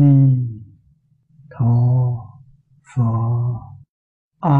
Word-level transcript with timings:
ni 0.00 0.14
tho 1.50 1.74
pho. 2.90 3.10
A 4.40 4.58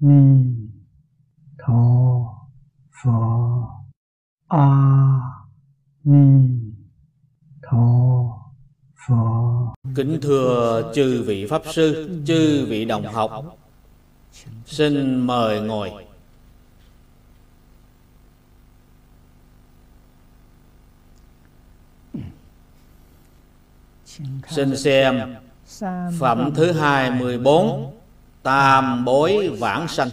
ni 0.00 0.22
tho 1.58 1.82
pho. 2.98 3.18
A 4.48 4.66
ni 6.04 6.24
tho 7.62 7.86
pho. 9.06 9.74
Kính 9.94 10.18
thưa 10.22 10.92
chư 10.94 11.22
vị 11.22 11.46
Pháp 11.46 11.62
Sư, 11.72 12.20
chư 12.26 12.66
vị 12.68 12.84
đồng 12.84 13.04
học 13.04 13.30
Xin 14.66 15.26
mời 15.26 15.60
ngồi. 15.60 16.11
Xin 24.48 24.76
xem 24.76 25.34
Phẩm 26.18 26.50
thứ 26.54 26.72
hai 26.72 27.10
mười 27.10 27.38
bốn, 27.38 27.96
Tam 28.42 29.04
bối 29.04 29.56
vãng 29.58 29.88
sanh. 29.88 30.08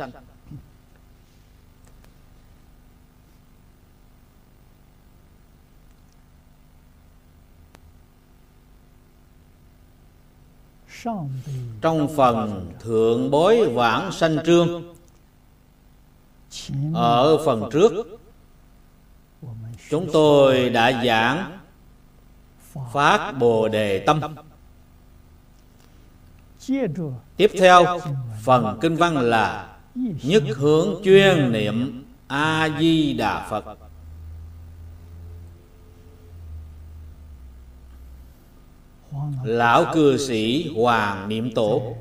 Trong 11.82 12.08
phần 12.18 12.72
thượng 12.80 13.32
bối 13.32 13.70
vãng 13.74 14.12
sanh 14.12 14.38
trương, 14.46 14.94
Ở 16.94 17.46
phần 17.46 17.70
trước, 17.72 18.20
Chúng 19.90 20.10
tôi 20.14 20.70
đã 20.70 21.04
giảng 21.06 21.59
Phát 22.94 23.32
Bồ 23.40 23.68
Đề 23.68 24.00
Tâm. 24.00 24.22
Tiếp 27.38 27.52
theo, 27.60 28.00
phần 28.44 28.78
kinh 28.82 28.96
văn 28.96 29.18
là 29.18 29.76
Nhất 30.24 30.44
hướng 30.56 31.02
chuyên 31.04 31.52
niệm 31.52 32.04
A-di-đà 32.28 33.48
Phật. 33.50 33.66
Lão 39.44 39.86
cư 39.94 40.18
sĩ 40.18 40.74
Hoàng 40.76 41.30
Niệm 41.30 41.52
Tổ. 41.56 41.96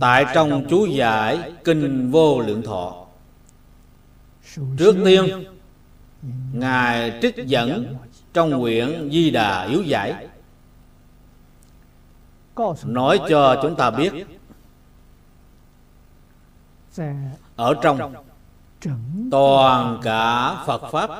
Tại 0.00 0.24
trong 0.34 0.66
chú 0.70 0.86
giải 0.86 1.52
Kinh 1.64 2.10
Vô 2.10 2.40
Lượng 2.40 2.62
Thọ. 2.62 3.06
Trước 4.78 4.96
tiên, 5.04 5.44
Ngài 6.52 7.18
trích 7.22 7.36
dẫn 7.46 7.96
trong 8.36 8.60
quyển 8.60 9.10
Di 9.12 9.30
Đà 9.30 9.62
Yếu 9.64 9.82
Giải. 9.82 10.26
Nói 12.84 13.20
cho 13.28 13.58
chúng 13.62 13.76
ta 13.76 13.90
biết, 13.90 14.12
ở 17.56 17.74
trong 17.82 18.14
toàn 19.30 20.00
cả 20.02 20.54
Phật 20.66 20.82
pháp 20.92 21.10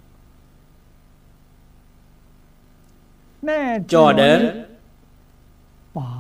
Cho 3.89 4.13
đến 4.13 4.65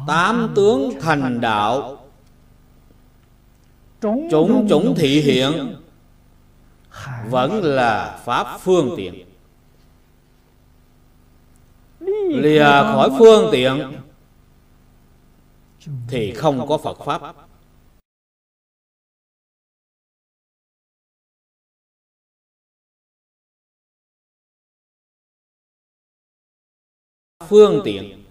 tám 0.06 0.52
tướng 0.56 0.90
thành 1.00 1.40
đạo. 1.40 1.96
chúng 4.02 4.66
chúng 4.70 4.94
thị 4.98 5.20
hiện. 5.20 5.76
vẫn 7.28 7.64
là 7.64 8.20
pháp 8.24 8.58
phương 8.60 8.94
tiện. 8.96 9.24
lìa 12.28 12.64
khỏi 12.82 13.10
phương 13.18 13.48
tiện. 13.52 13.92
thì 16.08 16.32
không 16.32 16.66
có 16.68 16.78
phật 16.78 16.98
pháp 17.04 17.34
phương 27.48 27.80
tiện. 27.84 28.24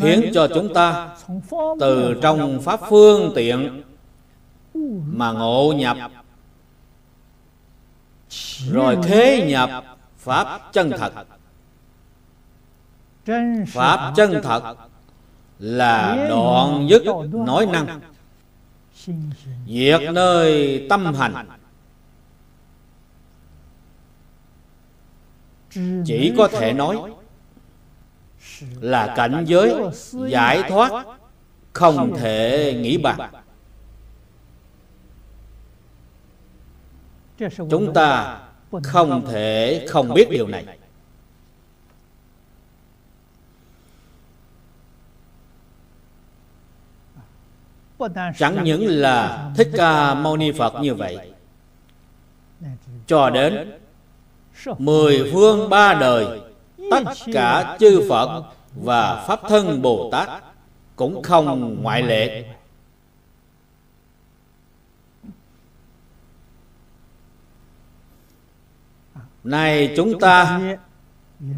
Khiến 0.00 0.30
cho 0.34 0.48
chúng 0.54 0.74
ta 0.74 1.16
từ 1.80 2.14
trong 2.22 2.60
pháp 2.62 2.80
phương 2.88 3.32
tiện 3.34 3.82
mà 5.12 5.32
ngộ 5.32 5.72
nhập. 5.76 5.96
Rồi 8.70 8.96
khế 9.04 9.46
nhập 9.46 9.84
pháp 10.18 10.60
chân 10.72 10.90
thật. 10.98 11.12
Pháp 13.68 14.12
chân 14.16 14.40
thật 14.42 14.76
là 15.58 16.26
đoạn 16.28 16.86
dứt 16.90 17.02
nói 17.32 17.66
năng. 17.66 18.00
Diệt 19.68 20.00
nơi 20.12 20.86
tâm 20.90 21.14
hành. 21.14 21.48
Chỉ 26.06 26.34
có 26.36 26.48
thể 26.48 26.72
nói 26.72 26.96
là 28.80 29.14
cảnh 29.16 29.44
giới 29.46 29.74
giải 30.26 30.62
thoát 30.68 31.06
không 31.72 32.16
thể 32.16 32.74
nghĩ 32.80 32.98
bàn. 32.98 33.20
chúng 37.70 37.92
ta 37.94 38.40
không 38.82 39.26
thể 39.30 39.86
không 39.88 40.14
biết 40.14 40.28
điều 40.30 40.46
này. 40.46 40.64
Chẳng 48.38 48.64
những 48.64 48.86
là 48.86 49.50
thích 49.56 49.70
ca 49.76 50.14
mâu 50.14 50.36
ni 50.36 50.52
phật 50.52 50.74
như 50.82 50.94
vậy 50.94 51.32
cho 53.06 53.30
đến 53.30 53.78
mười 54.78 55.30
phương 55.32 55.68
ba 55.70 55.94
đời 55.94 56.40
tất 56.90 57.04
cả 57.32 57.76
chư 57.80 58.06
phật 58.08 58.42
và 58.74 59.24
pháp 59.28 59.40
thân 59.48 59.82
bồ 59.82 60.08
tát 60.12 60.28
cũng 60.96 61.22
không 61.22 61.82
ngoại 61.82 62.02
lệ. 62.02 62.44
Này 69.44 69.94
chúng 69.96 70.20
ta 70.20 70.60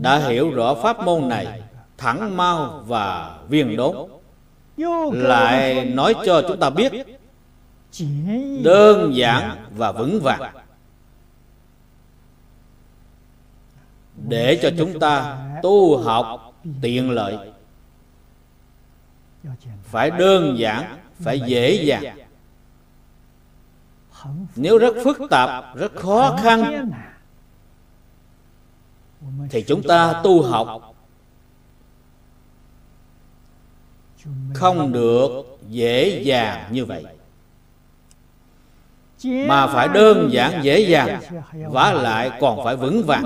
đã 0.00 0.18
hiểu 0.18 0.50
rõ 0.50 0.74
pháp 0.74 1.04
môn 1.04 1.28
này 1.28 1.62
thẳng 1.98 2.36
mau 2.36 2.82
và 2.86 3.38
viên 3.48 3.76
đốn 3.76 3.96
lại 5.12 5.84
nói 5.84 6.14
cho 6.26 6.42
chúng 6.48 6.60
ta 6.60 6.70
biết 6.70 6.92
đơn 8.62 9.10
giản 9.14 9.56
và 9.76 9.92
vững 9.92 10.20
vàng 10.22 10.54
để 14.28 14.58
cho 14.62 14.70
chúng 14.78 15.00
ta 15.00 15.38
tu 15.62 15.96
học 15.96 16.54
tiện 16.80 17.10
lợi. 17.10 17.52
Phải 19.82 20.10
đơn 20.10 20.58
giản, 20.58 20.98
phải 21.20 21.40
dễ 21.40 21.72
dàng. 21.84 22.18
Nếu 24.56 24.78
rất 24.78 24.94
phức 25.04 25.18
tạp, 25.30 25.76
rất 25.76 25.92
khó 25.96 26.38
khăn, 26.42 26.90
thì 29.50 29.62
chúng 29.62 29.82
ta 29.82 30.20
tu 30.24 30.42
học. 30.42 30.94
Không 34.54 34.92
được 34.92 35.58
dễ 35.68 36.22
dàng 36.22 36.68
như 36.70 36.84
vậy. 36.84 37.04
Mà 39.24 39.66
phải 39.66 39.88
đơn 39.88 40.28
giản, 40.32 40.62
dễ 40.62 40.80
dàng 40.80 41.20
và 41.52 41.92
lại 41.92 42.30
còn 42.40 42.64
phải 42.64 42.76
vững 42.76 43.02
vàng. 43.06 43.24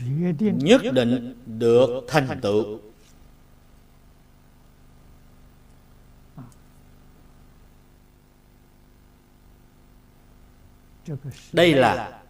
Nhất 0.00 0.82
định 0.92 1.34
được 1.46 2.04
thành 2.08 2.40
tựu. 2.42 2.78
Đây 11.52 11.74
là 11.74 12.20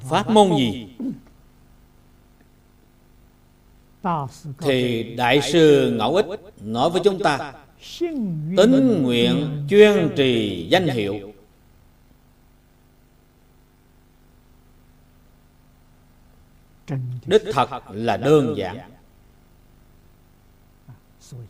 pháp 0.00 0.30
môn 0.30 0.56
gì? 0.56 0.88
Thì 4.58 5.02
đại 5.16 5.40
sư 5.42 5.94
ngẫu 5.98 6.14
ích 6.16 6.26
nói 6.60 6.90
với 6.90 7.00
chúng 7.04 7.18
ta 7.22 7.52
tính 8.56 9.02
nguyện 9.02 9.66
chuyên 9.70 10.12
trì 10.16 10.66
danh 10.70 10.88
hiệu 10.88 11.33
đích 17.26 17.42
thật 17.52 17.68
là 17.90 18.16
đơn 18.16 18.54
giản. 18.56 18.78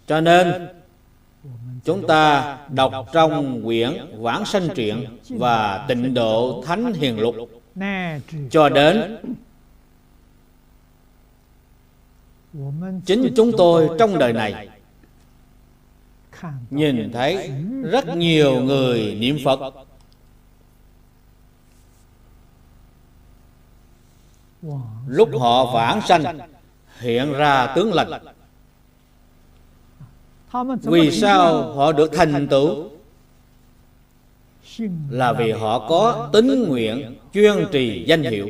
Cho 0.06 0.20
nên 0.20 0.68
chúng 1.84 2.06
ta 2.06 2.58
đọc 2.68 3.08
trong 3.12 3.62
quyển 3.64 3.92
vãng 4.18 4.44
sanh 4.44 4.68
truyện 4.74 5.18
và 5.28 5.84
tịnh 5.88 6.14
độ 6.14 6.62
thánh 6.66 6.92
hiền 6.92 7.20
lục. 7.20 7.34
Cho 8.50 8.68
đến 8.68 9.18
chính 13.06 13.32
chúng 13.36 13.52
tôi 13.56 13.88
trong 13.98 14.18
đời 14.18 14.32
này. 14.32 14.68
Nhìn 16.70 17.12
thấy 17.12 17.50
rất 17.82 18.16
nhiều 18.16 18.60
người 18.60 19.14
niệm 19.20 19.38
phật 19.44 19.83
lúc 25.06 25.28
họ 25.40 25.72
vãng 25.74 26.00
sanh, 26.00 26.38
hiện 27.00 27.32
ra 27.32 27.72
tướng 27.76 27.92
lành. 27.94 28.10
Vì 30.82 31.10
sao 31.10 31.72
họ 31.72 31.92
được 31.92 32.10
thành 32.12 32.48
tựu? 32.48 32.88
Là 35.10 35.32
vì 35.32 35.52
họ 35.52 35.88
có 35.88 36.30
tính 36.32 36.68
nguyện 36.68 37.18
chuyên 37.34 37.66
trì 37.72 38.04
danh 38.08 38.22
hiệu. 38.22 38.48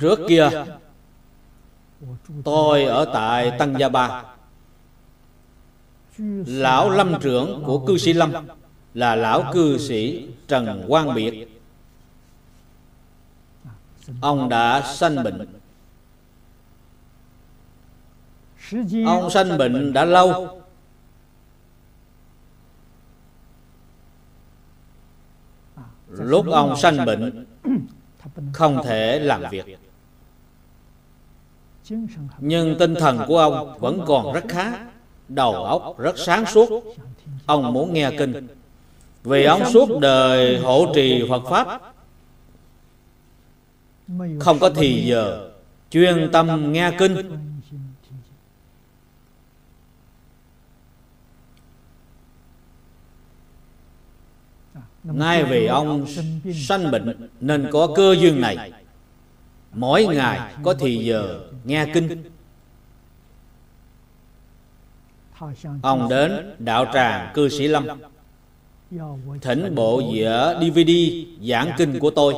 Trước 0.00 0.18
kia, 0.28 0.48
tôi 2.44 2.84
ở 2.84 3.04
tại 3.12 3.52
tăng 3.58 3.74
gia 3.78 3.88
ba 3.88 4.24
lão 6.46 6.90
lâm 6.90 7.20
trưởng 7.20 7.62
của 7.66 7.86
cư 7.86 7.98
sĩ 7.98 8.12
lâm 8.12 8.32
là 8.94 9.16
lão 9.16 9.44
cư 9.52 9.78
sĩ 9.78 10.28
trần 10.48 10.84
quang 10.88 11.14
biệt. 11.14 11.48
Ông 14.20 14.48
đã 14.48 14.94
sanh 14.94 15.24
bệnh. 15.24 15.46
Ông 19.06 19.30
sanh 19.30 19.58
bệnh 19.58 19.92
đã 19.92 20.04
lâu. 20.04 20.62
Lúc 26.08 26.46
ông 26.46 26.76
sanh 26.76 27.06
bệnh, 27.06 27.46
không 28.52 28.82
thể 28.84 29.18
làm 29.18 29.42
việc. 29.50 29.78
Nhưng 32.38 32.76
tinh 32.78 32.94
thần 32.94 33.20
của 33.28 33.38
ông 33.38 33.78
vẫn 33.78 34.00
còn 34.06 34.32
rất 34.32 34.44
khá 34.48 34.91
đầu 35.34 35.64
óc 35.64 35.98
rất 35.98 36.18
sáng 36.18 36.46
suốt. 36.46 36.96
ông 37.46 37.72
muốn 37.72 37.92
nghe 37.92 38.10
kinh. 38.18 38.46
vì 39.24 39.44
ông 39.44 39.70
suốt 39.72 39.98
đời 40.00 40.58
hộ 40.58 40.92
trì 40.94 41.24
phật 41.28 41.42
pháp. 41.50 41.94
Không 44.40 44.58
có 44.58 44.70
thì 44.70 45.04
giờ 45.06 45.50
chuyên 45.90 46.28
tâm 46.32 46.72
nghe 46.72 46.90
kinh. 46.98 47.38
ngay 55.04 55.44
vì 55.44 55.66
ông 55.66 56.06
sanh 56.54 56.90
bệnh 56.90 57.28
nên 57.40 57.68
có 57.72 57.88
cơ 57.96 58.16
duyên 58.20 58.40
này. 58.40 58.72
mỗi 59.72 60.06
ngày 60.06 60.54
có 60.62 60.74
thì 60.74 60.96
giờ 60.96 61.40
nghe 61.64 61.86
kinh 61.94 62.31
ông 65.82 66.08
đến 66.08 66.54
đạo 66.58 66.86
tràng 66.92 67.32
cư 67.34 67.48
sĩ 67.48 67.68
lâm. 67.68 67.86
thỉnh 69.40 69.74
bộ 69.74 70.02
dĩa 70.12 70.54
dvd 70.60 70.90
giảng 71.48 71.70
kinh 71.78 71.98
của 71.98 72.10
tôi. 72.10 72.34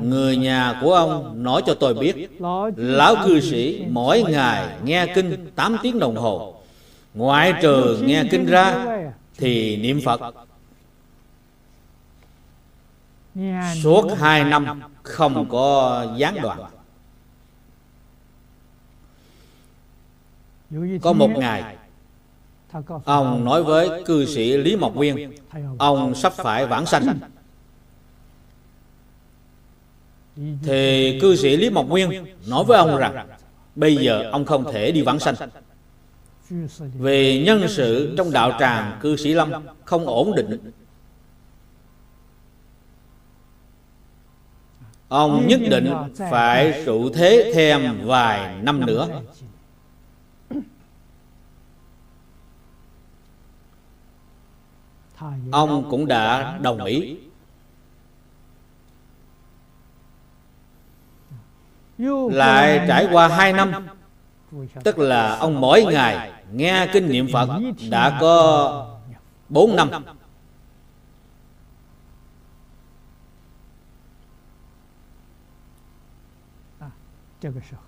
người 0.00 0.36
nhà 0.36 0.78
của 0.82 0.94
ông 0.94 1.42
nói 1.42 1.62
cho 1.66 1.74
tôi 1.74 1.94
biết 1.94 2.30
lão 2.76 3.16
cư 3.24 3.40
sĩ 3.40 3.84
mỗi 3.90 4.22
ngày 4.22 4.76
nghe 4.84 5.06
kinh 5.14 5.50
8 5.54 5.76
tiếng 5.82 5.98
đồng 5.98 6.16
hồ. 6.16 6.54
ngoại 7.14 7.54
trừ 7.62 8.02
nghe 8.04 8.24
kinh 8.30 8.46
ra 8.46 8.86
thì 9.38 9.76
niệm 9.76 10.00
phật. 10.04 10.20
Suốt 13.82 14.06
hai 14.18 14.44
năm 14.44 14.82
không 15.02 15.48
có 15.48 16.06
gián 16.16 16.36
đoạn 16.42 16.60
có 21.02 21.12
một 21.12 21.30
ngày 21.30 21.76
ông 23.04 23.44
nói 23.44 23.62
với 23.62 24.04
cư 24.04 24.26
sĩ 24.26 24.56
lý 24.56 24.76
mộc 24.76 24.94
nguyên 24.94 25.32
ông 25.78 26.14
sắp 26.14 26.32
phải 26.32 26.66
vãng 26.66 26.86
sanh. 26.86 27.18
thì 30.62 31.18
cư 31.20 31.36
sĩ 31.36 31.56
lý 31.56 31.70
mộc 31.70 31.86
nguyên 31.88 32.24
nói 32.46 32.64
với 32.64 32.78
ông 32.78 32.96
rằng 32.96 33.28
bây 33.74 33.96
giờ 33.96 34.30
ông 34.32 34.44
không 34.44 34.72
thể 34.72 34.92
đi 34.92 35.02
vãng 35.02 35.18
sanh. 35.18 35.34
Vì 36.98 37.44
nhân 37.44 37.68
sự 37.68 38.14
trong 38.18 38.30
đạo 38.30 38.52
tràng 38.60 38.98
cư 39.00 39.16
sĩ 39.16 39.34
lâm 39.34 39.52
không 39.84 40.06
ổn 40.06 40.34
định. 40.34 40.70
Ông 45.08 45.46
nhất 45.48 45.60
định 45.70 45.92
phải 46.30 46.82
trụ 46.86 47.10
thế 47.10 47.52
thêm 47.54 48.06
vài 48.06 48.54
năm 48.62 48.86
nữa 48.86 49.22
ông 55.52 55.90
cũng 55.90 56.06
đã 56.06 56.58
đồng 56.62 56.84
ý. 56.84 57.18
Lại 62.32 62.84
trải 62.88 63.08
qua 63.12 63.28
hai 63.28 63.52
năm, 63.52 63.86
tức 64.84 64.98
là 64.98 65.36
ông 65.36 65.60
mỗi 65.60 65.84
ngày 65.84 66.32
nghe 66.52 66.88
kinh 66.92 67.08
niệm 67.08 67.26
phật 67.32 67.48
đã 67.90 68.18
có 68.20 68.98
bốn 69.48 69.76
năm. 69.76 69.90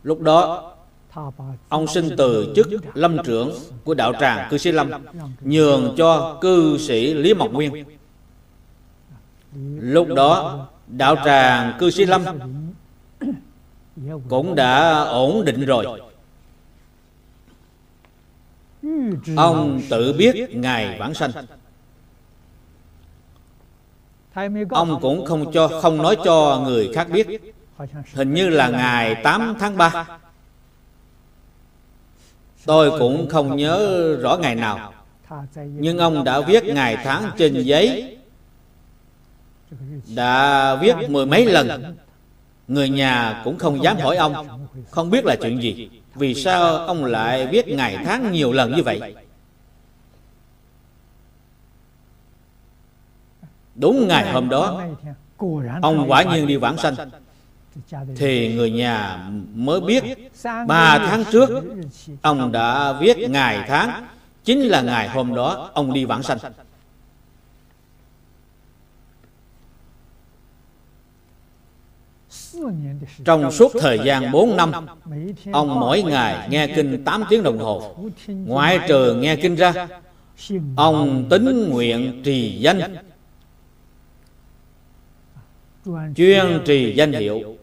Lúc 0.03 0.21
đó 0.21 0.74
ông 1.69 1.87
xin 1.87 2.17
từ 2.17 2.53
chức 2.57 2.69
lâm 2.95 3.17
trưởng 3.25 3.53
của 3.85 3.95
đạo 3.95 4.13
tràng 4.21 4.49
cư 4.51 4.59
sĩ 4.59 4.73
lâm, 4.73 4.91
nhường 5.41 5.95
cho 5.97 6.39
cư 6.41 6.79
sĩ 6.79 7.15
lý 7.15 7.35
mộc 7.35 7.53
nguyên. 7.53 7.85
Lúc 9.81 10.09
đó, 10.09 10.67
đạo 10.87 11.17
tràng 11.25 11.77
cư 11.79 11.91
sĩ 11.91 12.05
lâm 12.05 12.23
cũng 14.29 14.55
đã 14.55 15.01
ổn 15.01 15.45
định 15.45 15.65
rồi. 15.67 16.01
Ông 19.37 19.81
tự 19.91 20.13
biết 20.13 20.51
ngài 20.51 20.99
vãng 20.99 21.15
sanh. 21.15 21.31
Ông 24.71 25.01
cũng 25.01 25.27
không 25.27 25.53
cho, 25.53 25.81
không 25.83 26.03
nói 26.03 26.17
cho 26.25 26.63
người 26.65 26.91
khác 26.95 27.09
biết. 27.13 27.55
Hình 28.15 28.35
như 28.35 28.49
là 28.49 28.69
ngày 28.69 29.15
8 29.25 29.55
tháng 29.61 29.77
3 29.77 30.07
Tôi 32.67 32.99
cũng 32.99 33.29
không 33.29 33.57
nhớ 33.57 34.17
rõ 34.21 34.37
ngày 34.37 34.55
nào. 34.55 34.93
Nhưng 35.65 35.99
ông 35.99 36.25
đã 36.25 36.41
viết 36.41 36.65
ngày 36.65 36.97
tháng 37.05 37.31
trên 37.37 37.63
giấy. 37.63 38.19
Đã 40.15 40.75
viết 40.75 40.95
mười 41.09 41.27
mấy 41.27 41.47
lần. 41.47 41.97
Người 42.69 42.89
nhà 42.89 43.41
cũng 43.45 43.59
không 43.59 43.83
dám 43.83 43.97
hỏi 43.97 44.17
ông. 44.17 44.49
Không 44.91 45.11
biết 45.11 45.25
là 45.25 45.37
chuyện 45.43 45.63
gì. 45.63 45.91
Vì 46.15 46.35
sao 46.35 46.77
ông 46.77 47.05
lại 47.05 47.47
viết 47.47 47.69
ngày 47.69 47.99
tháng 48.05 48.33
nhiều 48.33 48.53
lần 48.53 48.77
như 48.77 48.83
vậy? 48.83 49.15
Đúng 53.75 54.09
ngày 54.09 54.33
hôm 54.33 54.49
đó, 54.49 54.83
Ông 55.83 56.05
quả 56.09 56.23
nhiên 56.23 56.47
đi 56.47 56.57
vãng 56.57 56.77
sanh. 56.79 56.95
Thì 58.17 58.55
người 58.55 58.71
nhà 58.71 59.29
mới 59.55 59.81
biết, 59.81 60.05
Ba 60.67 60.99
tháng 60.99 61.25
trước, 61.33 61.49
Ông 62.23 62.53
đã 62.53 62.93
viết 63.01 63.31
ngày 63.31 63.65
tháng, 63.69 64.07
Chính 64.45 64.61
là 64.61 64.83
ngày 64.83 65.09
hôm 65.09 65.35
đó 65.35 65.71
Ông 65.75 65.93
đi 65.93 66.05
vãng 66.05 66.23
sanh. 66.23 66.39
Trong 73.25 73.51
suốt 73.51 73.73
thời 73.81 73.99
gian 74.05 74.33
4 74.33 74.57
năm, 74.57 74.73
Ông 75.53 75.81
mỗi 75.81 76.03
ngày 76.03 76.49
nghe 76.51 76.67
kinh 76.67 77.05
8 77.05 77.25
tiếng 77.29 77.43
đồng 77.43 77.59
hồ. 77.59 77.97
Ngoại 78.27 78.81
trừ 78.89 79.15
nghe 79.15 79.37
kinh 79.37 79.55
ra, 79.55 79.89
Ông 80.77 81.27
tính 81.31 81.69
nguyện 81.71 82.23
trì 82.25 82.59
danh. 82.59 82.97
Chuyên 86.17 86.63
trì 86.65 86.95
danh 86.97 87.13
hiệu 87.13 87.57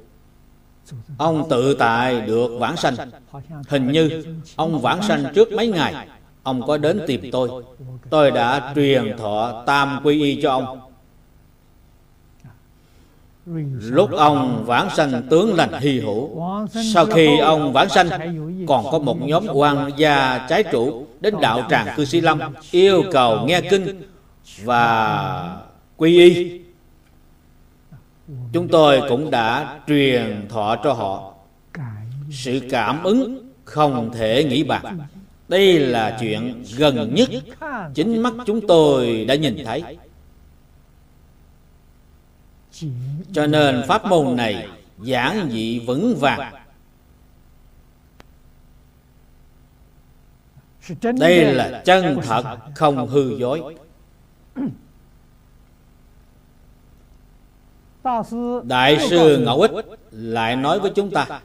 ông 1.17 1.49
tự 1.49 1.73
tại 1.73 2.21
được 2.21 2.47
vãng 2.59 2.77
sanh. 2.77 2.95
Hình 3.69 3.91
như 3.91 4.23
ông 4.55 4.81
vãng 4.81 5.01
sanh 5.03 5.23
trước 5.35 5.51
mấy 5.51 5.67
ngày, 5.67 6.07
ông 6.43 6.67
có 6.67 6.77
đến 6.77 7.01
tìm 7.07 7.21
tôi. 7.31 7.63
Tôi 8.09 8.31
đã 8.31 8.71
truyền 8.75 9.17
thọ 9.17 9.63
tam 9.65 9.99
quy 10.03 10.23
y 10.23 10.41
cho 10.41 10.51
ông. 10.51 10.79
Lúc 13.81 14.11
ông 14.11 14.63
vãng 14.65 14.89
sanh 14.95 15.23
tướng 15.29 15.55
lành 15.55 15.73
hy 15.79 15.99
hữu, 15.99 16.41
sau 16.93 17.05
khi 17.05 17.37
ông 17.37 17.73
vãng 17.73 17.89
sanh, 17.89 18.09
còn 18.67 18.85
có 18.91 18.99
một 18.99 19.17
nhóm 19.21 19.45
quan 19.53 19.91
gia 19.97 20.45
trái 20.49 20.63
chủ 20.63 21.07
đến 21.19 21.35
đạo 21.41 21.67
tràng 21.69 21.87
cư 21.97 22.05
sĩ 22.05 22.21
lâm, 22.21 22.39
yêu 22.71 23.03
cầu 23.11 23.45
nghe 23.45 23.61
kinh 23.61 24.01
và 24.63 25.57
quy 25.97 26.17
y 26.17 26.61
chúng 28.53 28.67
tôi 28.67 29.01
cũng 29.09 29.31
đã 29.31 29.79
truyền 29.87 30.47
thọ 30.49 30.75
cho 30.83 30.93
họ. 30.93 31.33
Sự 32.31 32.61
cảm 32.69 33.03
ứng 33.03 33.51
không 33.63 34.11
thể 34.13 34.43
nghĩ 34.43 34.63
bạc 34.63 34.83
đây 35.47 35.79
là 35.79 36.17
chuyện 36.19 36.63
gần 36.77 37.15
nhất 37.15 37.29
chính 37.93 38.21
mắt 38.21 38.33
chúng 38.45 38.67
tôi 38.67 39.25
đã 39.25 39.35
nhìn 39.35 39.65
thấy. 39.65 39.83
Cho 43.33 43.47
nên 43.47 43.83
pháp 43.87 44.05
môn 44.05 44.35
này 44.35 44.67
giản 45.01 45.49
dị 45.51 45.79
vững 45.79 46.15
vàng. 46.19 46.53
Đây 51.01 51.53
là 51.53 51.81
chân 51.85 52.19
thật 52.23 52.57
không 52.75 53.07
hư 53.07 53.37
dối. 53.37 53.75
Đại 58.63 59.07
sư 59.09 59.37
Ngẫu 59.37 59.61
Ích 59.61 59.71
lại 60.11 60.55
nói 60.55 60.79
với 60.79 60.91
chúng 60.95 61.11
ta 61.11 61.41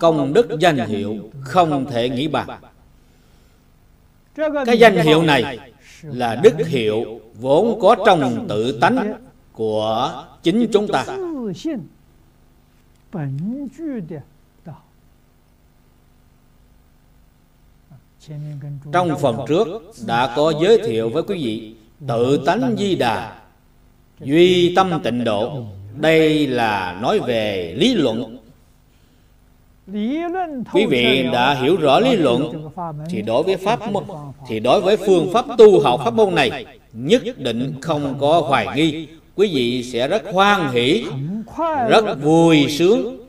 Công 0.00 0.32
đức 0.32 0.48
danh 0.60 0.76
hiệu 0.76 1.30
không 1.40 1.86
thể 1.90 2.08
nghĩ 2.08 2.28
bàn. 2.28 2.48
Cái 4.66 4.78
danh 4.78 4.96
hiệu 4.96 5.22
này 5.22 5.58
là 6.02 6.34
đức 6.34 6.66
hiệu 6.66 7.20
vốn 7.34 7.78
có 7.80 7.96
trong 8.06 8.46
tự 8.48 8.78
tánh 8.80 9.14
của 9.52 10.24
chính 10.42 10.68
chúng 10.72 10.88
ta. 10.88 11.04
Trong 18.92 19.18
phần 19.20 19.36
trước 19.48 19.66
đã 20.06 20.32
có 20.36 20.52
giới 20.62 20.78
thiệu 20.78 21.10
với 21.10 21.22
quý 21.22 21.44
vị 21.44 21.74
Tự 22.08 22.42
tánh 22.46 22.76
di 22.78 22.94
đà 22.94 23.39
duy 24.20 24.74
tâm 24.76 25.00
tịnh 25.02 25.24
độ. 25.24 25.64
Đây 25.96 26.46
là 26.46 26.98
nói 27.02 27.18
về 27.18 27.74
lý 27.76 27.94
luận. 27.94 28.36
Quý 30.72 30.86
vị 30.86 31.28
đã 31.32 31.54
hiểu 31.54 31.76
rõ 31.76 32.00
lý 32.00 32.16
luận. 32.16 32.70
thì 33.10 33.22
đối 33.22 33.42
với 33.42 33.56
pháp 33.56 33.92
môn 33.92 34.04
thì 34.46 34.60
đối 34.60 34.80
với 34.80 34.96
phương 34.96 35.32
pháp 35.32 35.44
tu 35.58 35.80
học 35.80 36.00
pháp 36.04 36.14
môn 36.14 36.34
này 36.34 36.66
nhất 36.92 37.22
định 37.38 37.74
không 37.80 38.16
có 38.20 38.40
hoài 38.40 38.66
nghi. 38.76 39.08
Quý 39.34 39.50
vị 39.54 39.82
sẽ 39.92 40.08
rất 40.08 40.22
hoan 40.32 40.72
hỷ 40.72 41.04
rất 41.88 42.04
vui 42.22 42.66
sướng 42.68 43.26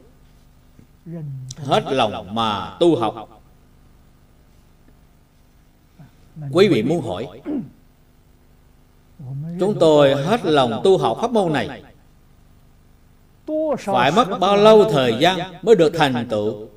hết 1.57 1.83
lòng 1.91 2.35
mà 2.35 2.77
tu 2.79 2.95
học. 2.95 3.41
Quý 6.51 6.67
vị 6.67 6.83
muốn 6.83 7.01
hỏi 7.01 7.27
Chúng 9.59 9.79
tôi 9.79 10.15
hết 10.15 10.45
lòng 10.45 10.81
tu 10.83 10.97
học 10.97 11.17
pháp 11.21 11.31
môn 11.31 11.53
này. 11.53 11.83
Phải 13.77 14.11
mất 14.11 14.39
bao 14.39 14.57
lâu 14.57 14.83
thời 14.91 15.17
gian 15.19 15.39
mới 15.61 15.75
được 15.75 15.93
thành 15.97 16.27
tựu? 16.29 16.67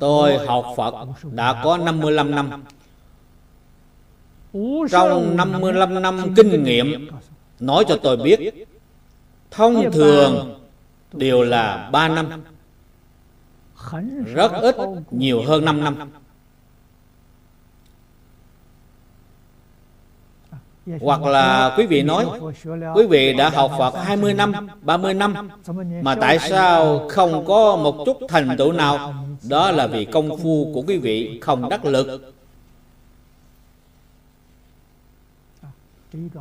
Tôi 0.00 0.46
học 0.46 0.64
Phật 0.76 0.94
đã 1.22 1.60
có 1.64 1.76
55 1.76 2.30
năm. 2.30 2.64
Trong 4.90 5.36
55 5.36 6.02
năm 6.02 6.34
kinh 6.36 6.62
nghiệm 6.64 7.08
Nói 7.60 7.84
cho 7.88 7.98
tôi 8.02 8.16
biết 8.16 8.66
Thông 9.50 9.92
thường 9.92 10.60
đều 11.12 11.42
là 11.42 11.88
3 11.92 12.08
năm 12.08 12.42
rất 14.24 14.52
ít 14.52 14.76
nhiều 15.10 15.42
hơn 15.46 15.64
5 15.64 15.84
năm. 15.84 16.10
Hoặc 21.00 21.22
là 21.22 21.74
quý 21.78 21.86
vị 21.86 22.02
nói 22.02 22.26
Quý 22.94 23.06
vị 23.06 23.32
đã 23.32 23.50
học 23.50 23.72
Phật 23.78 23.94
20 24.04 24.34
năm, 24.34 24.52
30 24.82 25.14
năm 25.14 25.48
Mà 26.02 26.14
tại 26.14 26.38
sao 26.38 27.08
không 27.08 27.44
có 27.46 27.76
một 27.76 28.02
chút 28.06 28.16
thành 28.28 28.56
tựu 28.58 28.72
nào? 28.72 29.14
Đó 29.48 29.70
là 29.70 29.86
vì 29.86 30.04
công 30.04 30.38
phu 30.38 30.70
của 30.74 30.82
quý 30.86 30.98
vị 30.98 31.38
không 31.42 31.68
đắc 31.68 31.84
lực. 31.84 32.34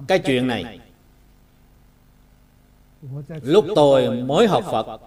Cái 0.08 0.20
chuyện 0.20 0.48
này 0.48 0.80
Lúc 3.42 3.66
tôi 3.76 4.22
mới 4.22 4.48
học 4.48 4.64
Phật 4.72 5.02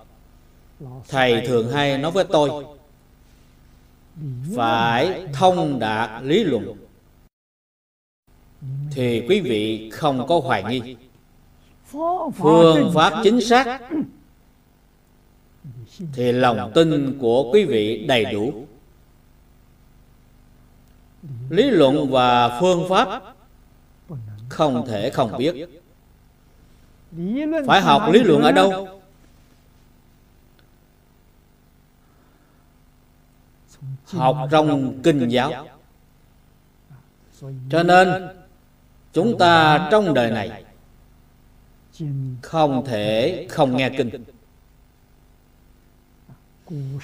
thầy 1.08 1.46
thường 1.46 1.70
hay 1.72 1.98
nói 1.98 2.10
với 2.10 2.24
tôi, 2.24 2.64
phải 4.56 5.26
thông 5.32 5.78
đạt 5.78 6.22
lý 6.22 6.44
luận 6.44 6.76
thì 8.90 9.26
quý 9.28 9.40
vị 9.40 9.90
không 9.90 10.26
có 10.26 10.40
hoài 10.44 10.64
nghi. 10.64 10.96
Phương 12.36 12.90
pháp 12.94 13.20
chính 13.22 13.40
xác 13.40 13.80
thì 16.12 16.32
lòng 16.32 16.72
tin 16.74 17.18
của 17.20 17.52
quý 17.52 17.64
vị 17.64 18.06
đầy 18.06 18.24
đủ. 18.24 18.66
Lý 21.50 21.70
luận 21.70 22.10
và 22.10 22.60
phương 22.60 22.88
pháp 22.88 23.22
không 24.48 24.86
thể 24.86 25.10
không 25.10 25.38
biết. 25.38 25.54
Phải 27.66 27.80
học 27.80 28.02
lý 28.12 28.22
luận 28.22 28.42
ở 28.42 28.52
đâu? 28.52 28.93
Học 34.14 34.48
trong 34.50 34.94
kinh 35.02 35.28
giáo. 35.28 35.66
Cho 37.70 37.82
nên, 37.82 38.28
chúng 39.12 39.38
ta 39.38 39.88
trong 39.90 40.14
đời 40.14 40.30
này 40.30 40.64
không 42.42 42.84
thể 42.86 43.46
không 43.50 43.76
nghe 43.76 43.90
kinh. 43.90 44.10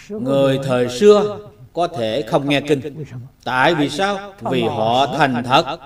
Người 0.09 0.59
thời 0.65 0.89
xưa 0.89 1.39
có 1.73 1.89
thể 1.89 2.25
không 2.29 2.49
nghe 2.49 2.61
kinh. 2.61 3.05
Tại 3.45 3.75
vì 3.75 3.89
sao? 3.89 4.35
Vì 4.41 4.63
họ 4.63 5.07
thành 5.07 5.43
thật. 5.45 5.79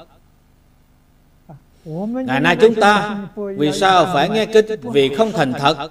Ngày 2.26 2.40
nay 2.40 2.57
chúng 2.61 2.75
ta 2.75 3.19
vì 3.35 3.73
sao 3.73 4.04
phải 4.04 4.28
nghe 4.28 4.47
kinh? 4.47 4.66
Vì 4.83 5.14
không 5.14 5.33
thành 5.33 5.52
thật 5.52 5.90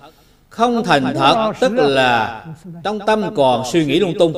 không 0.54 0.84
thành 0.84 1.14
thật 1.16 1.52
tức 1.60 1.74
là 1.74 2.46
trong 2.84 3.00
tâm 3.08 3.36
còn 3.36 3.64
suy 3.72 3.86
nghĩ 3.86 4.00
lung 4.00 4.14
tung 4.20 4.34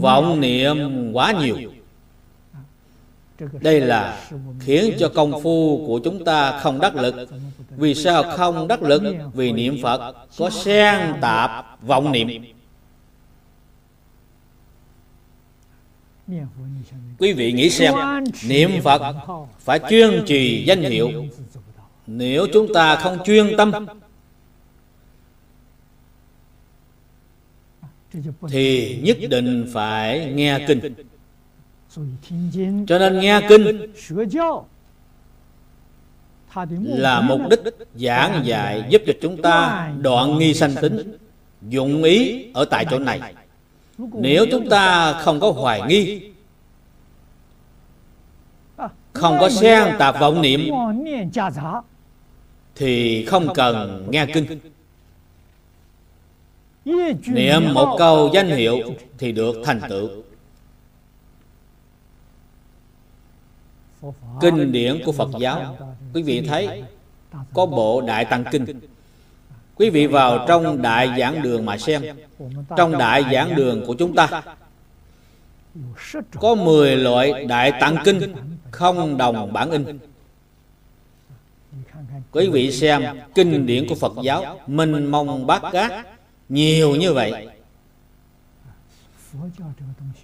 vọng 0.00 0.40
niệm 0.40 0.76
quá 1.12 1.32
nhiều. 1.32 1.56
đây 3.60 3.80
là 3.80 4.26
khiến 4.60 4.94
cho 4.98 5.08
công 5.08 5.42
phu 5.42 5.84
của 5.86 6.00
chúng 6.04 6.24
ta 6.24 6.58
không 6.58 6.80
đắc 6.80 6.96
lực. 6.96 7.14
Vì 7.76 7.94
sao 7.94 8.22
không 8.36 8.68
đắc 8.68 8.82
lực? 8.82 9.02
Vì 9.34 9.52
niệm 9.52 9.76
phật 9.82 10.14
có 10.38 10.50
xen 10.50 11.00
tạp 11.20 11.82
vọng 11.82 12.12
niệm. 12.12 12.28
Quý 17.18 17.32
vị 17.32 17.52
nghĩ 17.52 17.70
xem 17.70 17.94
niệm 18.48 18.70
phật 18.82 19.14
phải 19.60 19.80
chuyên 19.90 20.24
trì 20.26 20.64
danh 20.66 20.82
hiệu. 20.82 21.10
Nếu 22.06 22.46
chúng 22.52 22.74
ta 22.74 22.96
không 22.96 23.18
chuyên 23.24 23.56
tâm 23.56 23.72
thì 28.48 28.98
nhất 29.02 29.16
định 29.30 29.66
phải 29.72 30.32
nghe 30.34 30.64
kinh. 30.68 30.94
cho 32.86 32.98
nên 32.98 33.20
nghe 33.20 33.40
kinh 33.48 33.92
là 36.84 37.20
mục 37.20 37.40
đích 37.50 37.60
giảng 37.94 38.46
dạy 38.46 38.84
giúp 38.88 39.02
cho 39.06 39.12
chúng 39.22 39.42
ta 39.42 39.88
đoạn 40.00 40.38
nghi 40.38 40.54
sanh 40.54 40.74
tính 40.82 41.16
dụng 41.68 42.02
ý 42.02 42.46
ở 42.54 42.64
tại 42.64 42.86
chỗ 42.90 42.98
này. 42.98 43.34
nếu 44.14 44.46
chúng 44.50 44.68
ta 44.68 45.12
không 45.12 45.40
có 45.40 45.50
hoài 45.50 45.80
nghi 45.88 46.30
không 49.12 49.36
có 49.40 49.48
xen 49.48 49.94
tạp 49.98 50.20
vọng 50.20 50.42
niệm 50.42 50.60
thì 52.74 53.24
không 53.24 53.54
cần 53.54 54.06
nghe 54.10 54.26
kinh 54.26 54.46
niệm 56.84 57.74
một 57.74 57.96
câu 57.98 58.30
danh 58.34 58.48
hiệu 58.48 58.78
thì 59.18 59.32
được 59.32 59.56
thành 59.64 59.80
tựu. 59.88 60.08
Kinh 64.40 64.72
điển 64.72 65.02
của 65.04 65.12
phật 65.12 65.28
giáo, 65.40 65.76
quý 66.14 66.22
vị 66.22 66.40
thấy, 66.48 66.82
có 67.54 67.66
bộ 67.66 68.00
đại 68.00 68.24
tăng 68.24 68.44
kinh. 68.50 68.80
Quý 69.76 69.90
vị 69.90 70.06
vào 70.06 70.44
trong 70.48 70.82
đại 70.82 71.10
giảng 71.18 71.42
đường 71.42 71.66
mà 71.66 71.78
xem. 71.78 72.02
Trong 72.76 72.98
đại 72.98 73.24
giảng 73.32 73.54
đường 73.54 73.86
của 73.86 73.94
chúng 73.94 74.14
ta, 74.14 74.42
có 76.40 76.54
10 76.54 76.96
loại 76.96 77.44
đại 77.44 77.72
tạng 77.80 77.96
kinh 78.04 78.34
không 78.70 79.16
đồng 79.16 79.52
bản 79.52 79.70
in. 79.70 79.98
Quý 82.32 82.48
vị 82.48 82.72
xem 82.72 83.02
kinh 83.34 83.66
điển 83.66 83.88
của 83.88 83.94
phật 83.94 84.12
giáo, 84.22 84.60
minh 84.66 85.06
mông 85.06 85.46
bát 85.46 85.62
cát 85.72 86.06
nhiều 86.50 86.96
như 86.96 87.12
vậy. 87.12 87.46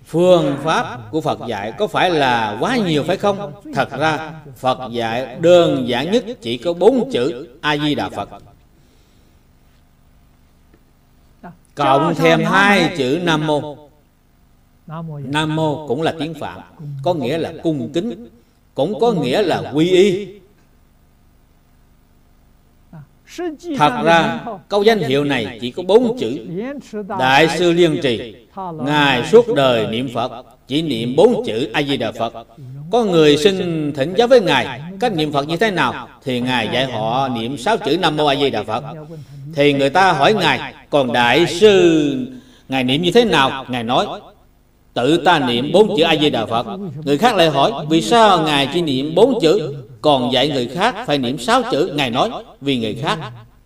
Phương 0.04 0.56
pháp 0.64 1.11
của 1.11 1.21
phật 1.21 1.38
dạy 1.49 1.73
có 1.78 1.87
phải 1.87 2.11
là 2.11 2.56
quá 2.61 2.76
nhiều 2.76 3.04
phải 3.06 3.16
không? 3.16 3.52
Thật 3.75 3.90
ra, 3.90 4.33
phật 4.56 4.78
dạy 4.92 5.37
đơn 5.40 5.88
giản 5.88 6.12
nhất 6.12 6.25
chỉ 6.40 6.59
có 6.59 6.73
bốn 6.73 7.11
chữ 7.12 7.49
a 7.61 7.76
di 7.76 7.95
đà 7.95 8.09
phật. 8.09 8.28
Cộng 11.75 12.14
thêm 12.14 12.45
hai 12.45 12.95
chữ 12.97 13.21
nam 13.23 13.47
mô 13.47 13.88
nam 15.25 15.56
mô 15.56 15.88
cũng 15.88 16.02
là 16.02 16.14
tiếng 16.18 16.35
phạm, 16.35 16.61
có 17.02 17.14
nghĩa 17.14 17.38
là 17.38 17.52
cung 17.62 17.90
kính, 17.95 18.28
cũng 18.75 19.00
có 19.00 19.12
nghĩa 19.12 19.42
là 19.42 19.73
quy 19.75 19.90
y. 19.90 20.36
Thật 23.79 24.03
ra, 24.05 24.41
câu 24.69 24.83
danh 24.83 24.99
hiệu 24.99 25.25
này 25.25 25.59
chỉ 25.61 25.71
có 25.71 25.83
bốn 25.83 26.19
chữ. 26.19 26.39
Đại 27.19 27.49
sư 27.59 27.73
Liên 27.73 27.99
Trì, 28.03 28.35
Ngài 28.85 29.23
suốt 29.27 29.55
đời 29.55 29.87
niệm 29.87 30.09
Phật, 30.15 30.33
Chỉ 30.69 30.83
niệm 30.83 31.17
bốn 31.17 31.43
chữ 31.47 31.69
A-di-đà 31.73 32.12
Phật. 32.12 32.33
Có 32.93 33.05
người 33.05 33.37
xin 33.37 33.93
thỉnh 33.93 34.15
giáo 34.17 34.29
với 34.29 34.41
Ngài, 34.41 34.81
Cách 35.01 35.15
niệm 35.17 35.33
Phật 35.33 35.49
như 35.49 35.57
thế 35.57 35.71
nào, 35.71 36.09
Thì 36.25 36.41
Ngài 36.41 36.69
dạy 36.73 36.85
họ 36.85 37.29
niệm 37.29 37.59
sáu 37.59 37.77
chữ 37.77 37.99
Nam 37.99 38.17
Mô 38.17 38.27
A-di-đà 38.27 38.62
Phật. 38.62 38.85
Thì 39.55 39.73
người 39.73 39.91
ta 39.91 40.12
hỏi 40.12 40.35
Ngài, 40.35 40.75
Còn 40.91 41.12
Đại 41.12 41.47
sư, 41.47 42.17
Ngài 42.69 42.85
niệm 42.85 43.03
như 43.03 43.11
thế 43.11 43.25
nào? 43.25 43.65
Ngài 43.69 43.83
nói 43.83 44.07
Tự 44.96 45.16
ta 45.16 45.38
niệm 45.38 45.72
bốn 45.72 45.96
chữ 45.96 46.02
A-di-đà 46.02 46.46
Phật. 46.46 46.66
Người 47.04 47.18
khác 47.18 47.37
lại 47.37 47.50
hỏi, 47.50 47.87
Vì 47.90 48.02
sao 48.02 48.42
Ngài 48.42 48.68
chỉ 48.74 48.82
niệm 48.82 49.14
bốn 49.14 49.38
chữ? 49.40 49.74
Còn 50.00 50.32
dạy 50.32 50.48
người 50.48 50.66
khác 50.66 50.94
phải 51.06 51.18
niệm 51.18 51.38
sáu 51.38 51.62
chữ. 51.70 51.92
Ngài 51.94 52.11
nói, 52.11 52.30
vì 52.61 52.78
người 52.78 52.94
khác 52.94 53.18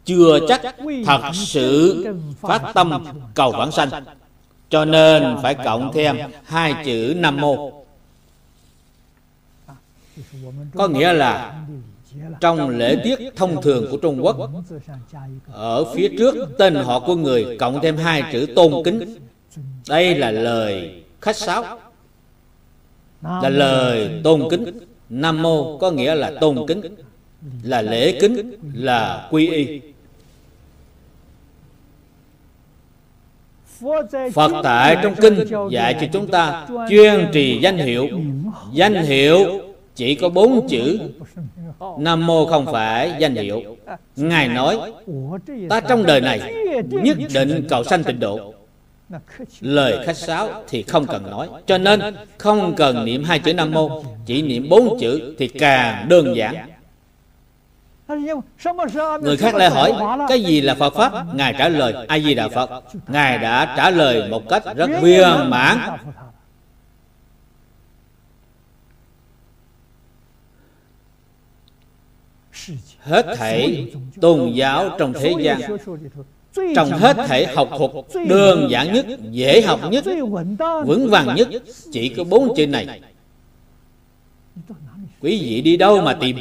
chưa 0.04 0.38
chắc 0.48 0.62
thật 1.06 1.20
sự 1.34 2.06
phát 2.40 2.62
tâm 2.74 3.04
cầu 3.34 3.52
vãng 3.52 3.72
sanh. 3.72 3.88
Cho 4.70 4.84
nên 4.84 5.36
phải 5.42 5.54
cộng 5.54 5.92
thêm 5.92 6.16
hai 6.44 6.74
chữ 6.84 7.14
nam 7.16 7.36
mô. 7.36 7.72
Có 10.74 10.88
nghĩa 10.88 11.12
là 11.12 11.62
trong 12.40 12.68
lễ 12.68 12.96
tiết 13.04 13.18
thông 13.36 13.62
thường 13.62 13.86
của 13.90 13.96
trung 13.96 14.20
quốc, 14.22 14.36
ở 15.52 15.84
phía 15.94 16.08
trước 16.18 16.48
tên 16.58 16.74
họ 16.74 17.00
của 17.00 17.16
người 17.16 17.56
cộng 17.58 17.80
thêm 17.82 17.96
hai 17.96 18.24
chữ 18.32 18.46
tôn 18.56 18.72
kính. 18.84 19.16
Đây 19.88 20.14
là 20.14 20.30
lời 20.30 21.02
khách 21.20 21.36
sáo. 21.36 21.78
là 23.22 23.48
lời 23.48 24.20
tôn 24.24 24.48
kính. 24.50 24.64
Nam 25.08 25.42
mô 25.42 25.78
có 25.78 25.90
nghĩa 25.90 26.14
là 26.14 26.32
tôn 26.40 26.66
kính. 26.68 26.80
Là 27.62 27.82
lễ 27.82 28.20
kính 28.20 28.52
Là 28.74 29.28
quy 29.30 29.48
y. 29.48 29.80
Phật 34.32 34.52
tại 34.62 34.96
trong 35.02 35.14
kinh 35.14 35.44
dạy 35.70 35.96
cho 36.00 36.06
chúng 36.12 36.26
ta 36.26 36.68
chuyên 36.88 37.28
trì 37.32 37.58
danh 37.62 37.78
hiệu. 37.78 38.08
Danh 38.72 38.94
hiệu 38.94 39.60
chỉ 39.94 40.14
có 40.14 40.28
bốn 40.28 40.68
chữ. 40.68 40.98
Nam 41.98 42.26
mô 42.26 42.46
không 42.46 42.66
phải 42.72 43.12
danh 43.18 43.34
hiệu. 43.34 43.76
Ngài 44.16 44.48
nói 44.48 44.92
Ta 45.68 45.80
trong 45.80 46.06
đời 46.06 46.20
này 46.20 46.54
nhất 46.90 47.18
định 47.34 47.66
cầu 47.68 47.84
sanh 47.84 48.04
tịnh 48.04 48.20
độ 48.20 48.54
Lời 49.60 50.06
khách 50.06 50.16
sáo 50.16 50.64
thì 50.68 50.82
không 50.82 51.06
cần 51.06 51.30
nói, 51.30 51.48
Cho 51.66 51.78
nên 51.78 52.00
không 52.38 52.74
cần 52.76 53.04
niệm 53.04 53.24
hai 53.24 53.38
chữ 53.38 53.54
Nam 53.54 53.70
Mô, 53.70 54.04
Chỉ 54.26 54.42
niệm 54.42 54.68
bốn 54.68 54.98
chữ 55.00 55.34
thì 55.38 55.48
càng 55.48 56.08
đơn 56.08 56.36
giản. 56.36 56.54
Người 59.22 59.36
khác 59.36 59.54
lại 59.54 59.70
hỏi, 59.70 59.92
Cái 60.28 60.42
gì 60.44 60.60
là 60.60 60.74
Phật 60.74 60.94
Pháp? 60.94 61.34
Ngài 61.34 61.54
trả 61.58 61.68
lời, 61.68 62.06
A 62.08 62.18
Di 62.18 62.34
Đà 62.34 62.48
Phật. 62.48 62.84
Ngài 63.08 63.38
đã 63.38 63.74
trả 63.76 63.90
lời 63.90 64.28
một 64.28 64.48
cách 64.48 64.62
rất 64.76 64.90
viên 65.02 65.50
mãn. 65.50 65.78
Hết 73.00 73.26
thảy 73.36 73.92
tôn 74.20 74.52
giáo 74.52 74.96
trong 74.98 75.12
thế 75.12 75.34
gian 75.40 75.60
trong 76.54 76.90
hết 76.90 77.16
thể 77.28 77.46
học 77.46 77.68
thuật 77.78 77.90
đơn 78.28 78.70
giản 78.70 78.92
nhất 78.92 79.06
dễ 79.30 79.62
học 79.62 79.80
nhất 79.90 80.04
vững 80.86 81.10
vàng 81.10 81.34
nhất 81.34 81.48
chỉ 81.92 82.08
có 82.08 82.24
bốn 82.24 82.54
chữ 82.56 82.66
này. 82.66 83.00
Quý 85.20 85.40
vị 85.42 85.60
đi 85.60 85.76
đâu 85.76 86.00
mà 86.00 86.14
tìm? 86.20 86.36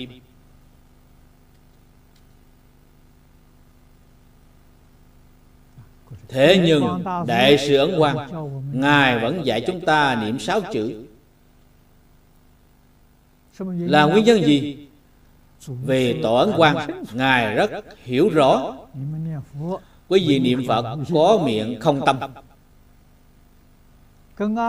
Thế 6.27 6.61
nhưng 6.65 7.03
đại 7.27 7.57
sư 7.57 7.77
ấn 7.77 7.95
quang 7.97 8.17
ngài 8.73 9.19
vẫn 9.19 9.45
dạy 9.45 9.61
chúng 9.67 9.81
ta 9.81 10.15
niệm 10.15 10.39
sáu 10.39 10.61
chữ. 10.73 11.05
là 13.65 14.03
nguyên 14.03 14.25
nhân 14.25 14.43
gì? 14.43 14.87
Vì 15.67 16.21
tổ 16.21 16.35
ấn 16.35 16.51
quang 16.57 17.03
ngài 17.13 17.55
rất 17.55 17.71
hiểu 18.03 18.29
rõ 18.29 18.75
quý 20.09 20.25
vị 20.27 20.39
niệm 20.39 20.63
phật 20.67 20.85
có 21.13 21.39
miệng 21.45 21.79
không 21.79 22.01
tâm. 22.05 22.19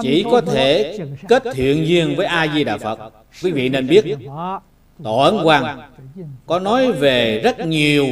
Chỉ 0.03 0.25
có 0.31 0.41
thể 0.41 0.99
kết 1.29 1.43
thiện 1.53 1.89
duyên 1.89 2.17
với 2.17 2.27
a 2.27 2.47
di 2.55 2.65
đà 2.65 2.79
phật. 2.79 2.99
Quý 3.43 3.51
vị 3.51 3.69
nên 3.69 3.87
biết 3.87 4.05
tổ 5.03 5.19
ấn 5.19 5.45
quang 5.45 5.81
có 6.47 6.59
nói 6.59 6.93
về 6.93 7.41
rất 7.45 7.67
nhiều 7.67 8.07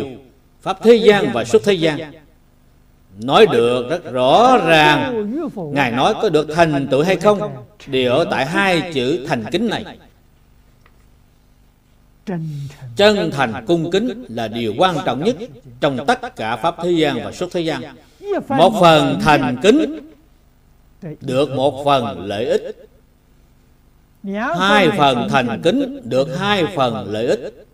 pháp 0.60 0.78
thế 0.82 0.94
gian 0.94 1.30
và 1.34 1.44
xuất 1.44 1.62
thế 1.64 1.72
gian. 1.72 1.98
Nói 3.22 3.46
được 3.46 3.90
rất 3.90 4.12
rõ 4.12 4.58
ràng. 4.66 5.30
Ngài 5.72 5.90
nói 5.90 6.14
có 6.22 6.28
được 6.28 6.48
thành 6.54 6.88
tựu 6.90 7.02
hay 7.02 7.16
không 7.16 7.40
đều 7.86 8.12
ở 8.12 8.24
tại 8.30 8.46
hai 8.46 8.90
chữ 8.94 9.26
thành 9.28 9.44
kính 9.52 9.68
này 9.68 9.84
chân 12.96 13.30
thành 13.30 13.64
cung 13.66 13.90
kính 13.90 14.24
là 14.28 14.48
điều 14.48 14.74
quan 14.78 14.96
trọng 15.06 15.24
nhất 15.24 15.36
trong 15.80 16.06
tất 16.06 16.36
cả 16.36 16.56
pháp 16.56 16.76
thế 16.82 16.90
gian 16.90 17.24
và 17.24 17.32
xuất 17.32 17.52
thế 17.52 17.60
gian. 17.60 17.82
Một 18.48 18.72
phần 18.80 19.18
thành 19.20 19.56
kính 19.62 19.98
được 21.20 21.50
một 21.50 21.84
phần 21.84 22.26
lợi 22.26 22.44
ích. 22.44 22.88
Hai 24.58 24.88
phần 24.98 25.28
thành 25.30 25.60
kính 25.62 26.00
được 26.04 26.38
hai 26.38 26.64
phần 26.76 27.10
lợi 27.10 27.26
ích. 27.26 27.66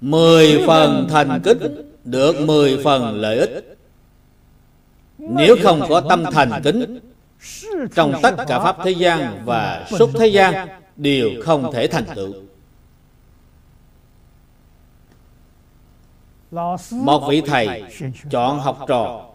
Mười 0.00 0.62
phần 0.66 1.06
thành 1.10 1.40
kính 1.44 1.92
được 2.04 2.40
mười 2.40 2.78
phần 2.84 3.20
lợi 3.20 3.38
ích. 3.38 3.76
Nếu 5.18 5.56
không 5.62 5.82
có 5.88 6.00
tâm 6.00 6.24
thành 6.32 6.60
kính, 6.64 6.98
trong 7.94 8.14
tất 8.22 8.34
cả 8.48 8.58
pháp 8.58 8.76
thế 8.84 8.90
gian 8.90 9.42
và 9.44 9.86
xuất 9.98 10.10
thế 10.18 10.26
gian, 10.26 10.68
đều 10.96 11.30
không 11.44 11.72
thể 11.72 11.86
thành 11.86 12.04
tựu. 12.14 12.34
Một 16.92 17.28
vị 17.28 17.42
thầy 17.46 17.84
chọn 18.30 18.60
học 18.60 18.84
trò. 18.88 19.26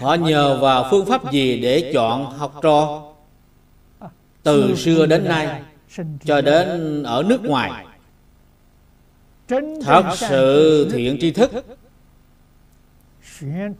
Họ 0.00 0.14
nhờ 0.14 0.58
vào 0.60 0.86
phương 0.90 1.06
pháp 1.06 1.32
gì 1.32 1.60
để 1.60 1.90
chọn 1.94 2.38
học 2.38 2.54
trò? 2.62 3.02
Từ 4.42 4.74
xưa 4.76 5.06
đến 5.06 5.24
nay 5.24 5.62
cho 6.24 6.40
đến 6.40 7.02
ở 7.02 7.22
nước 7.22 7.42
ngoài 7.44 7.86
thật 9.84 10.02
sự 10.16 10.88
thiện 10.92 11.18
tri 11.20 11.30
thức. 11.30 11.50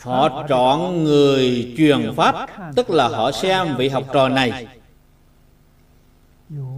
Họ 0.01 0.47
chọn 0.49 1.05
người 1.05 1.75
truyền 1.77 2.15
pháp 2.17 2.49
tức 2.77 2.91
là 2.91 3.09
họ 3.09 3.33
xem 3.33 3.77
vị 3.77 3.89
học 3.89 4.05
trò 4.13 4.29
này 4.29 4.67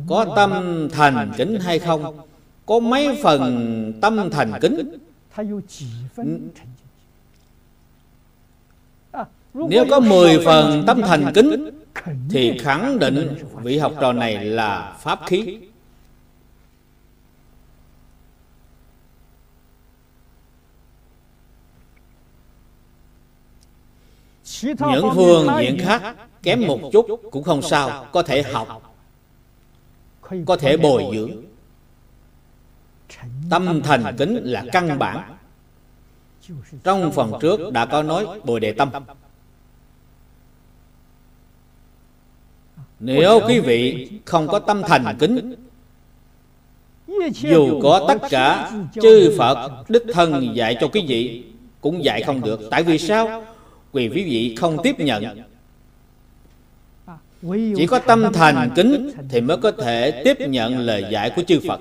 có 0.07 0.27
tâm 0.37 0.89
thành 0.93 1.33
kính 1.37 1.61
hay 1.61 1.79
không? 1.79 2.19
Có 2.67 2.79
mấy 2.79 3.21
phần 3.23 3.93
tâm 4.01 4.31
thành 4.31 4.53
kính? 4.61 4.99
Nếu 9.55 9.85
có 9.91 10.01
10 10.01 10.39
phần 10.45 10.85
tâm 10.87 11.03
thành 11.03 11.33
kính 11.35 11.71
Thì 12.31 12.59
khẳng 12.59 12.99
định 12.99 13.35
vị 13.63 13.79
học 13.79 13.93
trò 14.01 14.13
này 14.13 14.45
là 14.45 14.97
pháp 15.01 15.21
khí. 15.27 15.59
Những 24.63 25.11
phương 25.15 25.49
diện 25.61 25.79
khác 25.79 26.17
kém 26.43 26.67
một 26.67 26.81
chút 26.93 27.07
cũng 27.31 27.43
không 27.43 27.63
sao. 27.63 28.07
Có 28.13 28.23
thể 28.23 28.43
học 28.43 28.94
Có 30.47 30.57
thể 30.57 30.77
bồi 30.77 31.05
dưỡng. 31.13 31.31
Tâm 33.51 33.83
thành 33.85 34.15
kính 34.19 34.41
là 34.45 34.65
căn 34.73 34.99
bản. 34.99 35.37
Trong 36.85 37.13
phần 37.13 37.33
trước 37.41 37.73
đã 37.73 37.87
có 37.87 38.03
nói 38.03 38.41
Bồi 38.45 38.61
đề 38.61 38.73
tâm. 38.73 38.91
Nếu 43.01 43.41
quý 43.49 43.61
vị 43.61 44.11
không 44.25 44.49
có 44.49 44.59
tâm 44.59 44.83
thành 44.83 45.17
kính 45.19 45.55
Dù 47.33 47.81
có 47.83 48.05
tất 48.09 48.29
cả 48.31 48.71
chư 49.03 49.35
Phật 49.39 49.91
Đích 49.91 50.03
Thân 50.13 50.57
dạy 50.57 50.77
cho 50.81 50.89
quý 50.89 51.05
vị 51.09 51.45
Cũng 51.81 52.05
dạy 52.05 52.23
không 52.23 52.41
được. 52.41 52.61
Tại 52.71 52.83
vì 52.83 52.99
sao? 52.99 53.45
Vì 53.93 54.09
quý 54.09 54.25
vị 54.25 54.57
không 54.59 54.77
tiếp 54.83 54.99
nhận 54.99 55.43
Chỉ 57.53 57.87
có 57.87 57.99
tâm 57.99 58.33
thành 58.33 58.71
kính 58.75 59.11
Thì 59.29 59.41
mới 59.41 59.57
có 59.57 59.73
thể 59.73 60.23
tiếp 60.25 60.37
nhận 60.41 60.79
lời 60.79 61.05
dạy 61.11 61.31
của 61.37 61.43
chư 61.43 61.61
Phật. 61.69 61.81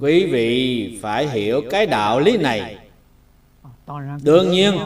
Quý 0.00 0.26
vị 0.32 0.98
phải 1.02 1.28
hiểu 1.28 1.62
cái 1.70 1.86
đạo 1.86 2.20
lý 2.20 2.36
này. 2.36 2.78
Đương 4.22 4.50
nhiên 4.50 4.78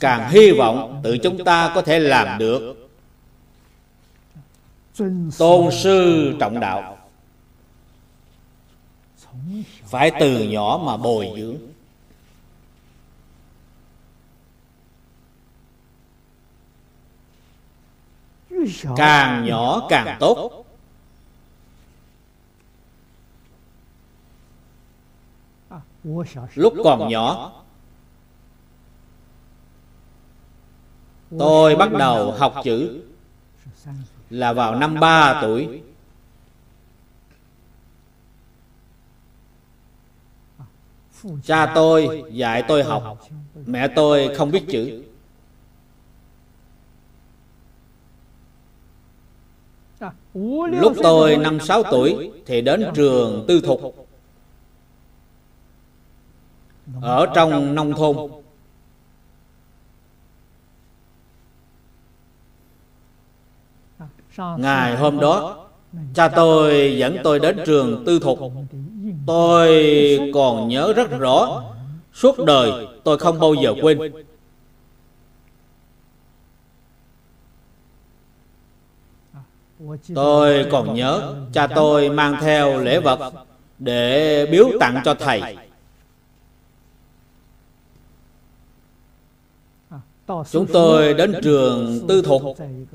càng 0.00 0.30
hy 0.30 0.50
vọng 0.50 1.00
tự 1.04 1.18
chúng 1.18 1.44
ta 1.44 1.72
có 1.74 1.82
thể 1.82 1.98
làm 1.98 2.38
được. 2.38 2.88
Tôn 5.38 5.70
sư 5.72 6.32
trọng 6.40 6.60
đạo. 6.60 6.98
Phải 9.84 10.10
từ 10.20 10.44
nhỏ 10.44 10.80
mà 10.84 10.96
bồi 10.96 11.28
dưỡng 11.36 11.56
càng 18.96 19.44
nhỏ 19.44 19.86
càng 19.88 20.16
tốt. 20.20 20.64
lúc 26.54 26.74
còn 26.84 27.08
nhỏ. 27.08 27.52
Tôi 31.38 31.76
bắt 31.76 31.92
đầu 31.92 32.32
học 32.32 32.54
chữ 32.64 33.02
Là 34.30 34.52
vào 34.52 34.74
năm 34.74 35.00
3 35.00 35.38
tuổi. 35.42 35.82
Cha 41.44 41.72
tôi 41.74 42.24
dạy 42.32 42.62
tôi 42.68 42.84
học. 42.84 43.18
Mẹ 43.66 43.88
tôi 43.88 44.34
không 44.36 44.50
biết 44.50 44.64
chữ 44.68 45.03
Lúc 50.70 50.92
tôi 51.02 51.36
năm 51.36 51.60
sáu 51.60 51.82
tuổi 51.82 52.30
Thì 52.46 52.60
đến 52.60 52.84
trường 52.94 53.44
tư 53.48 53.60
thục. 53.60 53.94
Ở 57.02 57.26
trong 57.34 57.74
nông 57.74 57.92
thôn. 57.92 58.16
Ngày 64.58 64.96
hôm 64.96 65.20
đó 65.20 65.66
Cha 66.14 66.28
tôi 66.28 66.96
dẫn 66.98 67.16
tôi 67.24 67.38
đến 67.38 67.58
trường 67.66 68.04
tư 68.06 68.18
thục. 68.18 68.38
Tôi 69.26 69.70
còn 70.34 70.68
nhớ 70.68 70.92
rất 70.96 71.10
rõ 71.18 71.62
Suốt 72.12 72.44
đời 72.46 72.86
tôi 73.04 73.18
không 73.18 73.40
bao 73.40 73.54
giờ 73.54 73.74
quên 73.82 74.12
Tôi 80.14 80.66
còn 80.70 80.94
nhớ 80.94 81.34
Cha 81.52 81.66
tôi 81.66 82.08
mang 82.10 82.36
theo 82.40 82.80
lễ 82.80 83.00
vật 83.00 83.32
Để 83.78 84.46
biếu 84.50 84.68
tặng 84.80 85.02
cho 85.04 85.14
thầy. 85.14 85.56
Chúng 90.50 90.66
tôi 90.72 91.14
đến 91.14 91.34
trường 91.42 92.00
tư 92.08 92.22
thuật 92.22 92.42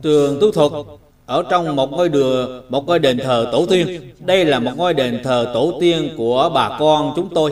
Trường 0.01 0.39
tư 0.41 0.51
thuật 0.53 0.71
ở 1.29 1.43
trong 1.49 1.75
một 1.75 1.91
ngôi 1.91 2.09
đường, 2.09 2.63
một 2.69 2.87
ngôi 2.87 2.99
đền 2.99 3.19
thờ 3.23 3.49
tổ 3.51 3.65
tiên. 3.65 4.11
Đây 4.19 4.45
là 4.45 4.59
một 4.59 4.71
ngôi 4.75 4.93
đền 4.93 5.21
thờ 5.23 5.51
tổ 5.53 5.77
tiên 5.81 6.09
của 6.17 6.51
bà 6.53 6.77
con 6.79 7.13
chúng 7.15 7.29
tôi. 7.33 7.51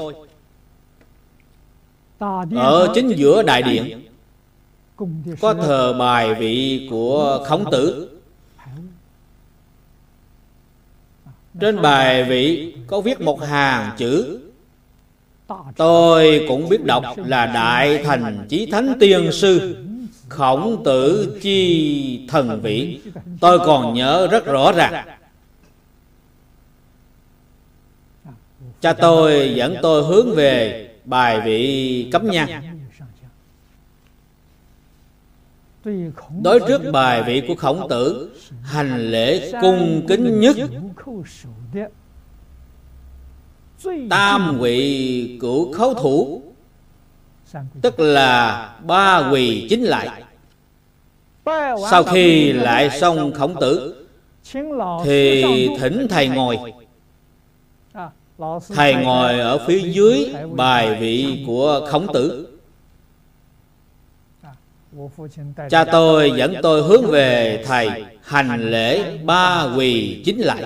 Ở 2.55 2.91
chính 2.95 3.09
giữa 3.09 3.43
đại 3.43 3.61
điện, 3.61 4.01
có 5.41 5.53
thờ 5.53 5.93
bài 5.93 6.33
vị 6.33 6.87
của 6.91 7.43
khổng 7.47 7.71
tử. 7.71 8.16
Trên 11.59 11.81
bài 11.81 12.23
vị 12.23 12.73
có 12.87 13.01
viết 13.01 13.21
một 13.21 13.41
hàng 13.43 13.91
chữ. 13.97 14.39
tôi 15.75 16.45
cũng 16.47 16.69
biết 16.69 16.83
đọc 16.85 17.03
là 17.25 17.45
đại 17.45 18.03
thành 18.03 18.45
chí 18.49 18.65
thánh 18.65 18.93
tiên 18.99 19.31
sư 19.31 19.77
khổng 20.29 20.81
tử 20.85 21.37
chi 21.41 22.27
thần 22.27 22.61
vĩ. 22.61 22.99
Tôi 23.39 23.59
còn 23.59 23.93
nhớ 23.93 24.27
rất 24.31 24.45
rõ 24.45 24.71
ràng. 24.71 25.07
Cha 28.81 28.93
tôi 28.93 29.53
dẫn 29.55 29.75
tôi 29.81 30.03
hướng 30.03 30.35
về 30.35 30.89
bài 31.05 31.41
vị 31.45 32.09
cấm 32.11 32.27
nhang 32.31 32.76
đối 36.43 36.59
trước 36.67 36.81
bài 36.91 37.23
vị 37.23 37.43
của 37.47 37.55
khổng 37.55 37.87
tử, 37.89 38.29
hành 38.63 39.11
lễ 39.11 39.51
cung 39.61 40.05
kính 40.07 40.39
nhất. 40.39 40.55
Tam 44.09 44.57
quỷ 44.59 45.37
cửu 45.41 45.73
khấu 45.73 45.93
thủ, 45.93 46.41
tức 47.81 47.99
là 47.99 48.69
ba 48.83 49.29
quỳ 49.31 49.67
chính 49.69 49.83
lại. 49.83 50.23
Sau 51.91 52.03
khi 52.03 52.53
lại 52.53 52.99
xong 52.99 53.33
khổng 53.33 53.55
tử, 53.61 54.05
thì 55.03 55.69
thỉnh 55.79 56.07
thầy 56.09 56.27
ngồi. 56.27 56.57
Thầy 58.75 58.95
ngồi 58.95 59.39
ở 59.39 59.65
phía 59.67 59.79
dưới 59.79 60.33
bài 60.51 60.97
vị 60.99 61.43
của 61.47 61.87
khổng 61.89 62.13
tử 62.13 62.46
cha 65.69 65.83
tôi 65.83 66.31
dẫn 66.37 66.55
tôi 66.63 66.83
hướng 66.83 67.11
về 67.11 67.63
thầy 67.67 68.05
hành 68.23 68.71
lễ 68.71 69.17
ba 69.17 69.73
quỳ 69.77 70.21
chính 70.25 70.39
lại 70.39 70.63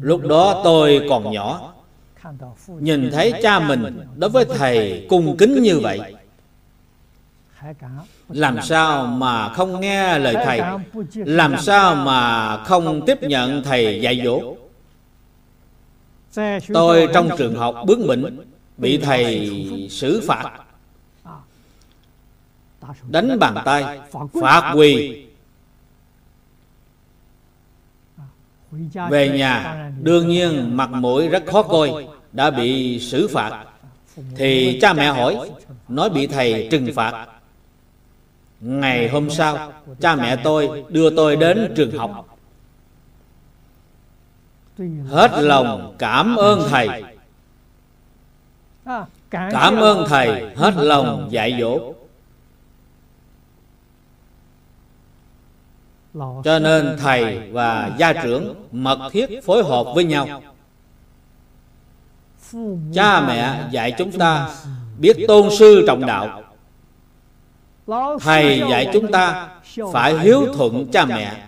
Lúc 0.00 0.20
đó 0.20 0.60
tôi 0.64 1.06
còn 1.08 1.32
nhỏ 1.32 1.72
nhìn 2.68 3.10
thấy 3.12 3.32
cha 3.42 3.60
mình 3.60 4.00
đối 4.16 4.30
với 4.30 4.44
thầy 4.44 5.06
cung 5.08 5.36
kính 5.36 5.62
như 5.62 5.80
vậy. 5.80 6.14
làm 8.28 8.62
sao 8.62 9.06
mà 9.06 9.48
không 9.48 9.80
nghe 9.80 10.18
lời 10.18 10.34
thầy? 10.44 10.60
làm 11.14 11.56
sao 11.58 11.94
mà 11.94 12.56
không 12.64 13.06
tiếp 13.06 13.22
nhận 13.22 13.62
thầy 13.62 14.00
dạy 14.00 14.22
dỗ 14.24 14.54
tôi 16.74 17.08
trong 17.14 17.30
trường 17.38 17.54
học 17.54 17.76
bướng 17.86 18.06
bỉnh 18.06 18.40
bị 18.76 18.98
thầy 18.98 19.50
xử 19.90 20.22
phạt. 20.26 20.50
Đánh 23.08 23.38
bàn 23.38 23.56
tay 23.64 24.00
phạt 24.40 24.72
quỳ. 24.76 25.24
Về 29.10 29.28
nhà 29.28 29.90
đương 30.02 30.28
nhiên 30.28 30.76
mặt 30.76 30.90
mũi 30.90 31.28
rất 31.28 31.42
khó 31.46 31.62
coi 31.62 32.06
đã 32.32 32.50
bị 32.50 32.98
xử 33.00 33.28
phạt. 33.28 33.64
Thì 34.36 34.78
cha 34.82 34.92
mẹ 34.92 35.08
hỏi 35.08 35.50
nói 35.88 36.10
bị 36.10 36.26
thầy 36.26 36.68
trừng 36.70 36.88
phạt. 36.94 37.26
Ngày 38.60 39.08
hôm 39.08 39.30
sau 39.30 39.72
cha 40.00 40.16
mẹ 40.16 40.36
tôi 40.36 40.84
đưa 40.88 41.10
tôi 41.16 41.36
đến 41.36 41.72
trường 41.76 41.98
học 41.98 42.31
hết 45.08 45.30
lòng 45.34 45.94
cảm 45.98 46.36
ơn 46.36 46.68
thầy. 46.70 47.02
Cảm 49.30 49.76
ơn 49.76 50.06
thầy. 50.08 50.54
Hết 50.56 50.74
lòng 50.76 51.28
dạy 51.30 51.56
dỗ. 51.60 51.92
cho 56.44 56.58
nên 56.58 56.96
thầy 57.00 57.50
và 57.50 57.90
gia 57.98 58.12
trưởng 58.12 58.54
mật 58.72 58.98
thiết 59.12 59.40
phối 59.44 59.64
hợp 59.64 59.86
với 59.94 60.04
nhau. 60.04 60.42
cha 62.94 63.20
mẹ 63.20 63.68
dạy 63.70 63.94
chúng 63.98 64.12
ta 64.12 64.50
biết 64.98 65.16
tôn 65.28 65.48
sư 65.58 65.84
trọng 65.86 66.06
đạo. 66.06 66.42
thầy 68.20 68.62
dạy 68.70 68.90
chúng 68.92 69.12
ta 69.12 69.48
phải 69.92 70.18
hiếu 70.18 70.46
thuận 70.54 70.86
cha 70.92 71.04
mẹ. 71.04 71.42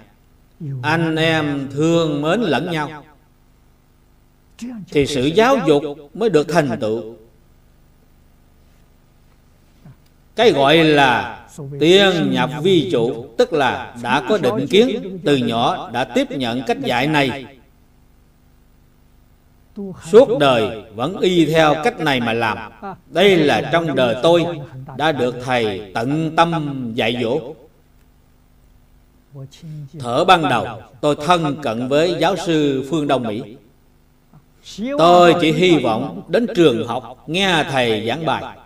Anh 0.83 1.17
em 1.17 1.69
thương 1.73 2.23
mến 2.23 2.41
lẫn 2.41 2.71
nhau 2.71 3.05
thì 4.90 5.07
sự 5.07 5.27
giáo 5.27 5.57
dục 5.67 5.83
mới 6.14 6.31
được 6.31 6.49
thành 6.49 6.79
tựu. 6.81 7.14
Cái 10.37 10.53
gọi 10.53 10.85
là 10.85 11.47
tiên 11.81 12.31
nhập 12.31 12.51
vi 12.62 12.88
chủ, 12.93 13.27
tức 13.38 13.53
là 13.53 13.97
đã 14.03 14.23
có 14.29 14.38
định 14.38 14.67
kiến, 14.71 15.19
từ 15.25 15.37
nhỏ 15.37 15.90
đã 15.90 16.05
tiếp 16.05 16.31
nhận 16.31 16.62
cách 16.67 16.81
dạy 16.81 17.07
này. 17.07 17.47
Suốt 20.12 20.38
đời 20.40 20.83
vẫn 20.95 21.19
y 21.19 21.47
theo 21.47 21.75
cách 21.85 22.01
này 22.01 22.21
mà 22.21 22.33
làm. 22.33 22.59
Đây 23.07 23.37
là 23.37 23.71
trong 23.73 23.95
đời 23.95 24.17
tôi 24.23 24.47
đã 24.97 25.12
được 25.12 25.35
thầy 25.45 25.90
tận 25.95 26.37
tâm 26.37 26.93
dạy 26.95 27.19
dỗ. 27.23 27.55
Thở 29.99 30.25
ban 30.25 30.49
đầu, 30.49 30.67
tôi 31.01 31.17
thân 31.27 31.57
cận 31.62 31.88
với 31.88 32.17
giáo 32.21 32.37
sư 32.47 32.87
phương 32.90 33.07
đông 33.09 33.23
mỹ 33.23 33.57
tôi 34.98 35.35
chỉ 35.40 35.53
hy 35.53 35.77
vọng 35.79 36.22
đến 36.29 36.46
trường 36.55 36.87
học 36.87 37.24
nghe 37.27 37.64
thầy 37.70 38.07
giảng 38.07 38.27
bài. 38.27 38.57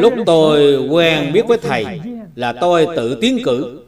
lúc 0.00 0.14
tôi 0.26 0.76
quen 0.88 1.32
biết 1.32 1.46
với 1.48 1.58
thầy 1.58 2.00
là 2.34 2.52
tôi 2.52 2.86
tự 2.96 3.18
tiến 3.20 3.38
cử. 3.44 3.80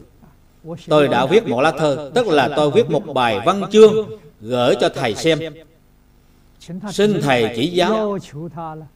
Tôi 0.88 1.08
đã 1.08 1.26
viết 1.26 1.48
một 1.48 1.61
lá 1.61 1.72
thơ 1.78 2.11
tức 2.14 2.26
là 2.26 2.48
tôi 2.56 2.70
viết 2.70 2.90
một 2.90 3.02
bài 3.14 3.40
văn 3.46 3.62
chương 3.72 4.08
gửi 4.40 4.74
cho 4.80 4.88
thầy 4.88 5.14
xem. 5.14 5.38
Xin 6.90 7.20
thầy 7.22 7.52
chỉ 7.56 7.66
giáo 7.66 8.18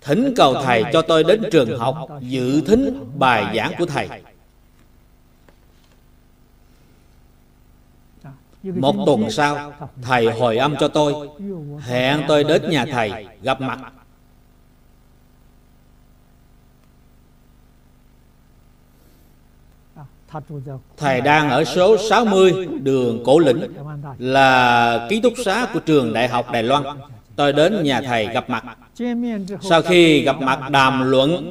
thỉnh 0.00 0.34
cầu 0.36 0.54
thầy 0.54 0.84
cho 0.92 1.02
tôi 1.02 1.24
đến 1.24 1.42
trường 1.52 1.78
học 1.78 2.08
dự 2.20 2.60
thính 2.60 3.04
bài 3.18 3.56
giảng 3.56 3.72
của 3.78 3.86
thầy 3.86 4.08
một 8.74 8.96
tuần 9.06 9.30
sau 9.30 9.72
thầy 10.02 10.30
hồi 10.30 10.56
âm 10.56 10.76
cho 10.80 10.88
tôi 10.88 11.28
hẹn 11.80 12.22
tôi 12.28 12.44
đến 12.44 12.70
nhà 12.70 12.86
thầy 12.92 13.26
gặp 13.42 13.60
mặt. 13.60 13.78
Thầy 20.96 21.20
đang 21.20 21.50
ở 21.50 21.64
số 21.64 21.96
60 22.08 22.66
đường 22.82 23.22
Cổ 23.24 23.38
Lĩnh 23.38 23.74
Là 24.18 25.06
ký 25.10 25.20
túc 25.20 25.32
xá 25.44 25.66
của 25.74 25.80
trường 25.80 26.12
Đại 26.12 26.28
học 26.28 26.46
Đài 26.52 26.62
Loan. 26.62 26.82
Tôi 27.36 27.52
đến 27.52 27.82
nhà 27.82 28.00
thầy 28.00 28.26
gặp 28.26 28.50
mặt. 28.50 28.64
Sau 29.60 29.82
khi 29.82 30.22
gặp 30.22 30.40
mặt 30.40 30.70
đàm 30.70 31.10
luận 31.10 31.50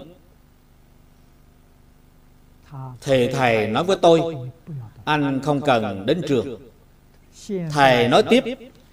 Thì 3.01 3.28
thầy 3.28 3.67
nói 3.67 3.84
với 3.84 3.97
tôi 4.01 4.36
Anh 5.06 5.39
không 5.43 5.62
cần 5.62 6.06
đến 6.06 6.21
trường 6.28 6.60
Thầy 7.71 8.08
nói 8.08 8.23
tiếp 8.23 8.43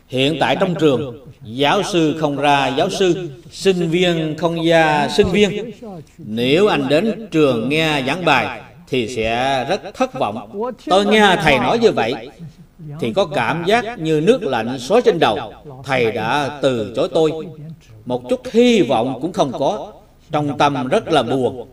Hiện 0.09 0.37
tại 0.41 0.57
trong 0.61 0.75
trường 0.75 1.27
Giáo 1.43 1.83
sư 1.83 2.17
không 2.21 2.37
ra 2.37 2.69
giáo 2.69 2.91
sư 2.91 3.29
Sinh 3.51 3.91
viên 3.91 4.35
không 4.38 4.67
ra 4.67 5.09
sinh 5.09 5.29
viên. 5.29 5.71
Nếu 6.19 6.67
anh 6.67 6.88
đến 6.88 7.29
trường 7.31 7.69
nghe 7.69 8.03
giảng 8.07 8.25
bài 8.25 8.61
thì 8.88 9.09
sẽ 9.17 9.65
rất 9.69 9.81
thất 9.95 10.15
vọng. 10.15 10.62
Tôi 10.87 11.07
nghe 11.07 11.37
thầy 11.43 11.59
nói 11.59 11.79
như 11.79 11.93
vậy 11.93 12.29
thì 13.01 13.12
có 13.12 13.25
cảm 13.25 13.65
giác 13.67 13.99
như 13.99 14.21
nước 14.21 14.43
lạnh 14.43 14.79
xối 14.79 15.03
trên 15.03 15.19
đầu. 15.19 15.53
Thầy 15.85 16.12
đã 16.12 16.59
từ 16.62 16.93
chối 16.97 17.09
tôi. 17.15 17.33
Một 18.05 18.23
chút 18.29 18.41
hy 18.53 18.83
vọng 18.83 19.19
cũng 19.23 19.33
không 19.33 19.53
có. 19.59 19.93
Trong 20.31 20.59
tâm 20.59 20.88
rất 20.88 21.09
là 21.09 21.23
buồn. 21.23 21.69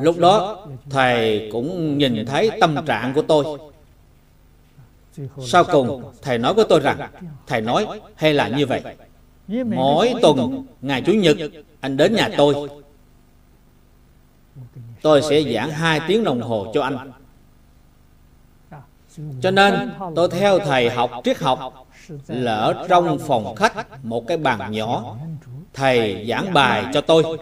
Lúc 0.00 0.18
đó 0.18 0.66
thầy 0.90 1.48
cũng 1.52 1.98
nhìn 1.98 2.26
thấy 2.26 2.50
tâm 2.60 2.76
trạng 2.86 3.14
của 3.14 3.22
tôi 3.22 3.58
sau 5.46 5.64
cùng 5.64 6.12
thầy 6.22 6.38
nói 6.38 6.54
với 6.54 6.64
tôi 6.68 6.80
rằng 6.80 7.10
thầy 7.46 7.60
nói 7.60 7.86
hay 8.16 8.34
là 8.34 8.48
như 8.48 8.66
vậy? 8.66 8.82
Mỗi 9.64 10.14
tuần 10.22 10.66
ngày 10.82 11.02
chủ 11.06 11.12
nhật 11.12 11.36
anh 11.80 11.96
đến 11.96 12.14
nhà 12.14 12.28
tôi. 12.36 12.68
Tôi 15.02 15.22
sẽ 15.22 15.42
giảng 15.42 15.70
hai 15.70 16.00
tiếng 16.08 16.24
đồng 16.24 16.40
hồ 16.40 16.70
cho 16.74 16.82
anh. 16.82 17.12
Cho 19.40 19.50
nên 19.50 19.90
tôi 20.16 20.28
theo 20.30 20.58
thầy 20.58 20.90
học 20.90 21.10
triết 21.24 21.38
học 21.38 21.86
là 22.28 22.54
ở 22.54 22.86
trong 22.88 23.18
phòng 23.18 23.54
khách 23.54 24.04
một 24.04 24.26
cái 24.26 24.36
bàn 24.36 24.72
nhỏ 24.72 25.16
thầy 25.74 26.26
giảng 26.28 26.52
bài 26.52 26.84
cho 26.94 27.00
tôi. 27.00 27.38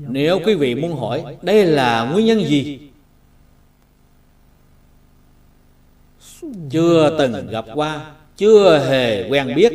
Nếu 0.00 0.40
quý 0.44 0.54
vị 0.54 0.74
muốn 0.74 0.96
hỏi 0.96 1.36
đây 1.42 1.64
là 1.64 2.04
nguyên 2.04 2.26
nhân 2.26 2.44
gì 2.44 2.91
chưa 6.70 7.16
từng 7.18 7.46
gặp 7.50 7.64
qua 7.74 8.10
chưa 8.36 8.78
hề 8.88 9.28
quen 9.28 9.54
biết. 9.54 9.72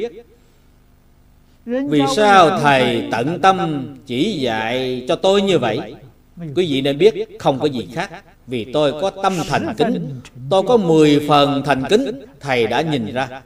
Vì 1.65 2.01
sao 2.15 2.60
thầy 2.60 3.08
tận 3.12 3.39
tâm 3.41 3.88
chỉ 4.06 4.32
dạy 4.32 5.06
cho 5.08 5.15
tôi 5.15 5.41
như 5.41 5.60
vậy? 5.60 5.95
Quý 6.56 6.71
vị 6.71 6.82
nên 6.82 6.97
biết 6.97 7.13
không 7.39 7.60
có 7.60 7.65
gì 7.65 7.88
khác. 7.93 8.23
Vì 8.47 8.65
tôi 8.73 8.91
có 9.01 9.10
tâm 9.10 9.34
thành 9.47 9.73
kính 9.77 10.21
tôi 10.49 10.63
có 10.63 10.77
10 10.77 11.25
phần 11.27 11.63
thành 11.65 11.84
kính 11.89 12.25
thầy 12.39 12.67
đã 12.67 12.82
nhìn 12.82 13.13
ra. 13.13 13.41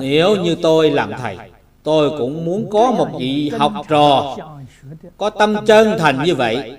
Nếu 0.00 0.36
như 0.36 0.56
tôi 0.62 0.90
làm 0.90 1.12
thầy 1.18 1.36
tôi 1.84 2.18
cũng 2.18 2.44
muốn 2.44 2.70
có 2.70 2.92
một 2.92 3.08
vị 3.18 3.50
học 3.58 3.72
trò 3.88 4.36
có 5.16 5.30
tâm 5.30 5.56
chân 5.66 5.98
thành 5.98 6.24
như 6.24 6.34
vậy. 6.34 6.78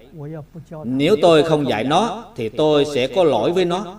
Nếu 0.84 1.16
tôi 1.22 1.44
không 1.44 1.70
dạy 1.70 1.84
nó, 1.84 2.26
thì 2.36 2.50
tôi 2.50 2.86
sẽ 2.96 3.08
có 3.08 3.24
lỗi 3.24 3.52
với 3.52 3.66
nó. 3.66 3.98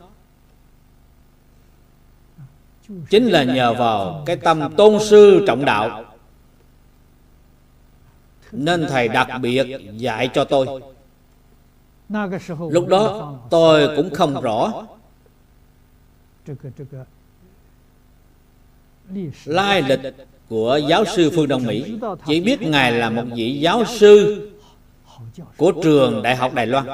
Chính 3.10 3.26
là 3.26 3.44
nhờ 3.44 3.74
vào 3.74 4.22
cái 4.26 4.36
tâm 4.36 4.74
tôn 4.76 4.98
sư 5.00 5.44
trọng 5.46 5.64
đạo. 5.64 6.04
Nên 8.52 8.86
thầy 8.88 9.08
đặc 9.08 9.28
biệt 9.42 9.66
dạy 9.96 10.30
cho 10.34 10.44
tôi. 10.44 10.82
Lúc 12.70 12.88
đó, 12.88 13.34
tôi 13.50 13.96
cũng 13.96 14.14
không 14.14 14.40
rõ. 14.40 14.86
Lai 19.44 19.82
lịch 19.82 20.14
của 20.48 20.80
giáo 20.88 21.04
sư 21.04 21.30
phương 21.34 21.48
đông 21.48 21.66
mỹ. 21.66 21.98
Chỉ 22.26 22.40
biết 22.40 22.62
ngài 22.62 22.92
là 22.92 23.10
một 23.10 23.24
vị 23.34 23.60
giáo 23.60 23.84
sư 23.84 24.42
của 25.56 25.72
trường 25.82 26.22
đại 26.22 26.36
học 26.36 26.54
đài 26.54 26.66
loan. 26.66 26.86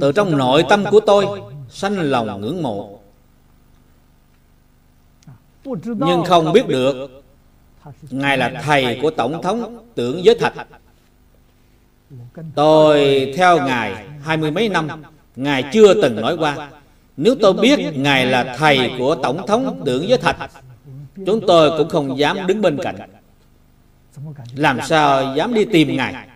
Từ 0.00 0.12
trong 0.12 0.36
nội 0.36 0.64
tâm 0.68 0.84
của 0.90 1.00
tôi, 1.00 1.26
sanh 1.68 1.98
lòng 2.00 2.40
ngưỡng 2.40 2.62
mộ. 2.62 2.98
Nhưng 5.84 6.24
không 6.24 6.52
biết 6.52 6.68
được, 6.68 7.22
Ngài 8.10 8.38
là 8.38 8.62
thầy 8.64 8.98
của 9.02 9.10
Tổng 9.10 9.42
thống, 9.42 9.86
tưởng 9.94 10.24
giới 10.24 10.34
thạch. 10.34 10.54
Tôi 12.54 13.32
theo 13.36 13.66
Ngài 13.66 14.06
hai 14.22 14.36
mươi 14.36 14.50
mấy 14.50 14.68
năm, 14.68 14.88
Ngài 15.36 15.64
chưa 15.72 15.94
từng 16.02 16.16
nói 16.16 16.36
qua. 16.36 16.70
Nếu 17.16 17.34
tôi 17.40 17.52
biết 17.52 17.80
Ngài 17.94 18.26
là 18.26 18.56
thầy 18.58 18.90
của 18.98 19.14
Tổng 19.14 19.46
thống, 19.46 19.82
tưởng 19.84 20.08
giới 20.08 20.18
thạch 20.18 20.50
Chúng 21.26 21.46
tôi 21.46 21.78
cũng 21.78 21.88
không 21.88 22.18
dám 22.18 22.46
đứng 22.46 22.62
bên 22.62 22.78
cạnh. 22.82 22.96
Làm 24.54 24.78
sao 24.88 25.36
dám 25.36 25.54
đi 25.54 25.64
tìm 25.64 25.96
Ngài? 25.96 26.28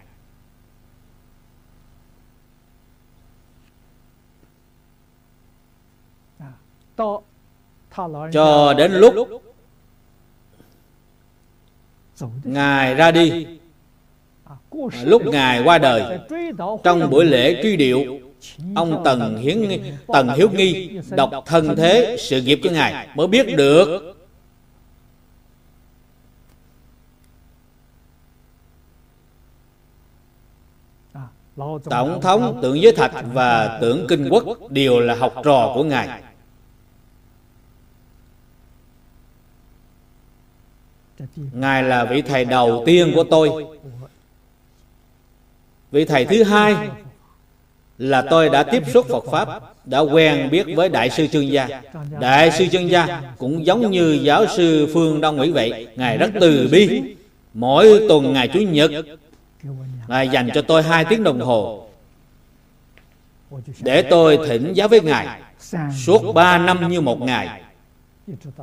Cho 8.32 8.74
đến 8.78 8.92
lúc 8.92 9.14
Ngài 12.44 12.94
ra 12.94 13.10
đi, 13.10 13.46
Lúc 15.04 15.22
Ngài 15.26 15.62
qua 15.62 15.78
đời, 15.78 16.18
Trong 16.84 17.10
buổi 17.10 17.24
lễ 17.24 17.62
truy 17.62 17.76
điệu, 17.76 18.20
Ông 18.74 19.02
Tần 19.04 19.36
Hiến 19.36 19.82
Tần 20.06 20.28
Hiếu 20.28 20.48
Nghi 20.50 21.00
Đọc 21.10 21.30
thân 21.46 21.76
thế 21.76 22.16
sự 22.18 22.42
nghiệp 22.42 22.60
của 22.62 22.70
Ngài 22.70 23.08
Mới 23.14 23.26
biết 23.26 23.56
được. 23.56 24.16
Tổng 31.90 32.20
thống 32.22 32.58
Tượng 32.62 32.80
Giới 32.80 32.92
Thạch 32.92 33.14
và 33.32 33.78
Tưởng 33.80 34.06
Kinh 34.08 34.28
Quốc 34.30 34.44
Đều 34.70 35.00
là 35.00 35.14
học 35.14 35.34
trò 35.44 35.72
của 35.74 35.84
Ngài. 35.84 36.08
Ngài. 41.52 41.82
Là 41.82 42.04
vị 42.04 42.22
thầy 42.22 42.44
đầu 42.44 42.82
tiên 42.86 43.12
của 43.14 43.24
tôi. 43.24 43.66
Vị 45.90 46.04
thầy 46.04 46.24
thứ 46.24 46.42
hai 46.42 46.76
Là 47.98 48.22
tôi 48.30 48.48
đã 48.48 48.62
tiếp 48.62 48.82
xúc 48.92 49.06
Phật 49.08 49.24
Pháp 49.30 49.74
Đã 49.84 49.98
quen 49.98 50.50
biết 50.50 50.66
với 50.76 50.88
Đại 50.88 51.10
sư 51.10 51.26
Trương 51.26 51.52
Gia. 51.52 51.68
Đại 52.20 52.50
sư 52.50 52.66
Trương 52.72 52.90
Gia 52.90 53.22
Cũng 53.38 53.66
giống 53.66 53.90
như 53.90 54.18
giáo 54.22 54.46
sư 54.56 54.90
Phương 54.94 55.20
Đông 55.20 55.36
Mỹ 55.36 55.50
vậy. 55.50 55.86
Ngài 55.96 56.18
rất 56.18 56.30
từ 56.40 56.68
bi. 56.72 57.02
Mỗi 57.54 58.06
tuần 58.08 58.32
ngày 58.32 58.48
Chủ 58.48 58.60
nhật 58.60 58.90
Ngài 60.10 60.28
dành 60.28 60.48
cho 60.54 60.62
tôi 60.62 60.82
hai 60.82 61.04
tiếng 61.04 61.24
đồng 61.24 61.40
hồ 61.40 61.86
Để 63.80 64.02
tôi 64.10 64.38
thỉnh 64.48 64.72
giáo 64.72 64.88
với 64.88 65.00
Ngài 65.00 65.42
Suốt 66.04 66.32
ba 66.34 66.58
năm 66.58 66.88
như 66.88 67.00
một 67.00 67.20
ngày 67.20 67.62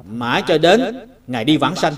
Mãi 0.10 0.44
cho 0.48 0.58
đến 0.58 1.10
Ngài 1.28 1.46
đi 1.46 1.58
vãng 1.58 1.76
sanh 1.76 1.94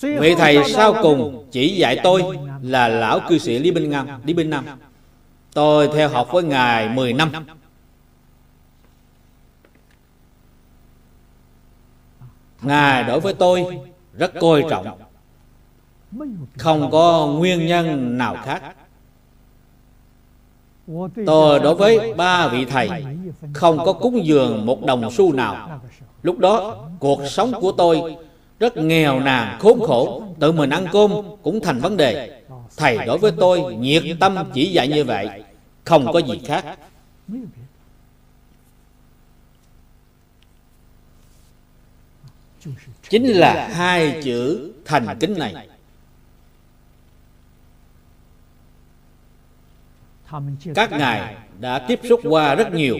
Vị 0.00 0.34
thầy 0.38 0.64
sau 0.72 0.94
cùng 1.02 1.48
chỉ 1.50 1.76
dạy 1.76 2.00
tôi 2.02 2.38
là 2.62 2.88
lão 2.88 3.20
cư 3.28 3.38
sĩ 3.38 3.58
Lý 3.58 3.70
Binh 3.70 3.90
Nam, 3.90 4.08
Lý 4.24 4.34
Binh 4.34 4.50
Nam. 4.50 4.66
Tôi 5.52 5.88
theo 5.94 6.08
học 6.08 6.28
với 6.32 6.42
Ngài 6.42 6.88
10 6.88 7.12
năm. 7.12 7.32
Ngài 12.62 13.04
đối 13.04 13.20
với 13.20 13.34
tôi 13.34 13.80
rất 14.14 14.32
coi 14.40 14.64
trọng 14.70 15.09
không 16.58 16.90
có 16.90 17.26
nguyên 17.26 17.66
nhân 17.66 18.18
nào 18.18 18.36
khác. 18.44 18.62
Tôi 21.26 21.60
đối 21.60 21.74
với 21.74 22.14
ba 22.14 22.48
vị 22.48 22.64
thầy, 22.64 22.88
Không 23.54 23.78
có 23.84 23.92
cúng 23.92 24.26
dường 24.26 24.66
một 24.66 24.84
đồng 24.86 25.10
xu 25.10 25.32
nào. 25.32 25.80
Lúc 26.22 26.38
đó, 26.38 26.88
cuộc 26.98 27.20
sống 27.26 27.52
của 27.60 27.72
tôi 27.72 28.16
rất 28.58 28.76
nghèo 28.76 29.20
nàn, 29.20 29.58
khốn 29.60 29.80
khổ. 29.86 30.22
Tự 30.40 30.52
mình 30.52 30.70
ăn 30.70 30.86
cơm 30.92 31.10
cũng 31.42 31.60
thành 31.60 31.78
vấn 31.78 31.96
đề. 31.96 32.42
Thầy 32.76 32.98
đối 33.06 33.18
với 33.18 33.32
tôi 33.40 33.74
nhiệt 33.74 34.02
tâm 34.20 34.36
chỉ 34.54 34.72
dạy 34.72 34.88
như 34.88 35.04
vậy, 35.04 35.28
không 35.84 36.12
có 36.12 36.18
gì 36.18 36.40
khác. 36.44 36.64
Chính 43.10 43.26
là 43.26 43.68
hai 43.72 44.20
chữ 44.24 44.72
thành 44.84 45.16
kính 45.20 45.38
này. 45.38 45.69
Các 50.74 50.90
ngài 50.90 51.36
đã 51.60 51.78
tiếp 51.78 52.00
xúc 52.08 52.20
qua 52.24 52.54
rất 52.54 52.74
nhiều. 52.74 52.96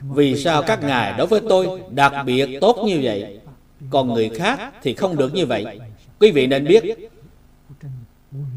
Vì 0.00 0.36
sao 0.36 0.62
các 0.62 0.82
ngài 0.82 1.14
đối 1.18 1.26
với 1.26 1.40
tôi 1.48 1.82
đặc 1.90 2.12
biệt 2.26 2.58
tốt 2.60 2.84
như 2.86 3.00
vậy? 3.02 3.40
Còn 3.90 4.14
người 4.14 4.28
khác 4.28 4.72
thì 4.82 4.94
không 4.94 5.16
được 5.16 5.34
như 5.34 5.46
vậy. 5.46 5.80
Quý 6.20 6.30
vị 6.30 6.46
nên 6.46 6.64
biết 6.64 6.84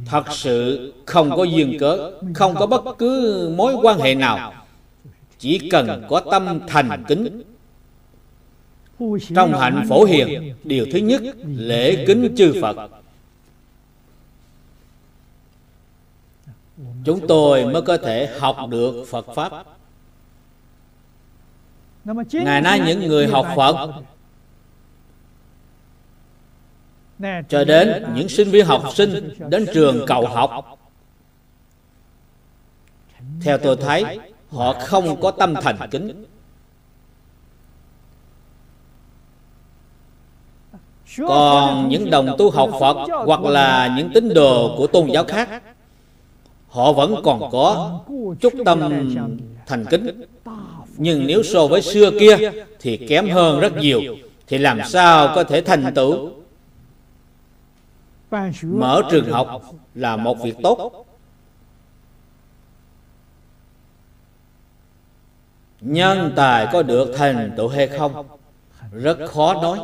thật 0.06 0.24
sự 0.32 0.94
không 1.06 1.30
có 1.38 1.44
duyên 1.44 1.78
cớ 1.80 2.12
không 2.34 2.56
có 2.56 2.66
bất 2.66 2.98
cứ 2.98 3.54
mối 3.58 3.76
quan 3.82 4.00
hệ 4.00 4.16
nào. 4.16 4.54
Chỉ 5.38 5.70
cần 5.72 6.04
có 6.10 6.20
tâm 6.32 6.60
thành 6.68 7.04
kính 7.08 7.42
trong 9.36 9.54
hạnh 9.60 9.86
phổ 9.90 10.04
hiền 10.04 10.54
điều 10.64 10.86
thứ 10.92 11.00
nhất 11.00 11.22
lễ 11.46 12.06
kính 12.08 12.36
chư 12.38 12.54
phật 12.62 12.90
chúng 17.06 17.28
tôi 17.28 17.66
mới 17.66 17.82
có 17.82 17.98
thể 17.98 18.38
học 18.40 18.58
được 18.70 19.06
phật 19.10 19.26
pháp. 19.36 19.52
Ngày 22.32 22.62
nay 22.62 22.80
những 22.80 23.00
người 23.00 23.28
học 23.28 23.48
phật 23.56 23.92
cho 27.50 27.64
đến 27.64 28.06
những 28.16 28.30
sinh 28.30 28.50
viên 28.50 28.66
học 28.66 28.84
sinh 28.94 29.30
đến 29.50 29.66
trường 29.74 30.06
cầu 30.08 30.28
học. 30.28 30.80
Theo 33.42 33.58
tôi 33.58 33.76
thấy, 33.76 34.20
họ 34.50 34.74
không 34.74 35.22
có 35.22 35.32
tâm 35.32 35.54
thành 35.62 35.78
kính. 35.92 36.26
Còn 41.18 41.90
những 41.90 42.10
đồng 42.10 42.36
tu 42.38 42.52
học 42.52 42.70
phật 42.80 42.98
hoặc 43.26 43.42
là 43.42 43.96
những 43.98 44.12
tín 44.14 44.34
đồ 44.34 44.76
của 44.78 44.88
tôn 44.88 45.08
giáo 45.08 45.24
khác 45.24 45.62
họ 46.70 46.94
vẫn 46.94 47.16
còn 47.24 47.50
có 47.52 48.00
chút 48.40 48.54
tâm 48.66 48.80
thành 49.66 49.86
kính. 49.90 50.22
Nhưng 50.98 51.28
nếu 51.28 51.44
so 51.44 51.68
với 51.68 51.82
xưa 51.82 52.12
kia 52.20 52.52
thì 52.80 52.98
kém 52.98 53.30
hơn 53.30 53.60
rất 53.60 53.78
nhiều, 53.78 54.02
thì 54.48 54.58
làm 54.58 54.80
sao 54.86 55.32
có 55.36 55.44
thể 55.44 55.62
thành 55.62 55.94
tựu? 55.96 56.32
Mở 58.62 59.02
trường 59.12 59.32
học 59.32 59.62
là 59.96 60.16
một 60.16 60.38
việc 60.44 60.56
tốt. 60.64 61.06
Nhân 65.82 66.34
tài 66.36 66.68
có 66.74 66.84
được 66.84 67.14
thành 67.18 67.52
tựu 67.58 67.68
hay 67.68 67.88
không? 67.88 68.28
Rất 68.92 69.18
khó 69.28 69.54
nói. 69.54 69.80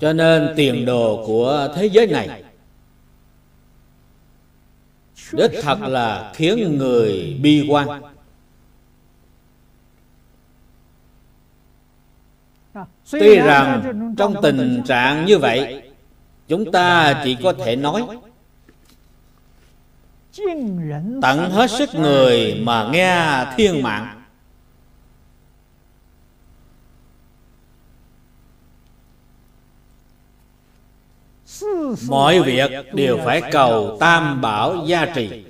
Cho 0.00 0.12
nên 0.12 0.52
tiền 0.56 0.84
đồ 0.84 1.24
của 1.26 1.68
thế 1.74 1.86
giới 1.86 2.06
này 2.06 2.42
đích 5.32 5.50
thật 5.62 5.78
là 5.80 6.32
khiến 6.34 6.78
người 6.78 7.38
bi 7.42 7.66
quan. 7.68 8.02
Tuy 13.10 13.36
rằng 13.36 14.14
trong 14.18 14.34
tình 14.42 14.82
trạng 14.86 15.26
như 15.26 15.38
vậy, 15.38 15.82
Chúng 16.48 16.72
ta 16.72 17.20
chỉ 17.24 17.36
có 17.42 17.52
thể 17.52 17.76
nói, 17.76 18.02
Tận 21.22 21.50
hết 21.50 21.70
sức 21.70 21.94
người 21.94 22.54
mà 22.62 22.88
nghe 22.92 23.44
thiên 23.56 23.82
mạng. 23.82 24.17
Mọi 32.08 32.42
việc 32.42 32.70
đều 32.92 33.18
phải 33.24 33.42
cầu 33.52 33.96
tam 34.00 34.40
bảo 34.40 34.84
gia 34.86 35.06
trì. 35.06 35.44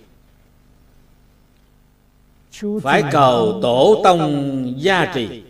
Phải 2.83 3.03
cầu 3.13 3.59
tổ 3.63 4.01
tông 4.05 4.75
gia 4.77 5.13
trì. 5.15 5.43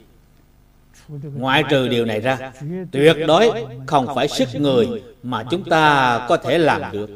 Ngoại 1.09 1.65
trừ 1.71 1.89
điều 1.89 2.05
này 2.05 2.21
ra, 2.21 2.53
tuyệt 2.93 3.17
đối 3.27 3.67
không 3.87 4.15
phải 4.15 4.29
sức 4.29 4.49
người 4.55 5.03
mà 5.23 5.45
chúng 5.51 5.65
ta 5.65 6.27
có 6.29 6.37
thể 6.37 6.59
làm 6.59 6.83
được. 6.93 7.11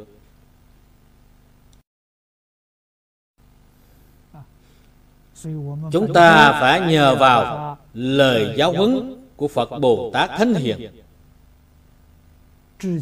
Chúng 5.93 6.13
ta 6.15 6.53
phải 6.61 6.81
nhờ 6.81 7.15
vào 7.15 7.77
lời 7.95 8.55
giáo 8.57 8.73
huấn 8.73 9.17
của 9.37 9.49
phật 9.49 9.79
bồ 9.81 10.11
tát 10.15 10.31
thánh 10.39 10.55
hiền 10.55 11.02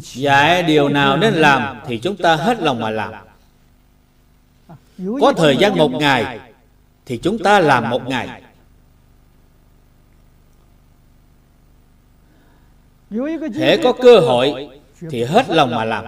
dạy 0.01 0.63
điều 0.63 0.89
nào 0.89 1.17
nên 1.17 1.33
làm 1.33 1.81
thì 1.85 1.99
chúng 1.99 2.17
ta 2.17 2.35
hết 2.35 2.59
lòng 2.61 2.79
mà 2.79 2.89
làm. 2.89 3.13
Có 5.21 5.33
thời 5.37 5.57
gian 5.57 5.77
một 5.77 5.91
ngày 5.91 6.39
thì 7.05 7.17
chúng 7.17 7.39
ta 7.39 7.59
làm 7.59 7.89
một 7.89 8.07
ngày. 8.07 8.41
Thể 13.53 13.79
có 13.83 13.93
cơ 13.93 14.19
hội 14.19 14.79
thì 15.09 15.23
hết 15.23 15.49
lòng 15.49 15.71
mà 15.71 15.85
làm. 15.85 16.05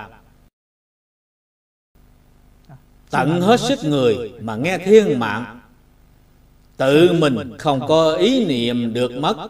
Tận 3.09 3.41
hết 3.41 3.59
sức 3.59 3.79
người 3.83 4.33
mà 4.41 4.55
nghe 4.55 4.77
thiên 4.77 5.19
mạng 5.19 5.59
tự 6.77 7.13
mình 7.13 7.57
không 7.57 7.87
có 7.87 8.13
ý 8.13 8.45
niệm 8.45 8.93
được 8.93 9.11
mất 9.11 9.49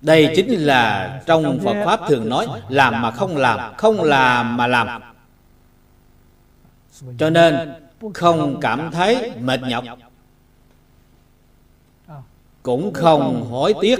đây 0.00 0.32
chính 0.36 0.50
là 0.50 1.22
trong 1.26 1.60
phật 1.64 1.84
pháp 1.84 2.00
thường 2.08 2.28
nói, 2.28 2.46
làm 2.68 3.02
mà 3.02 3.10
không 3.10 3.36
làm 3.36 3.74
không 3.76 4.02
làm 4.02 4.56
mà 4.56 4.66
làm. 4.66 5.02
Cho 7.18 7.30
nên, 7.30 7.72
không 8.14 8.60
cảm 8.60 8.90
thấy 8.92 9.32
mệt 9.40 9.60
nhọc, 9.62 9.84
cũng 12.62 12.92
không 12.92 13.46
hối 13.50 13.74
tiếc, 13.80 13.98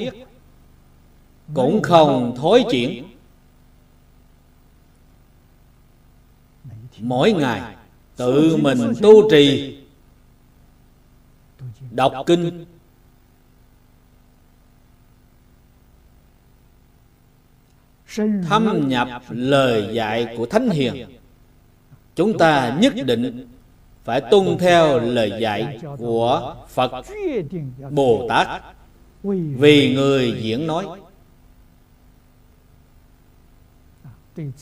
cũng 1.54 1.82
không 1.82 2.34
thối 2.36 2.64
chuyển. 2.70 3.04
Mỗi 6.98 7.32
ngày 7.32 7.74
tự 8.16 8.56
mình 8.56 8.92
tu 9.02 9.30
trì, 9.30 9.76
đọc 11.90 12.12
kinh 12.26 12.64
thâm 18.48 18.88
nhập 18.88 19.08
lời 19.28 19.88
dạy 19.92 20.34
của 20.36 20.46
thánh 20.46 20.70
hiền. 20.70 20.94
Chúng 22.16 22.38
ta 22.38 22.78
nhất 22.80 22.94
định 23.04 23.48
phải 24.04 24.20
tuân 24.20 24.58
theo 24.58 24.98
lời 24.98 25.32
dạy 25.40 25.80
của 25.98 26.54
phật 26.68 26.92
bồ 27.90 28.26
tát 28.28 28.62
vì 29.22 29.94
người 29.94 30.34
diễn 30.40 30.66
nói. 30.66 30.86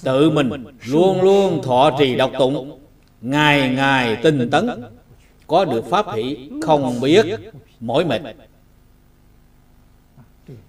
tự 0.03 0.31
mình 0.31 0.65
luôn 0.87 1.23
luôn 1.23 1.63
thọ 1.63 1.97
trì 1.99 2.17
đọc 2.17 2.31
tụng. 2.39 2.81
ngày 3.21 3.71
ngày 3.75 4.17
tinh 4.23 4.51
tấn. 4.51 4.69
có 5.47 5.65
được 5.65 5.85
pháp 5.91 6.07
hỷ 6.15 6.51
không 6.63 7.01
biết 7.01 7.27
mỏi 7.81 8.05
mệt 8.05 8.21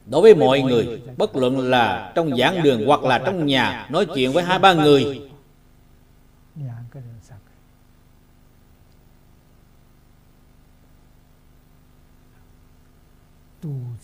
đối 0.06 0.22
với 0.22 0.36
mọi 0.36 0.62
người, 0.62 1.02
bất 1.18 1.36
luận 1.36 1.60
là 1.60 2.12
trong 2.16 2.38
giảng 2.38 2.64
đường 2.64 2.86
hoặc 2.86 3.04
là 3.04 3.20
trong 3.20 3.46
nhà, 3.46 3.88
nói 3.90 4.06
chuyện 4.16 4.32
với 4.32 4.44
hai 4.44 4.60
ba 4.60 4.74
người. 4.74 5.22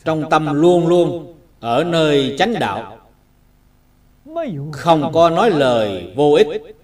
Trong 0.04 0.30
tâm 0.30 0.54
luôn 0.54 0.88
luôn, 0.88 1.36
ở 1.60 1.84
nơi 1.84 2.36
chánh 2.40 2.54
đạo, 2.60 2.98
không 4.72 5.12
có 5.14 5.30
nói 5.30 5.50
lời 5.50 6.14
vô 6.16 6.34
ích. 6.34 6.75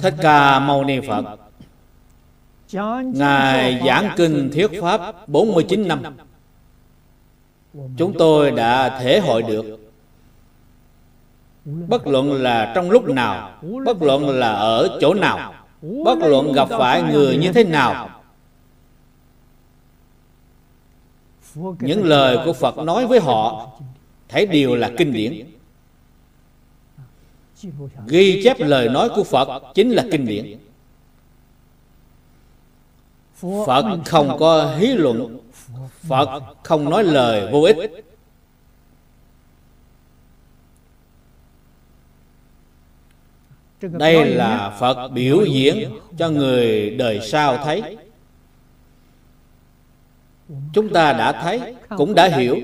Thích 0.00 0.14
Ca 0.20 0.58
Mâu 0.58 0.84
Ni 0.84 1.00
Phật. 1.08 1.24
Ngài 3.14 3.82
giảng 3.86 4.14
kinh 4.16 4.50
thuyết 4.52 4.70
pháp 4.82 5.28
49 5.28 5.88
năm. 5.88 6.02
Chúng 7.96 8.12
tôi 8.18 8.50
đã 8.50 8.98
thể 9.00 9.20
hội 9.20 9.42
được. 9.42 9.78
Bất 11.64 12.06
luận 12.06 12.32
là 12.32 12.72
trong 12.74 12.90
lúc 12.90 13.08
nào 13.08 13.50
Bất 13.84 14.02
luận 14.02 14.28
là 14.28 14.52
ở 14.52 14.98
chỗ 15.00 15.14
nào 15.14 15.54
Bất 15.82 16.18
luận 16.18 16.52
gặp 16.52 16.68
phải 16.68 17.02
người 17.02 17.36
như 17.36 17.52
thế 17.52 17.64
nào. 17.64 18.10
Những 21.54 22.04
lời 22.04 22.38
của 22.44 22.52
Phật 22.52 22.78
nói 22.78 23.06
với 23.06 23.20
họ 23.20 23.70
Thấy 24.28 24.46
đều 24.46 24.74
là 24.74 24.90
kinh 24.98 25.12
điển 25.12 25.46
Ghi 28.06 28.40
chép 28.44 28.56
lời 28.60 28.88
nói 28.88 29.08
của 29.14 29.24
Phật 29.24 29.62
Chính 29.74 29.90
là 29.90 30.04
kinh 30.10 30.26
điển. 30.26 30.58
Phật 33.66 33.98
không 34.06 34.36
có 34.38 34.76
hí 34.76 34.86
luận. 34.86 35.38
Phật 36.08 36.42
không 36.62 36.90
nói 36.90 37.04
lời 37.04 37.52
vô 37.52 37.62
ích. 37.62 37.76
đây 43.80 44.26
là 44.34 44.76
phật 44.80 45.08
biểu 45.08 45.44
diễn 45.44 45.98
cho 46.18 46.28
người 46.28 46.90
đời 46.90 47.20
sau 47.22 47.56
thấy. 47.56 47.96
chúng 50.72 50.88
ta 50.92 51.12
đã 51.12 51.32
thấy 51.32 51.74
cũng 51.96 52.14
đã 52.14 52.28
hiểu. 52.28 52.56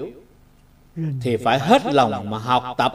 Thì 1.21 1.37
phải 1.37 1.59
hết 1.59 1.83
lòng 1.87 2.31
mà 2.31 2.39
học 2.39 2.75
tập 2.79 2.93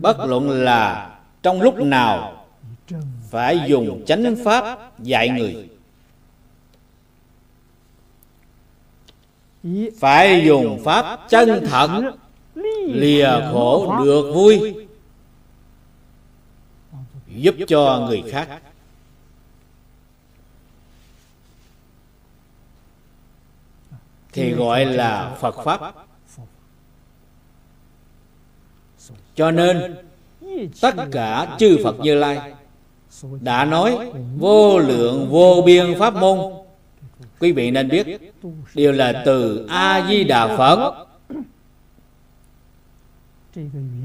bất 0.00 0.16
luận 0.18 0.50
là 0.50 1.10
trong 1.42 1.62
lúc 1.62 1.74
nào 1.76 2.46
phải 3.30 3.60
dùng 3.66 4.04
chánh 4.06 4.36
pháp 4.44 4.98
dạy 4.98 5.28
người. 5.28 5.68
Phải 10.00 10.44
dùng 10.46 10.82
pháp 10.84 11.20
chân 11.28 11.66
thật, 11.70 12.12
lìa 12.86 13.30
khổ 13.52 13.96
được 14.04 14.32
vui, 14.34 14.74
giúp 17.28 17.54
cho 17.68 18.06
người 18.08 18.22
khác. 18.30 18.62
Thì 24.32 24.52
gọi 24.52 24.84
là 24.84 25.36
phật 25.40 25.56
pháp. 25.64 25.94
Cho 29.34 29.50
nên, 29.50 29.96
tất 30.80 30.94
cả 31.12 31.56
chư 31.58 31.78
phật 31.84 32.00
như 32.00 32.14
lai 32.14 32.52
đã 33.40 33.64
nói 33.64 33.98
vô 34.38 34.78
lượng 34.78 35.28
vô 35.30 35.62
biên 35.66 35.98
pháp 35.98 36.14
môn. 36.14 36.38
Quý 37.40 37.52
vị 37.52 37.70
nên 37.70 37.88
biết 37.88 38.32
đều 38.74 38.92
là 38.92 39.22
từ 39.24 39.66
a 39.70 40.06
di 40.08 40.24
đà 40.24 40.56
phật. 40.56 41.06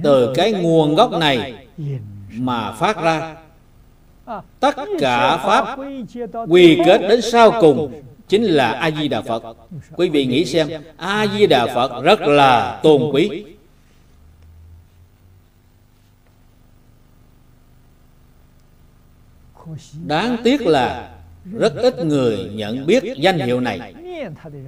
Từ 0.04 0.34
cái 0.36 0.52
nguồn 0.54 0.96
gốc 0.96 1.12
này 1.12 1.68
mà 2.32 2.72
phát 2.72 3.02
ra. 3.02 3.36
Tất 4.60 4.76
cả 5.00 5.38
pháp 5.38 5.80
quy 6.48 6.78
kết 6.86 6.98
đến 6.98 7.22
sau 7.22 7.52
cùng 7.62 8.02
chính 8.28 8.44
là 8.44 8.72
a 8.72 8.92
di 8.92 9.08
đà 9.08 9.22
phật. 9.22 9.44
Quý 9.96 10.10
vị 10.10 10.26
nghĩ 10.26 10.46
xem 10.46 10.68
a 10.98 11.28
di 11.38 11.48
đà 11.48 11.66
phật 11.66 12.04
rất 12.04 12.22
là 12.22 12.80
tôn 12.84 13.02
quý. 13.14 13.44
Đáng 20.06 20.38
tiếc 20.44 20.62
là 20.62 21.10
rất 21.60 21.76
ít 21.76 22.06
người 22.06 22.50
nhận 22.54 22.86
biết 22.86 23.04
danh 23.18 23.40
hiệu 23.40 23.60
này. 23.60 23.94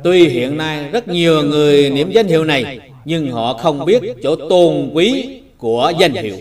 Tuy 0.04 0.28
hiện 0.28 0.58
nay 0.58 0.90
rất 0.90 1.08
nhiều 1.08 1.44
người 1.44 1.90
niệm 1.90 2.12
danh 2.12 2.28
hiệu 2.28 2.44
này, 2.44 2.80
nhưng 3.06 3.32
họ 3.32 3.54
không 3.54 3.86
biết 3.86 4.02
chỗ 4.24 4.36
tôn 4.50 4.92
quý 4.94 5.42
của 5.58 5.94
danh 6.00 6.14
hiệu. 6.14 6.36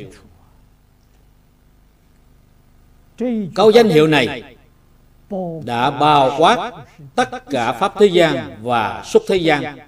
Câu 3.55 3.71
danh 3.71 3.89
hiệu 3.89 4.07
này 4.07 4.43
đã 5.65 5.91
bao 5.91 6.37
quát 6.39 6.73
tất 7.15 7.51
cả 7.51 7.73
pháp 7.73 7.95
thế 7.99 8.07
gian 8.07 8.51
và 8.63 9.03
xuất 9.07 9.23
thế 9.29 9.37
gian. 9.37 9.79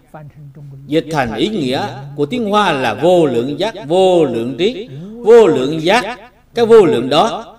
Dịch 0.86 1.06
thành 1.10 1.34
ý 1.34 1.48
nghĩa 1.48 1.86
của 2.16 2.26
tiếng 2.26 2.50
hoa 2.50 2.72
là 2.72 2.94
vô 2.94 3.26
lượng 3.26 3.58
giác, 3.58 3.74
vô 3.86 4.24
lượng 4.24 4.54
trí, 4.58 4.88
vô 5.24 5.46
lượng 5.46 5.82
giác. 5.82 6.18
Cái 6.54 6.66
vô 6.66 6.84
lượng 6.84 7.08
đó 7.08 7.51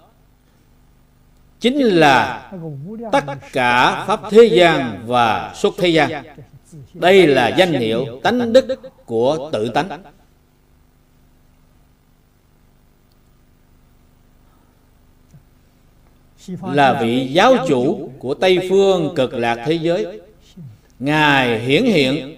chính 1.63 1.77
là 1.79 2.51
tất 3.11 3.23
cả 3.53 4.03
pháp 4.07 4.19
thế 4.31 4.43
gian 4.43 5.03
và 5.05 5.53
xuất 5.55 5.73
thế 5.77 5.87
gian. 5.87 6.23
Đây 6.93 7.27
là 7.27 7.47
danh 7.47 7.73
hiệu 7.73 8.19
tánh 8.23 8.53
đức 8.53 8.65
của 9.05 9.49
tự 9.53 9.69
tánh. 9.69 10.03
Là 16.63 16.99
vị 17.01 17.27
giáo 17.31 17.55
chủ 17.67 18.11
của 18.19 18.33
tây 18.33 18.67
phương 18.69 19.13
cực 19.15 19.33
lạc 19.33 19.63
thế 19.65 19.73
giới. 19.73 20.21
Ngài 20.99 21.59
hiển 21.59 21.83
hiện. 21.83 22.35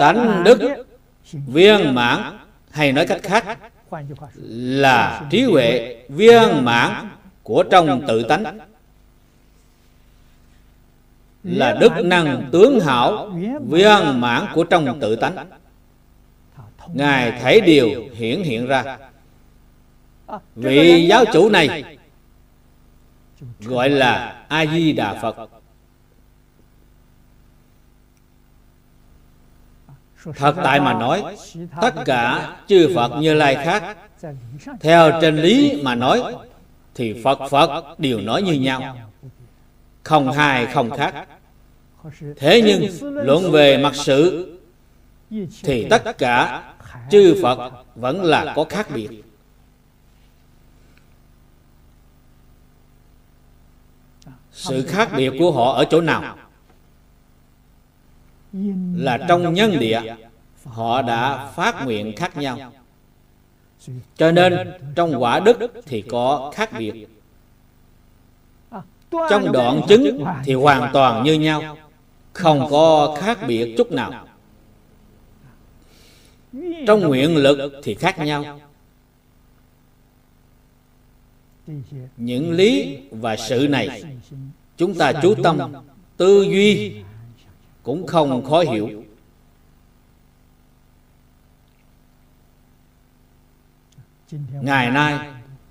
Tánh 0.00 0.44
đức 0.44 0.86
viên 1.32 1.94
mãn 1.94 2.38
hay 2.70 2.92
nói 2.92 3.06
cách 3.06 3.20
khác 3.22 3.58
là 4.44 5.22
trí 5.30 5.44
huệ 5.44 5.96
viên 6.08 6.64
mãn 6.64 7.08
của 7.48 7.64
trong 7.70 8.04
tự 8.08 8.22
tánh. 8.22 8.58
Là 11.42 11.76
đức 11.80 11.92
năng 12.04 12.48
tướng 12.52 12.80
hảo, 12.80 13.30
viên 13.68 14.20
mãn 14.20 14.46
của 14.54 14.64
trong 14.64 15.00
tự 15.00 15.16
tánh. 15.16 15.36
Ngài 16.94 17.40
thấy 17.40 17.60
điều 17.60 18.04
hiển 18.14 18.42
hiện 18.42 18.66
ra. 18.66 18.98
Vị 20.54 21.06
giáo 21.10 21.24
chủ 21.32 21.48
này 21.50 21.96
gọi 23.60 23.90
là 23.90 24.44
a 24.48 24.66
di 24.66 24.92
đà 24.92 25.14
phật. 25.22 25.36
Thật 30.36 30.54
tại 30.64 30.80
mà 30.80 30.94
nói, 30.94 31.36
tất 31.80 31.94
cả 32.04 32.56
chư 32.66 32.92
phật 32.94 33.12
như 33.20 33.34
lai 33.34 33.54
khác, 33.54 33.96
theo 34.80 35.20
trên 35.20 35.36
lý 35.36 35.80
mà 35.82 35.94
nói 35.94 36.34
thì 36.98 37.20
phật 37.24 37.38
phật 37.50 37.98
đều 37.98 38.20
nói 38.20 38.42
như 38.42 38.52
nhau. 38.52 38.96
không 40.02 40.32
hai 40.32 40.66
không 40.66 40.90
khác. 40.90 41.26
thế 42.36 42.62
nhưng 42.66 43.14
luận 43.24 43.50
về 43.50 43.78
mặt 43.78 43.94
sự 43.94 44.54
thì 45.62 45.86
tất 45.90 46.18
cả 46.18 46.62
chư 47.10 47.40
phật 47.42 47.72
vẫn 47.94 48.24
là 48.24 48.52
có 48.56 48.64
khác 48.64 48.88
biệt. 48.94 49.08
sự 54.52 54.86
khác 54.86 55.10
biệt 55.16 55.32
của 55.38 55.52
họ 55.52 55.72
ở 55.72 55.84
chỗ 55.90 56.00
nào? 56.00 56.36
Là 58.94 59.18
trong 59.28 59.54
nhân 59.54 59.78
địa 59.78 60.14
họ 60.64 61.02
đã 61.02 61.46
phát 61.46 61.84
nguyện 61.84 62.12
khác 62.16 62.36
nhau 62.36 62.72
cho 64.16 64.32
nên, 64.32 64.72
trong 64.94 65.22
quả 65.22 65.40
đức 65.40 65.58
thì 65.86 66.02
có 66.02 66.52
khác 66.54 66.70
biệt. 66.78 67.08
Trong 69.30 69.52
đoạn 69.52 69.80
chứng 69.88 70.24
thì 70.44 70.54
hoàn 70.54 70.90
toàn 70.92 71.24
như 71.24 71.34
nhau, 71.34 71.76
không 72.32 72.66
có 72.70 73.16
khác 73.20 73.38
biệt 73.46 73.74
chút 73.78 73.92
nào. 73.92 74.26
Trong 76.86 77.00
nguyện 77.00 77.36
lực 77.36 77.72
thì 77.82 77.94
khác 77.94 78.18
nhau. 78.18 78.60
Những 82.16 82.50
lý 82.50 82.98
và 83.10 83.36
sự 83.36 83.66
này, 83.70 84.02
chúng 84.76 84.94
ta 84.94 85.12
chú 85.22 85.34
tâm, 85.42 85.72
tư 86.16 86.42
duy 86.42 86.92
cũng 87.82 88.06
không 88.06 88.44
khó 88.44 88.60
hiểu. 88.60 89.04
Ngày 94.60 94.90
nay, 94.90 95.18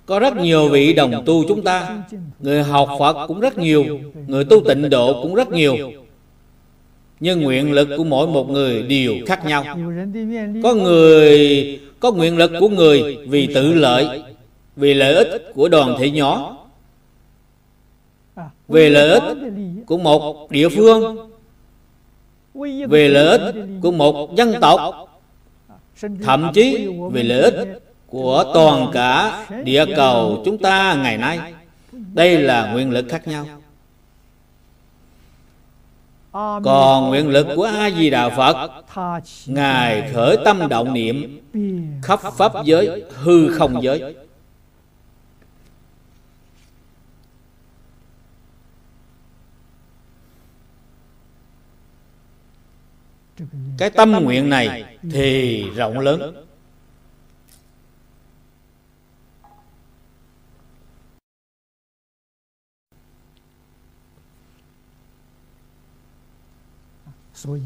có 0.05 0.20
rất 0.20 0.38
nhiều 0.38 0.70
vị 0.70 0.93
đồng 0.93 1.24
tu 1.26 1.43
chúng 1.47 1.64
ta. 1.64 2.03
Người 2.39 2.64
học 2.64 2.89
phật 2.99 3.28
cũng 3.28 3.39
rất 3.39 3.58
nhiều, 3.58 3.99
người 4.28 4.45
tu 4.45 4.64
tịnh 4.68 4.89
độ 4.89 5.22
cũng 5.22 5.36
rất 5.36 5.51
nhiều. 5.51 5.78
Nhưng 7.20 7.41
nguyện 7.41 7.72
lực 7.72 7.88
của 7.97 8.03
mỗi 8.03 8.28
một 8.28 8.49
người 8.49 8.82
đều 8.82 9.14
khác 9.26 9.45
nhau. 9.45 9.64
Có 10.64 10.74
người, 10.74 11.80
có 11.99 12.12
nguyện 12.12 12.38
lực 12.38 12.51
của 12.60 12.70
người 12.70 13.18
vì 13.28 13.53
tự 13.53 13.74
lợi, 13.74 14.24
vì 14.76 14.93
lợi 14.93 15.16
ích 15.16 15.51
của 15.53 15.70
đoàn 15.70 15.95
thể 15.99 16.12
nhỏ. 16.12 16.58
Về 18.68 18.89
lợi 18.89 19.10
ích 19.10 19.38
của 19.86 19.97
một 19.97 20.51
địa 20.51 20.70
phương, 20.70 21.30
về 22.89 23.10
lợi 23.10 23.38
ích 23.38 23.55
của 23.82 23.91
một 23.91 24.36
dân 24.36 24.53
tộc, 24.62 25.10
thậm 26.24 26.51
chí 26.53 26.88
về 27.12 27.24
lợi 27.24 27.41
ích 27.41 27.82
của 28.08 28.51
toàn 28.53 28.91
cả 28.93 29.45
địa 29.64 29.86
cầu 29.95 30.41
chúng 30.45 30.58
ta 30.58 30.93
ngày 30.93 31.18
nay. 31.18 31.53
Đây 31.91 32.41
là 32.41 32.74
nguyện 32.74 32.91
lực 32.91 33.05
khác 33.10 33.28
nhau. 33.28 33.45
Còn 36.64 37.08
nguyện 37.08 37.30
lực 37.30 37.47
của 37.55 37.64
a 37.64 37.89
di 37.89 38.10
đà 38.10 38.30
phật, 38.30 38.84
ngài 39.45 40.12
khởi 40.14 40.38
tâm 40.45 40.68
động 40.70 40.93
niệm 40.93 41.39
khắp 42.03 42.20
pháp 42.38 42.53
giới, 42.66 43.03
hư 43.16 43.53
không 43.53 43.84
giới. 43.84 44.16
Cái 53.78 53.89
tâm 53.89 54.12
nguyện 54.12 54.49
này 54.49 54.97
thì 55.12 55.64
rộng 55.76 55.99
lớn. 55.99 56.46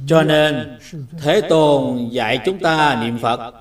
Cho 0.08 0.24
nên, 0.24 0.78
thế 1.20 1.42
tôn 1.42 2.10
dạy 2.12 2.40
chúng 2.46 2.60
ta 2.60 3.02
niệm 3.04 3.18
phật. 3.18 3.54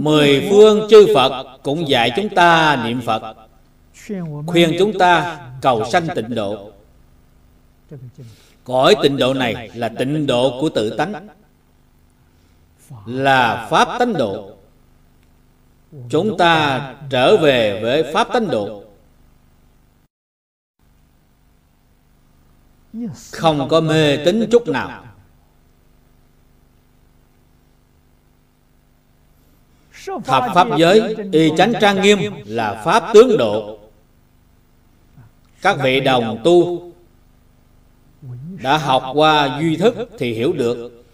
Mười 0.00 0.48
phương 0.50 0.86
chư 0.90 1.06
phật 1.14 1.58
cũng 1.62 1.88
dạy 1.88 2.10
chúng 2.16 2.28
ta 2.28 2.82
niệm 2.84 3.00
phật, 3.00 3.36
khuyên 4.46 4.76
chúng 4.78 4.98
ta 4.98 5.40
cầu 5.62 5.84
sanh 5.84 6.06
tịnh 6.14 6.34
độ. 6.34 6.70
Cõi 8.64 8.96
tịnh 9.02 9.16
độ 9.16 9.34
này 9.34 9.70
là 9.74 9.88
tịnh 9.88 10.26
độ 10.26 10.58
của 10.60 10.68
tự 10.68 10.90
tánh, 10.90 11.28
là 13.06 13.68
pháp 13.70 13.98
tánh 13.98 14.12
độ. 14.12 14.50
Chúng 16.10 16.38
ta 16.38 16.80
trở 17.10 17.36
về 17.36 17.80
với 17.82 18.12
pháp 18.12 18.28
tánh 18.32 18.48
độ. 18.48 18.82
Không 23.32 23.68
có 23.68 23.80
mê 23.80 24.16
tín 24.24 24.48
chút 24.50 24.68
nào. 24.68 25.04
Thập 30.24 30.44
pháp 30.54 30.68
giới, 30.78 31.16
y 31.32 31.50
chánh 31.56 31.72
trang 31.80 32.02
nghiêm 32.02 32.18
là 32.46 32.82
pháp 32.84 33.10
tướng 33.14 33.36
độ. 33.38 33.78
Các 35.62 35.76
vị 35.82 36.00
đồng 36.00 36.40
tu 36.44 36.88
đã 38.62 38.78
học 38.78 39.04
qua 39.14 39.58
duy 39.60 39.76
thức 39.76 39.94
thì 40.18 40.32
hiểu 40.32 40.52
được. 40.52 41.04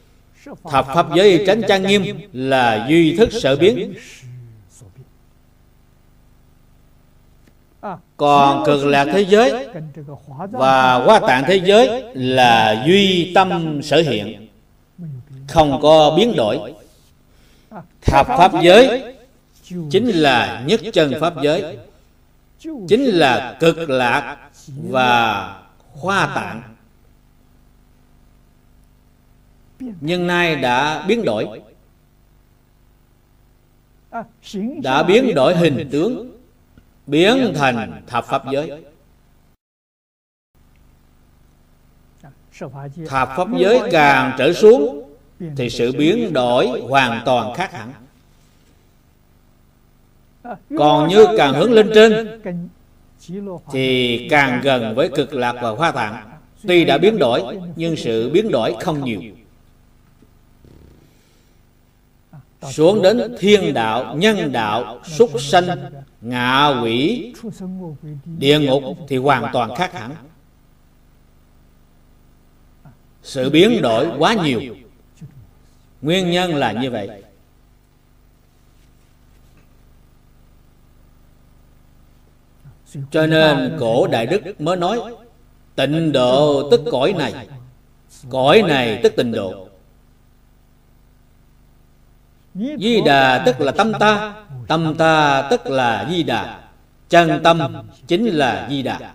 Thập 0.71 0.87
pháp 0.87 1.07
giới, 1.17 1.39
y 1.39 1.47
tránh 1.47 1.63
trang 1.69 1.83
nghiêm 1.83 2.19
là 2.33 2.87
duy 2.89 3.17
thức 3.17 3.29
sở 3.33 3.57
biến. 3.57 3.95
Còn 8.17 8.65
cực 8.67 8.85
lạc 8.85 9.05
thế 9.13 9.21
giới 9.21 9.69
và 10.51 10.95
hoa 10.95 11.21
tạng 11.21 11.45
thế 11.47 11.57
giới 11.65 12.05
là 12.15 12.85
duy 12.87 13.33
tâm 13.35 13.81
sở 13.83 13.97
hiện. 13.97 14.49
Không 15.49 15.79
có 15.83 16.15
biến 16.17 16.37
đổi. 16.37 16.75
Thập 18.03 18.27
pháp 18.27 18.53
giới 18.63 19.15
chính 19.91 20.07
là 20.07 20.63
nhất 20.67 20.81
chân 20.93 21.13
pháp 21.21 21.35
giới, 21.43 21.79
chính 22.89 23.05
là 23.05 23.57
cực 23.61 23.91
lạc 23.91 24.37
và 24.89 25.55
hoa 25.93 26.33
tạng. 26.35 26.63
Nhưng 30.01 30.27
nay 30.27 30.57
đã 30.57 31.05
biến 31.09 31.25
đổi. 31.25 31.61
Đã 34.83 35.03
biến 35.03 35.35
đổi 35.35 35.57
hình 35.57 35.89
tướng 35.93 36.34
biến 37.07 37.53
thành 37.57 38.03
thập 38.07 38.25
pháp 38.27 38.43
giới. 38.53 38.85
thập 43.09 43.29
pháp 43.37 43.49
giới 43.59 43.81
càng 43.93 44.35
trở 44.39 44.53
xuống 44.53 45.11
thì 45.57 45.71
sự 45.71 45.93
biến 45.93 46.33
đổi 46.33 46.83
hoàn 46.89 47.23
toàn 47.25 47.55
khác 47.55 47.73
hẳn. 47.73 47.93
còn 50.79 51.09
như 51.09 51.27
càng 51.39 51.53
hướng 51.53 51.73
lên 51.73 51.91
trên 51.95 52.41
thì 53.73 54.29
càng 54.31 54.61
gần 54.63 54.95
với 54.95 55.09
cực 55.09 55.35
lạc 55.35 55.53
và 55.63 55.71
hoa 55.71 55.93
tạng. 55.93 56.31
tuy 56.69 56.85
đã 56.85 56.99
biến 56.99 57.19
đổi 57.19 57.59
nhưng 57.77 57.97
sự 57.97 58.31
biến 58.31 58.51
đổi 58.51 58.77
không 58.81 59.05
nhiều. 59.05 59.21
Xuống 62.63 63.03
đến 63.03 63.37
thiên 63.39 63.75
đạo 63.75 64.17
nhân 64.17 64.53
đạo 64.53 65.01
súc 65.05 65.31
sanh 65.41 65.69
ngạ 66.25 66.81
quỷ, 66.83 67.33
địa 68.25 68.59
ngục 68.61 68.83
thì 69.09 69.17
hoàn 69.17 69.51
toàn 69.53 69.75
khác 69.75 69.93
hẳn. 69.93 70.15
Sự 73.23 73.51
biến 73.51 73.83
đổi 73.83 74.09
quá 74.19 74.35
nhiều. 74.35 74.61
Nguyên 76.03 76.31
nhân 76.31 76.55
là 76.55 76.73
như 76.73 76.91
vậy. 76.91 77.23
Cho 83.11 83.27
nên 83.27 83.77
cổ 83.81 84.07
đại 84.07 84.27
đức 84.27 84.61
mới 84.61 84.77
nói, 84.77 85.01
tịnh 85.75 86.13
độ 86.13 86.71
tức 86.71 86.81
cõi 86.91 87.13
này. 87.13 87.49
Cõi 88.31 88.63
này 88.63 89.01
tức 89.03 89.13
tịnh 89.17 89.33
độ. 89.33 89.69
Di 92.55 93.01
Đà 93.07 93.43
tức 93.47 93.61
là 93.61 93.73
tâm 93.73 93.93
ta. 94.01 94.44
Tâm 94.69 94.95
ta 94.99 95.47
tức 95.51 95.67
là 95.67 96.09
Di 96.11 96.23
Đà. 96.23 96.61
Chân 97.09 97.41
tâm 97.45 97.87
chính 98.07 98.27
là 98.27 98.69
Di 98.71 98.83
Đà. 98.83 99.13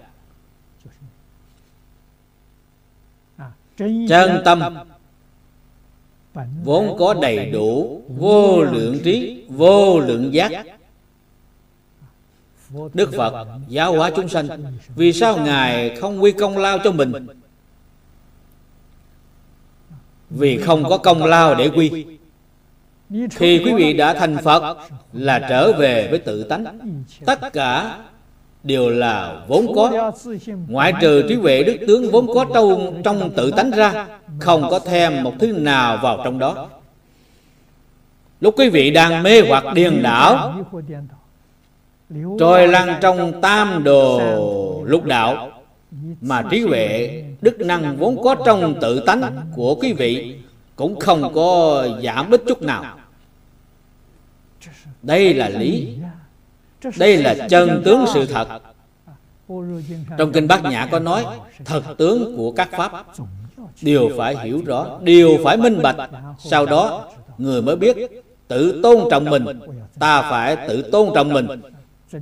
Chân 4.10 4.41
tâm 4.45 4.78
vốn 6.64 6.95
có 7.00 7.14
đầy 7.14 7.52
đủ, 7.52 8.02
vô 8.08 8.64
lượng 8.64 9.00
trí, 9.04 9.45
vô 9.50 10.00
lượng 10.00 10.34
giác. 10.34 10.52
Đức 12.93 13.12
phật 13.18 13.47
giáo 13.68 13.93
hóa 13.93 14.12
chúng 14.16 14.30
sanh, 14.30 14.47
vì 14.95 15.14
sao 15.14 15.38
ngài 15.38 15.97
không 16.02 16.24
quy 16.24 16.32
công 16.32 16.58
lao 16.58 16.78
cho 16.84 16.91
mình? 16.91 17.28
Vì 20.30 20.58
không 20.58 20.84
có 20.89 20.97
công 20.97 21.24
lao 21.24 21.56
để 21.56 21.70
quy 21.70 22.06
khi 23.32 23.62
quý 23.66 23.74
vị 23.74 23.93
đã 23.93 24.14
thành 24.14 24.38
phật, 24.43 24.78
là 25.14 25.39
trở 25.49 25.72
về 25.72 26.07
với 26.10 26.20
tự 26.20 26.43
tánh. 26.43 26.66
Tất 27.26 27.53
cả 27.53 27.97
đều 28.64 28.89
là 28.89 29.41
vốn 29.47 29.76
có. 29.76 30.12
Ngoại 30.68 30.93
trừ 31.01 31.26
trí 31.30 31.36
huệ 31.36 31.64
đức 31.64 31.78
tướng 31.88 32.12
vốn 32.12 32.28
có 32.34 32.45
trong 32.53 33.01
trong 33.03 33.32
tự 33.36 33.51
tánh 33.51 33.72
ra, 33.72 34.07
không 34.39 34.70
có 34.70 34.80
thêm 34.80 35.24
một 35.24 35.34
thứ 35.39 35.47
nào 35.47 35.97
vào 36.01 36.22
trong 36.24 36.39
đó. 36.39 36.68
Lúc 38.41 38.55
quý 38.57 38.70
vị 38.70 38.91
đang 38.91 39.24
mê 39.24 39.41
hoặc 39.47 39.64
điền 39.74 40.01
đảo, 40.01 40.55
trôi 42.39 42.68
lăn 42.68 42.95
trong 43.01 43.41
tam 43.41 43.84
đồ 43.84 44.22
lục 44.86 45.03
đạo, 45.03 45.51
mà 46.22 46.43
trí 46.51 46.62
huệ 46.62 47.24
đức 47.41 47.60
năng 47.60 47.97
vốn 47.97 48.24
có 48.24 48.36
trong 48.45 48.80
tự 48.82 48.99
tánh 48.99 49.22
của 49.55 49.76
quý 49.76 49.93
vị 49.93 50.36
cũng 50.76 50.99
không 50.99 51.34
có 51.34 51.88
giảm 52.03 52.32
ít 52.32 52.43
chút 52.47 52.62
nào 52.62 52.99
đây 55.02 55.34
là 55.34 55.50
lý. 55.50 55.88
Đây 56.97 57.18
là 57.18 57.36
chân 57.50 57.82
tướng 57.86 58.06
sự 58.14 58.26
thật. 58.26 58.47
Trong 60.18 60.32
kinh 60.34 60.47
bát 60.47 60.64
nhã 60.64 60.88
có 60.91 61.00
nói, 61.00 61.26
thật 61.66 61.84
tướng 61.97 62.38
của 62.38 62.52
các 62.52 62.70
pháp 62.72 62.91
đều 63.82 64.10
phải 64.18 64.36
hiểu 64.43 64.62
rõ, 64.66 65.00
đều 65.02 65.38
phải 65.43 65.58
minh 65.58 65.82
bạch. 65.82 66.10
Sau 66.39 66.66
đó, 66.66 67.08
người 67.38 67.62
mới 67.62 67.76
biết, 67.76 67.97
tự 68.47 68.80
tôn 68.84 68.97
trọng 69.12 69.26
mình, 69.26 69.45
ta 70.00 70.22
phải 70.22 70.58
tự 70.68 70.82
tôn 70.82 71.10
trọng 71.16 71.34
mình. 71.34 71.47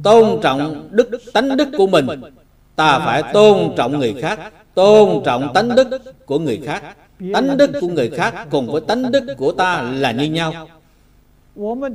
Tôn 0.03 0.39
trọng 0.43 0.87
đức 0.91 1.09
tánh 1.33 1.57
đức 1.57 1.67
của 1.77 1.87
mình, 1.87 2.07
ta 2.75 2.99
phải 2.99 3.23
tôn 3.33 3.73
trọng 3.77 3.99
người 3.99 4.15
khác. 4.21 4.39
Tôn 4.73 5.23
trọng 5.25 5.53
tánh 5.53 5.75
đức 5.75 5.87
của 6.25 6.39
người 6.39 6.61
khác. 6.65 6.83
Tánh 7.33 7.57
đức 7.57 7.71
của 7.81 7.87
người 7.87 8.09
khác 8.09 8.47
cùng 8.49 8.67
với 8.67 8.81
tánh 8.81 9.11
đức 9.11 9.23
của 9.37 9.51
ta 9.51 9.81
là 9.81 10.11
như 10.11 10.23
nhau 10.23 10.67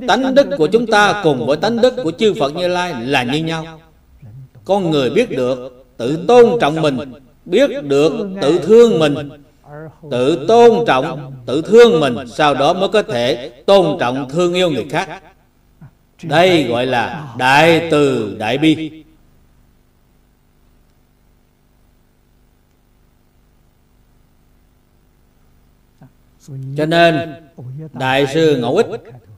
tánh 0.07 0.35
đức 0.35 0.47
của 0.57 0.67
chúng 0.67 0.87
ta 0.87 1.21
cùng 1.23 1.45
với 1.47 1.57
tánh 1.57 1.81
đức 1.81 1.93
của 2.03 2.11
chư 2.11 2.33
phật 2.39 2.55
như 2.55 2.67
lai 2.67 3.05
là 3.05 3.23
như 3.23 3.43
nhau. 3.43 3.79
Con 4.65 4.91
người 4.91 5.09
biết 5.09 5.29
được 5.29 5.85
tự 5.97 6.25
tôn 6.27 6.59
trọng 6.61 6.81
mình, 6.81 6.97
biết 7.45 7.69
được 7.83 8.29
tự 8.41 8.59
thương 8.63 8.99
mình. 8.99 9.29
Tự 10.11 10.45
tôn 10.47 10.85
trọng, 10.87 11.33
tự 11.45 11.61
thương 11.61 11.99
mình, 11.99 12.15
sau 12.27 12.53
đó 12.53 12.73
mới 12.73 12.89
có 12.89 13.03
thể 13.03 13.49
tôn 13.65 13.99
trọng 13.99 14.29
thương 14.29 14.53
yêu 14.53 14.69
người 14.69 14.85
khác. 14.89 15.23
Đây 16.23 16.63
gọi 16.63 16.85
là 16.85 17.33
đại 17.37 17.87
từ 17.91 18.35
đại 18.39 18.57
bi. 18.57 19.03
Cho 26.77 26.85
nên, 26.85 27.33
đại 27.93 28.27
sư 28.33 28.57
ngẫu 28.57 28.77
ích 28.77 28.87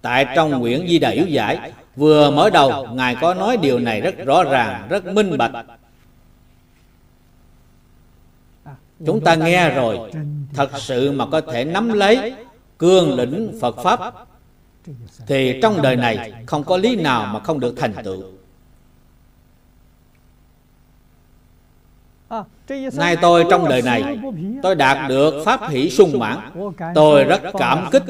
tại 0.06 0.28
trong 0.36 0.62
quyển 0.62 0.88
di 0.88 0.99
đà 0.99 1.10
yếu 1.10 1.28
giải, 1.28 1.72
vừa 1.95 2.32
mở 2.32 2.49
đầu, 2.49 2.88
ngài 2.88 3.16
có 3.22 3.34
nói 3.34 3.58
điều 3.58 3.80
này 3.80 4.01
rất 4.01 4.16
rõ 4.26 4.43
ràng, 4.43 4.88
rất 4.89 5.06
minh 5.06 5.38
bạch. 5.38 5.51
Chúng 9.06 9.22
ta 9.22 9.36
nghe 9.36 9.70
rồi, 9.70 10.12
thật 10.53 10.70
sự 10.78 11.12
mà 11.12 11.26
có 11.32 11.41
thể 11.41 11.66
nắm 11.66 11.89
lấy 11.89 12.34
cương 12.78 13.16
lĩnh 13.16 13.58
phật 13.62 13.78
pháp, 13.84 13.99
thì 15.28 15.60
trong 15.62 15.82
đời 15.82 15.95
này 15.95 16.34
không 16.45 16.64
có 16.64 16.78
lý 16.78 16.95
nào 16.95 17.26
mà 17.34 17.39
không 17.39 17.60
được 17.60 17.76
thành 17.78 17.93
tựu. 18.03 18.24
Nay 22.97 23.18
tôi 23.22 23.45
trong 23.49 23.70
đời 23.70 23.82
này, 23.82 24.20
tôi 24.64 24.76
đạt 24.76 25.10
được 25.10 25.43
pháp 25.45 25.70
hỷ 25.70 25.89
sung 25.89 26.20
mãn. 26.20 26.39
Tôi 26.95 27.24
rất 27.24 27.41
cảm 27.58 27.88
kích 27.91 28.03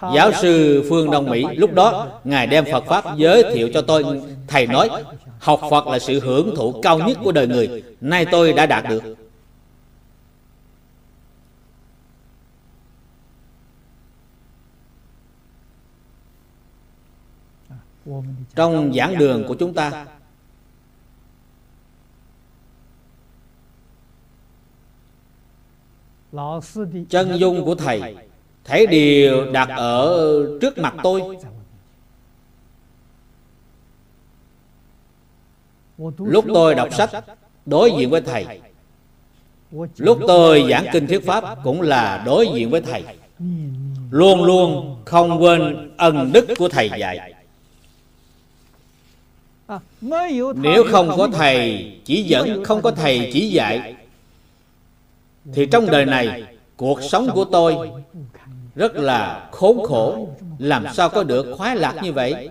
giáo 0.00 0.32
sư 0.32 0.84
phương 0.88 1.10
đông 1.10 1.30
mỹ 1.30 1.44
lúc 1.56 1.72
đó 1.72 2.20
ngài 2.24 2.46
đem 2.46 2.64
phật 2.72 2.84
pháp 2.86 3.04
giới 3.16 3.44
thiệu 3.54 3.68
cho 3.74 3.82
tôi 3.82 4.22
thầy 4.48 4.66
nói 4.66 4.88
học 5.38 5.60
phật 5.70 5.86
là 5.86 5.98
sự 5.98 6.20
hưởng 6.20 6.54
thụ 6.56 6.80
cao 6.82 6.98
nhất 6.98 7.18
của 7.24 7.32
đời 7.32 7.46
người. 7.46 7.82
nay 8.00 8.26
tôi 8.30 8.52
đã 8.52 8.66
đạt 8.66 8.84
được. 8.88 9.02
trong 18.54 18.92
giảng 18.94 19.18
đường 19.18 19.44
của 19.48 19.54
chúng 19.54 19.74
ta 19.74 20.06
chân 27.08 27.38
dung 27.38 27.64
của 27.64 27.74
thầy 27.74 28.16
thấy 28.66 28.86
đều 28.86 29.52
đặt 29.52 29.68
ở 29.68 30.18
trước 30.60 30.78
mặt 30.78 30.94
tôi. 31.02 31.22
lúc 36.18 36.44
tôi 36.54 36.74
đọc 36.74 36.88
sách 36.94 37.10
đối 37.66 37.92
diện 37.98 38.10
với 38.10 38.20
thầy. 38.20 38.60
Lúc 39.96 40.18
tôi 40.26 40.66
giảng 40.70 40.86
kinh 40.92 41.06
thuyết 41.06 41.26
pháp 41.26 41.58
cũng 41.64 41.82
là 41.82 42.22
đối 42.26 42.48
diện 42.54 42.70
với 42.70 42.80
thầy. 42.80 43.04
Luôn 44.10 44.44
luôn 44.44 44.96
không 45.04 45.42
quên 45.42 45.90
ân 45.96 46.32
đức 46.32 46.46
của 46.58 46.68
thầy 46.68 46.90
dạy. 46.98 47.32
Nếu 50.54 50.84
không 50.90 51.14
có 51.16 51.28
thầy 51.32 51.92
chỉ 52.04 52.22
dẫn 52.22 52.64
không 52.64 52.82
có 52.82 52.90
thầy 52.90 53.30
chỉ 53.32 53.48
dạy 53.48 53.94
thì 55.52 55.66
trong 55.66 55.86
đời 55.90 56.06
này 56.06 56.44
cuộc 56.76 57.02
sống 57.02 57.30
của 57.34 57.44
tôi 57.44 57.90
rất 58.76 58.96
là 58.96 59.48
khốn 59.52 59.84
khổ 59.84 60.28
làm 60.58 60.86
sao 60.94 61.08
có 61.08 61.22
được 61.22 61.54
khoái 61.56 61.76
lạc 61.76 61.94
như 62.02 62.12
vậy 62.12 62.48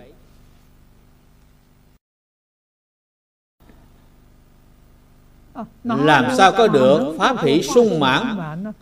làm 5.84 6.36
sao 6.36 6.52
có 6.52 6.68
được 6.68 7.14
pháp 7.18 7.44
hỷ 7.44 7.62
sung 7.62 8.00
mãn 8.00 8.38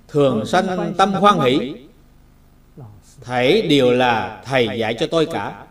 thường 0.09 0.47
sanh 0.47 0.95
tâm 0.99 1.13
hoan 1.13 1.41
hỷ 1.41 1.75
thảy 3.23 3.63
đều 3.63 3.91
là 3.91 4.43
thầy 4.45 4.79
dạy 4.79 4.95
cho 5.01 5.07
tôi 5.07 5.27
cả 5.27 5.67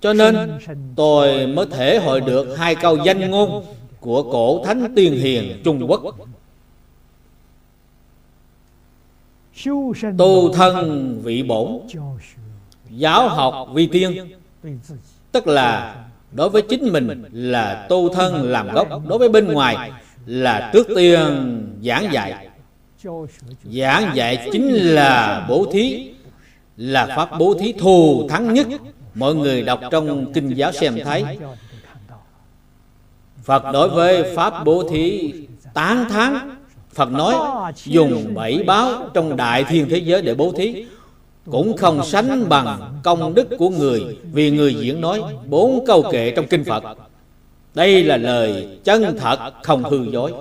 cho 0.00 0.12
nên 0.12 0.58
tôi 0.96 1.46
mới 1.46 1.66
thể 1.66 1.98
hội 1.98 2.20
được 2.20 2.58
hai 2.58 2.74
câu 2.74 2.98
danh 3.04 3.30
ngôn 3.30 3.64
của 4.00 4.22
cổ 4.22 4.64
thánh 4.64 4.92
tiên 4.96 5.12
hiền 5.12 5.60
trung 5.64 5.86
quốc 5.88 6.02
tu 10.18 10.52
thân 10.52 11.20
vị 11.22 11.42
bổn. 11.42 11.80
giáo 12.90 13.28
học 13.28 13.68
vi 13.74 13.86
tiên. 13.86 14.28
tức 15.32 15.46
là 15.46 15.96
đối 16.32 16.50
với 16.50 16.62
chính 16.62 16.92
mình 16.92 17.24
là 17.32 17.86
tu 17.88 18.08
thân 18.08 18.42
làm 18.42 18.72
gốc. 18.72 18.88
Đối 19.08 19.18
với 19.18 19.28
bên 19.28 19.52
ngoài 19.52 19.90
là 20.26 20.70
trước 20.72 20.86
tiên 20.96 21.62
giảng 21.82 22.12
dạy. 22.12 22.48
Giảng 23.64 24.10
dạy 24.14 24.48
chính 24.52 24.68
là 24.74 25.46
bố 25.48 25.66
thí. 25.72 26.12
Là 26.76 27.06
pháp 27.16 27.38
bố 27.38 27.54
thí 27.60 27.72
thù 27.72 28.28
thắng 28.28 28.54
nhất. 28.54 28.66
Mọi 29.14 29.34
người 29.34 29.62
đọc 29.62 29.80
trong 29.90 30.32
kinh 30.32 30.48
giáo 30.54 30.72
xem 30.72 30.98
thấy. 31.04 31.24
Phật 33.44 33.62
đối 33.72 33.88
với 33.88 34.34
pháp 34.36 34.64
bố 34.64 34.88
thí 34.88 35.32
tán 35.74 36.08
thán 36.08 36.55
Phật 36.96 37.10
nói 37.12 37.34
dùng 37.84 38.34
bảy 38.34 38.62
báo 38.66 39.10
trong 39.14 39.36
đại 39.36 39.64
thiên 39.64 39.88
thế 39.88 39.98
giới 39.98 40.22
để 40.22 40.34
bố 40.34 40.52
thí 40.56 40.86
cũng 41.50 41.76
không 41.76 42.04
sánh 42.04 42.48
bằng 42.48 43.00
công 43.02 43.34
đức 43.34 43.48
của 43.58 43.70
người 43.70 44.18
vì 44.32 44.50
người 44.50 44.74
diễn 44.74 45.00
nói 45.00 45.20
bốn 45.46 45.84
câu 45.86 46.04
kệ 46.12 46.32
trong 46.36 46.46
kinh 46.46 46.64
Phật. 46.64 46.82
Đây 47.74 48.04
là 48.04 48.16
lời 48.16 48.78
chân 48.84 49.16
thật 49.18 49.52
không 49.62 49.84
hư 49.84 50.04
dối. 50.12 50.32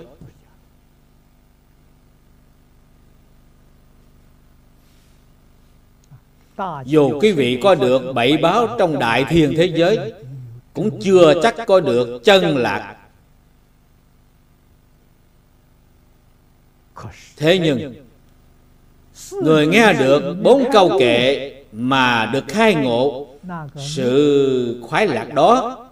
Dù 6.85 7.19
quý 7.21 7.31
vị 7.31 7.59
có 7.63 7.75
được 7.75 8.13
bảy 8.13 8.37
báo 8.37 8.67
trong 8.79 8.99
đại 8.99 9.25
thiên 9.29 9.53
thế 9.57 9.65
giới 9.65 10.13
Cũng 10.73 10.99
chưa 11.01 11.33
chắc 11.43 11.55
có 11.67 11.79
được 11.79 12.23
chân 12.23 12.57
lạc 12.57 12.95
Thế 17.37 17.59
nhưng 17.63 17.93
Người 19.41 19.67
nghe 19.67 19.93
được 19.93 20.35
bốn 20.43 20.63
câu 20.71 20.91
kệ 20.99 21.51
Mà 21.71 22.29
được 22.33 22.43
khai 22.47 22.75
ngộ 22.75 23.27
Sự 23.75 24.79
khoái 24.81 25.07
lạc 25.07 25.33
đó 25.33 25.87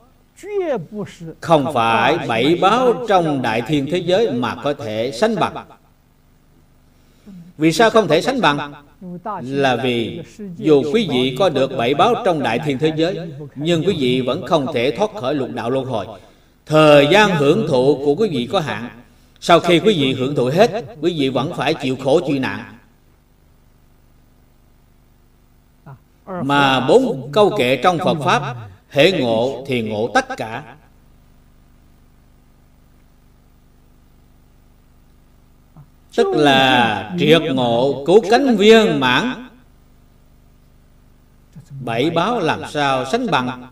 Không 1.39 1.73
phải 1.73 2.17
bảy 2.27 2.57
báo 2.61 3.05
trong 3.07 3.41
đại 3.41 3.61
thiên 3.67 3.87
thế 3.91 3.97
giới 3.97 4.31
Mà 4.31 4.55
có 4.63 4.73
thể 4.73 5.11
sánh 5.11 5.35
bằng. 5.35 5.55
vì 7.57 7.71
sao 7.71 7.89
không 7.89 8.07
thể 8.07 8.21
sánh 8.21 8.41
bằng? 8.41 8.73
là 9.41 9.75
vì 9.75 10.19
dù 10.57 10.83
quý 10.93 11.07
vị 11.11 11.35
có 11.39 11.49
được 11.49 11.77
bảy 11.77 11.93
báo 11.93 12.15
trong 12.25 12.43
đại 12.43 12.59
thiên 12.65 12.77
thế 12.77 12.93
giới 12.95 13.19
nhưng 13.55 13.83
quý 13.83 13.95
vị 13.99 14.21
vẫn 14.21 14.45
không 14.47 14.73
thể 14.73 14.91
thoát 14.91 15.15
khỏi 15.15 15.35
lục 15.35 15.49
đạo 15.53 15.69
luân 15.69 15.85
hồi. 15.85 16.05
Thời 16.65 17.07
gian 17.11 17.35
hưởng 17.35 17.67
thụ 17.67 18.01
của 18.05 18.15
quý 18.15 18.29
vị 18.29 18.47
có 18.51 18.59
hạn 18.59 18.89
sau 19.45 19.59
khi 19.59 19.79
quý 19.79 19.99
vị 19.99 20.13
hưởng 20.13 20.35
thụ 20.35 20.45
hết, 20.53 20.71
quý 21.01 21.15
vị 21.19 21.29
vẫn 21.29 21.53
phải 21.57 21.73
chịu 21.73 21.97
khổ 22.03 22.19
chịu 22.27 22.39
nạn. 22.39 22.77
Mà 26.25 26.87
bốn 26.87 27.29
câu 27.31 27.51
kệ 27.57 27.75
trong 27.83 27.97
phật 27.97 28.17
pháp 28.23 28.55
hệ 28.89 29.11
ngộ 29.11 29.63
thì 29.67 29.81
ngộ 29.81 30.11
tất 30.13 30.25
cả. 30.37 30.75
Tức 36.15 36.27
là 36.27 37.11
triệt 37.19 37.41
ngộ 37.41 38.03
cứu 38.05 38.21
cánh 38.31 38.55
viên 38.55 38.99
mãn. 38.99 39.49
Bảy 41.83 42.09
báo 42.09 42.39
làm 42.39 42.61
sao 42.69 43.05
sánh 43.05 43.31
bằng? 43.31 43.67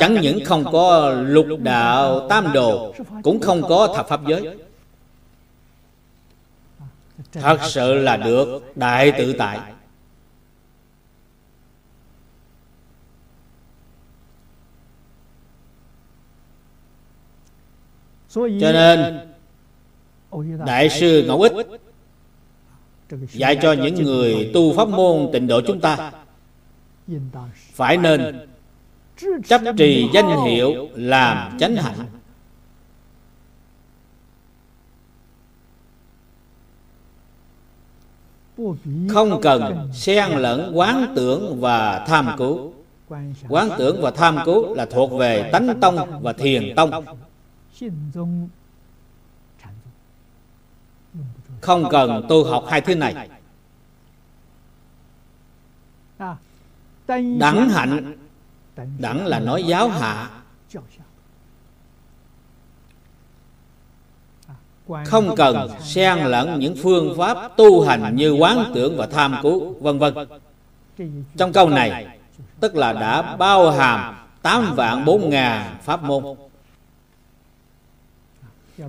Chẳng 0.00 0.20
những 0.20 0.44
không 0.44 0.64
có 0.72 1.10
lục 1.10 1.46
đạo 1.58 2.28
tam 2.28 2.52
đồ, 2.52 2.94
cũng 3.22 3.40
không 3.40 3.62
có 3.68 3.94
thập 3.96 4.08
pháp 4.08 4.20
giới 4.26 4.56
thật 7.32 7.58
sự 7.62 7.94
là 7.94 8.16
được, 8.16 8.76
đại 8.76 9.12
tự 9.18 9.32
tại. 9.32 9.58
Cho 18.34 18.72
nên, 18.72 19.20
đại 20.66 20.88
sư 20.90 21.24
ngẫu 21.26 21.42
ích 21.42 21.52
dạy 23.32 23.58
cho 23.62 23.72
những 23.72 23.94
người 23.94 24.50
tu 24.54 24.76
pháp 24.76 24.88
môn 24.88 25.28
tịnh 25.32 25.46
độ 25.46 25.60
chúng 25.66 25.80
ta 25.80 26.12
phải 27.72 27.96
nên 27.96 28.48
chấp 29.48 29.60
trì 29.76 30.08
danh 30.14 30.44
hiệu 30.44 30.88
làm 30.94 31.58
chánh 31.58 31.76
hạnh. 31.76 32.06
Không 39.08 39.40
cần 39.42 39.90
xen 39.92 40.30
lẫn 40.30 40.72
quán 40.74 41.12
tưởng 41.16 41.60
và 41.60 42.04
tham 42.06 42.30
cứu. 42.38 42.72
quán 43.48 43.68
tưởng 43.78 44.02
và 44.02 44.10
tham 44.10 44.38
cứu 44.44 44.74
là 44.74 44.86
thuộc 44.86 45.12
về 45.12 45.50
tánh 45.52 45.80
tông 45.80 46.22
và 46.22 46.32
thiền 46.32 46.74
tông. 46.76 47.04
Không 51.60 51.84
cần 51.90 52.26
tu 52.28 52.44
học 52.44 52.64
hai 52.68 52.80
thứ 52.80 52.94
này. 52.94 53.28
Đẳng 57.38 57.68
hạnh 57.68 58.16
đẳng 58.98 59.26
là 59.26 59.38
nói 59.38 59.62
giáo 59.62 59.88
hạ 59.88 60.41
không 65.06 65.36
cần 65.36 65.68
xen 65.80 66.18
lẫn 66.18 66.58
những 66.58 66.76
phương 66.82 67.14
pháp 67.18 67.56
tu 67.56 67.82
hành 67.82 68.16
như 68.16 68.32
quán 68.32 68.72
tưởng 68.74 68.96
và 68.96 69.06
tham 69.06 69.36
cứu 69.42 69.74
vân 69.80 69.98
vân. 69.98 70.14
Trong 71.36 71.52
câu 71.52 71.68
này 71.68 72.06
tức 72.60 72.74
là 72.74 72.92
đã 72.92 73.36
bao 73.36 73.70
hàm 73.70 74.14
tám 74.42 74.74
vạn 74.74 75.04
bốn 75.04 75.30
ngàn 75.30 75.76
pháp 75.82 76.02
môn. 76.02 76.24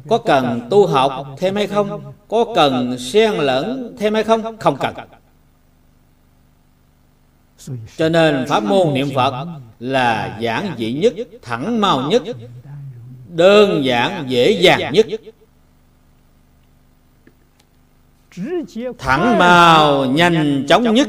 Có 0.07 0.17
cần 0.17 0.67
tu 0.69 0.87
học 0.87 1.27
thêm 1.37 1.55
hay 1.55 1.67
không? 1.67 2.13
Có 2.27 2.45
cần 2.55 2.97
xen 2.99 3.31
lẫn 3.31 3.95
thêm 3.99 4.13
hay 4.13 4.23
không? 4.23 4.57
Không 4.59 4.77
cần. 4.77 4.93
Cho 7.97 8.09
nên 8.09 8.45
pháp 8.47 8.63
môn 8.63 8.93
niệm 8.93 9.09
phật 9.15 9.47
là 9.79 10.37
giản 10.39 10.75
dị 10.77 10.93
nhất 10.93 11.13
thẳng 11.41 11.81
mau 11.81 12.01
nhất 12.01 12.23
đơn 13.27 13.85
giản 13.85 14.25
dễ 14.27 14.51
dàng 14.51 14.93
nhất 14.93 15.05
thẳng 18.99 19.39
mau 19.39 20.05
nhanh 20.05 20.65
chóng 20.69 20.83
nhất. 20.83 21.07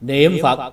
Niệm 0.00 0.32
phật. 0.42 0.72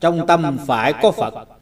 Trong 0.00 0.26
tâm 0.26 0.58
phải 0.66 0.94
có 1.02 1.10
phật. 1.12 1.58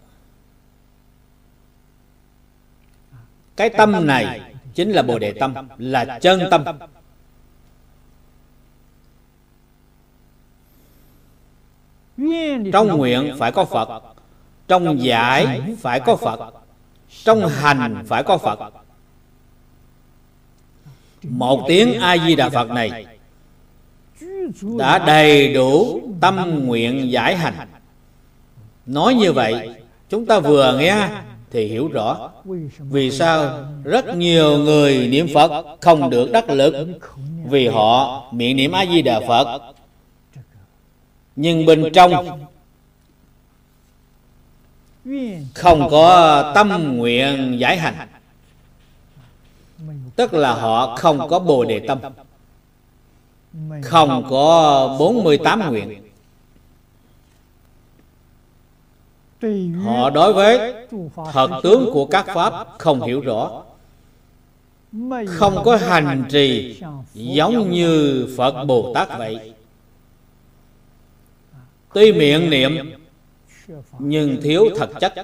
Cái 3.57 3.71
tâm 3.71 4.07
này 4.07 4.41
chính 4.75 4.93
là 4.93 5.03
bồ 5.03 5.19
đề 5.19 5.33
tâm, 5.33 5.55
là 5.79 6.19
chân 6.21 6.41
tâm. 6.51 6.65
Trong 12.73 12.89
nguyện 12.97 13.35
phải 13.39 13.53
có 13.53 13.65
phật, 13.65 14.03
trong 14.69 15.03
giải 15.03 15.61
phải 15.81 16.01
có 16.01 16.17
phật, 16.17 16.55
trong 17.25 17.49
hành 17.49 18.05
phải 18.07 18.23
có 18.23 18.39
phật. 18.39 18.59
Một 21.23 21.65
tiếng 21.69 22.01
a 22.01 22.17
di 22.19 22.37
đà 22.37 22.49
phật 22.49 22.71
này 22.71 23.07
đã 24.79 24.99
đầy 24.99 25.55
đủ 25.55 26.01
tâm 26.21 26.65
nguyện 26.67 27.11
giải 27.11 27.37
hành. 27.37 27.69
Nói 28.87 29.15
như 29.15 29.33
vậy, 29.33 29.83
chúng 30.09 30.27
ta 30.27 30.39
vừa 30.39 30.79
nghe 30.79 31.09
thì 31.51 31.67
hiểu 31.67 31.89
rõ. 31.89 32.31
Vì 32.79 33.11
sao 33.11 33.65
rất 33.85 34.17
nhiều 34.17 34.59
người 34.59 35.09
niệm 35.09 35.27
phật 35.35 35.65
không 35.81 36.11
được 36.11 36.31
đắc 36.33 36.51
lực? 36.51 36.87
Vì 37.45 37.69
họ 37.69 38.25
miệng 38.33 38.57
niệm 38.57 38.73
a 38.73 38.87
di 38.87 39.03
đà 39.03 39.21
phật. 39.29 39.61
Nhưng 41.37 41.67
bên 41.67 41.93
trong 41.93 42.41
không 45.55 45.89
có 45.91 46.53
tâm 46.55 46.97
nguyện 46.97 47.57
giải 47.61 47.79
hành. 47.79 48.09
Tức 50.17 50.35
là 50.35 50.55
họ 50.55 50.97
không 50.97 51.29
có 51.29 51.39
bồ 51.39 51.65
đề 51.65 51.81
tâm. 51.89 51.99
Không 53.83 54.27
có 54.31 54.97
48 54.99 55.71
nguyện. 55.71 56.06
Họ 59.85 60.11
đối 60.11 60.33
với 60.33 60.87
thật 61.33 61.51
tướng 61.63 61.91
của 61.93 62.07
các 62.07 62.27
Pháp 62.35 62.67
không 62.79 63.03
hiểu 63.03 63.21
rõ. 63.21 63.63
Không 65.29 65.63
có 65.65 65.77
hành 65.77 66.25
trì 66.29 66.81
giống 67.15 67.71
như 67.71 68.27
Phật 68.37 68.65
Bồ 68.65 68.93
Tát 68.95 69.19
vậy. 69.19 69.53
Tuy 71.95 72.13
miệng 72.13 72.51
niệm 72.51 72.93
Nhưng 73.99 74.41
thiếu 74.43 74.65
thật 74.77 74.91
chất. 75.01 75.15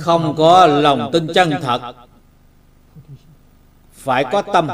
Không 0.00 0.34
có 0.38 0.66
lòng 0.66 1.10
tin 1.12 1.26
chân 1.34 1.50
thật. 1.62 1.94
Phải 3.92 4.24
có 4.32 4.42
tâm 4.42 4.68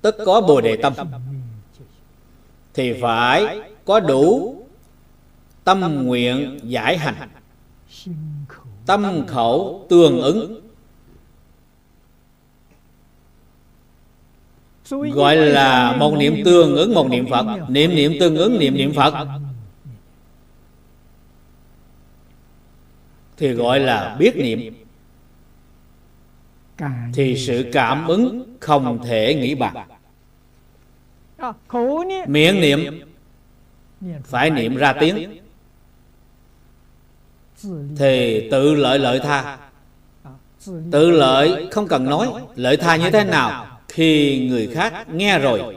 Tức 0.00 0.14
có 0.26 0.40
Bồ 0.40 0.60
Đề 0.60 0.76
Tâm 0.76 0.94
thì 2.74 2.92
phải 3.02 3.60
có 3.84 4.00
đủ 4.00 4.56
tâm 5.64 6.04
nguyện 6.04 6.58
giải 6.62 6.98
hành. 6.98 7.28
Tâm 8.86 9.26
khẩu 9.26 9.86
tương 9.88 10.20
ứng. 10.20 10.60
Gọi 14.90 15.36
là 15.36 15.96
một 15.96 16.14
niệm 16.18 16.36
tương 16.44 16.76
ứng, 16.76 16.94
một 16.94 17.08
niệm 17.10 17.26
phật. 17.30 17.46
Niệm 17.68 17.90
niệm 17.90 18.12
tương 18.20 18.36
ứng, 18.36 18.58
niệm 18.58 18.74
niệm 18.74 18.92
phật. 18.94 19.28
Thì 23.36 23.52
gọi 23.52 23.80
là 23.80 24.16
biết 24.18 24.36
niệm. 24.36 24.74
Thì 27.14 27.36
sự 27.36 27.70
cảm 27.72 28.06
ứng 28.06 28.56
không 28.60 29.04
thể 29.04 29.34
nghĩ 29.34 29.54
bằng 29.54 29.88
miệng 32.26 32.60
niệm. 32.60 33.00
Phải 34.24 34.50
niệm 34.50 34.76
ra 34.76 34.92
tiếng. 34.92 35.36
thì 37.96 38.48
tự 38.50 38.74
lợi 38.74 38.98
lợi 38.98 39.18
tha. 39.18 39.58
tự 40.92 41.10
lợi 41.10 41.68
không 41.70 41.88
cần 41.88 42.04
nói. 42.04 42.28
lợi 42.56 42.76
tha 42.76 42.96
như 42.96 43.10
thế 43.10 43.24
nào? 43.24 43.66
khi 43.88 44.48
người 44.50 44.66
khác 44.66 45.08
nghe 45.08 45.38
rồi. 45.38 45.76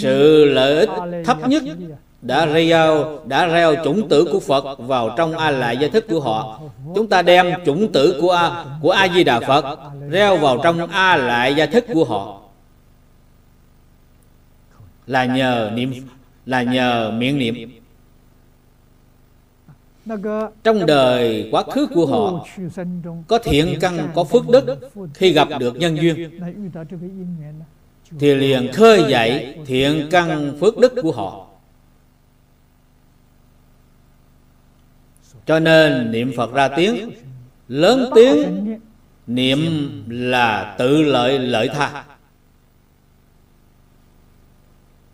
sự 0.00 0.44
lợi 0.44 0.76
ích 0.76 0.90
thấp 1.24 1.48
nhất 1.48 1.62
đã 2.22 2.46
gieo 2.52 3.20
đã 3.26 3.48
gieo 3.50 3.74
chủng 3.84 4.08
tử 4.08 4.28
của 4.32 4.40
Phật 4.40 4.78
vào 4.78 5.14
trong 5.16 5.38
a 5.38 5.50
lại 5.50 5.76
gia 5.76 5.88
thức 5.88 6.04
của 6.08 6.20
họ. 6.20 6.60
Chúng 6.94 7.06
ta 7.06 7.22
đem 7.22 7.52
chủng 7.66 7.92
tử 7.92 8.18
của 8.20 8.30
a 8.30 8.64
của 8.82 8.90
A 8.90 9.08
Di 9.08 9.24
Đà 9.24 9.40
Phật 9.40 9.78
gieo 10.12 10.36
vào 10.36 10.58
trong 10.62 10.86
a 10.86 11.16
lại 11.16 11.54
gia 11.54 11.66
thức 11.66 11.84
của 11.94 12.04
họ 12.04 12.47
là 15.08 15.24
nhờ 15.24 15.70
niệm 15.74 15.92
là 16.46 16.62
nhờ 16.62 17.10
miệng 17.10 17.38
niệm. 17.38 17.70
trong 20.64 20.86
đời 20.86 21.48
quá 21.50 21.62
khứ 21.62 21.86
của 21.86 22.06
họ 22.06 22.46
có 23.28 23.38
thiện 23.38 23.78
căn 23.80 24.08
có 24.14 24.24
phước 24.24 24.48
đức. 24.48 24.90
Khi 25.14 25.32
gặp 25.32 25.48
được 25.60 25.76
nhân 25.76 25.96
duyên 25.96 26.40
thì 28.18 28.34
liền 28.34 28.72
khơi 28.72 29.04
dậy 29.08 29.56
thiện 29.66 30.08
căn 30.10 30.56
phước 30.60 30.78
đức 30.78 30.92
của 31.02 31.12
họ. 31.12 31.46
Cho 35.46 35.58
nên 35.58 36.12
niệm 36.12 36.32
phật 36.36 36.52
ra 36.52 36.68
tiếng 36.68 37.10
lớn 37.68 38.10
tiếng 38.14 38.78
niệm 39.26 39.58
là 40.08 40.76
tự 40.78 41.02
lợi 41.02 41.38
lợi 41.38 41.68
tha 41.68 42.04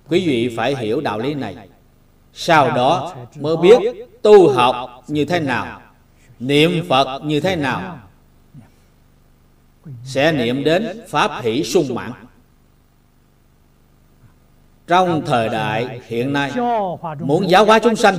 quý 0.09 0.26
vị 0.26 0.55
phải 0.57 0.76
hiểu 0.76 1.00
đạo 1.00 1.18
lý 1.18 1.34
này. 1.34 1.57
Sau 2.32 2.70
đó 2.70 3.14
mới 3.40 3.57
biết 3.57 3.78
tu 4.22 4.52
học 4.52 5.05
như 5.09 5.24
thế 5.24 5.40
nào 5.40 5.80
niệm 6.38 6.84
phật 6.88 7.20
như 7.24 7.40
thế 7.40 7.57
nào. 7.57 7.98
sẽ 10.05 10.32
niệm 10.32 10.64
đến 10.64 11.02
pháp 11.09 11.30
hỷ 11.42 11.64
sung 11.64 11.94
mãn. 11.94 12.12
trong 14.86 15.22
thời 15.26 15.48
đại 15.48 16.00
hiện 16.07 16.32
nay 16.32 16.52
muốn 17.20 17.50
giáo 17.50 17.64
hóa 17.64 17.78
chúng 17.78 17.96
sanh 17.96 18.16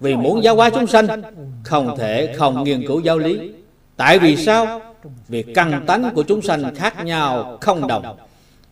vì 0.00 0.16
muốn 0.16 0.42
giáo 0.42 0.56
hóa 0.56 0.70
chúng 0.70 0.86
sanh 0.86 1.22
không 1.64 1.96
thể 1.98 2.34
không 2.38 2.64
nghiên 2.64 2.86
cứu 2.86 3.00
giáo 3.00 3.18
lý. 3.18 3.52
tại 3.96 4.18
vì 4.18 4.36
sao? 4.36 4.80
vì 5.28 5.42
căn 5.42 5.84
tánh 5.86 6.10
của 6.14 6.22
chúng 6.22 6.42
sanh 6.42 6.74
khác 6.74 7.04
nhau 7.04 7.58
không 7.60 7.86
đồng 7.86 8.16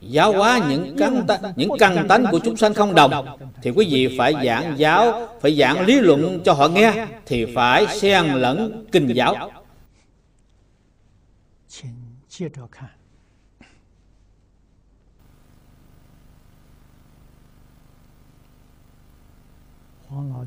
giáo 0.08 0.32
hóa 0.32 0.60
những 0.68 0.96
căn 0.98 1.26
những 1.56 1.70
căn 1.78 2.08
tánh 2.08 2.24
của 2.30 2.38
chúng 2.38 2.56
sanh 2.56 2.74
không 2.74 2.94
đồng 2.94 3.38
thì 3.62 3.70
quý 3.70 3.86
vị 3.90 4.16
phải 4.18 4.34
giảng 4.44 4.74
giáo 4.78 5.28
phải 5.40 5.56
giảng 5.56 5.86
lý 5.86 6.00
luận 6.00 6.40
cho 6.44 6.52
họ 6.52 6.68
nghe 6.68 7.06
thì 7.26 7.44
phải 7.54 7.86
xen 7.86 8.26
lẫn 8.26 8.86
kinh 8.92 9.08
giáo 9.14 9.50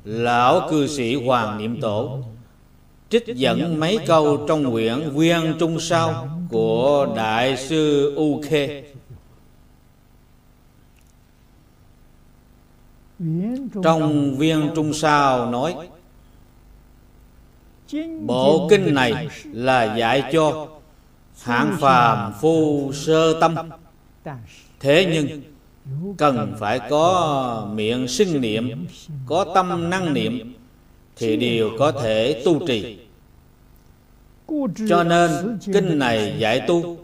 lão 0.03 0.68
cư 0.70 0.88
sĩ 0.88 1.16
hoàng 1.16 1.58
niệm 1.58 1.82
tổ 1.82 2.20
trích 3.10 3.24
dẫn 3.36 3.80
mấy 3.80 3.97
câu 4.08 4.45
trong 4.47 4.72
quyển 4.72 5.10
Viên 5.10 5.53
Trung 5.60 5.80
Sao 5.80 6.30
của 6.49 7.08
Đại 7.16 7.58
sư 7.58 8.14
U 8.16 8.41
Khê. 8.49 8.84
Trong 13.84 14.36
Viên 14.38 14.70
Trung 14.76 14.93
Sao 14.93 15.51
nói, 15.51 15.76
Bộ 18.26 18.68
kinh 18.70 18.93
này 18.93 19.28
là 19.43 19.97
dạy 19.97 20.24
cho 20.32 20.68
hạng 21.41 21.78
phàm 21.80 22.34
phu 22.41 22.91
sơ 22.93 23.39
tâm. 23.41 23.55
Thế 24.80 25.09
nhưng 25.13 25.41
cần 26.18 26.53
phải 26.59 26.80
có 26.89 27.68
miệng 27.74 28.07
sinh 28.07 28.41
niệm, 28.41 28.88
Có 29.26 29.45
tâm 29.55 29.89
năng 29.89 30.13
niệm 30.13 30.53
thì 31.15 31.38
đều 31.38 31.70
có 31.80 31.91
thể 31.91 32.41
tu 32.45 32.68
trì. 32.68 32.99
Cho 34.89 35.03
nên 35.03 35.59
kinh 35.74 35.99
này 35.99 36.36
dạy 36.39 36.61
tu 36.68 36.97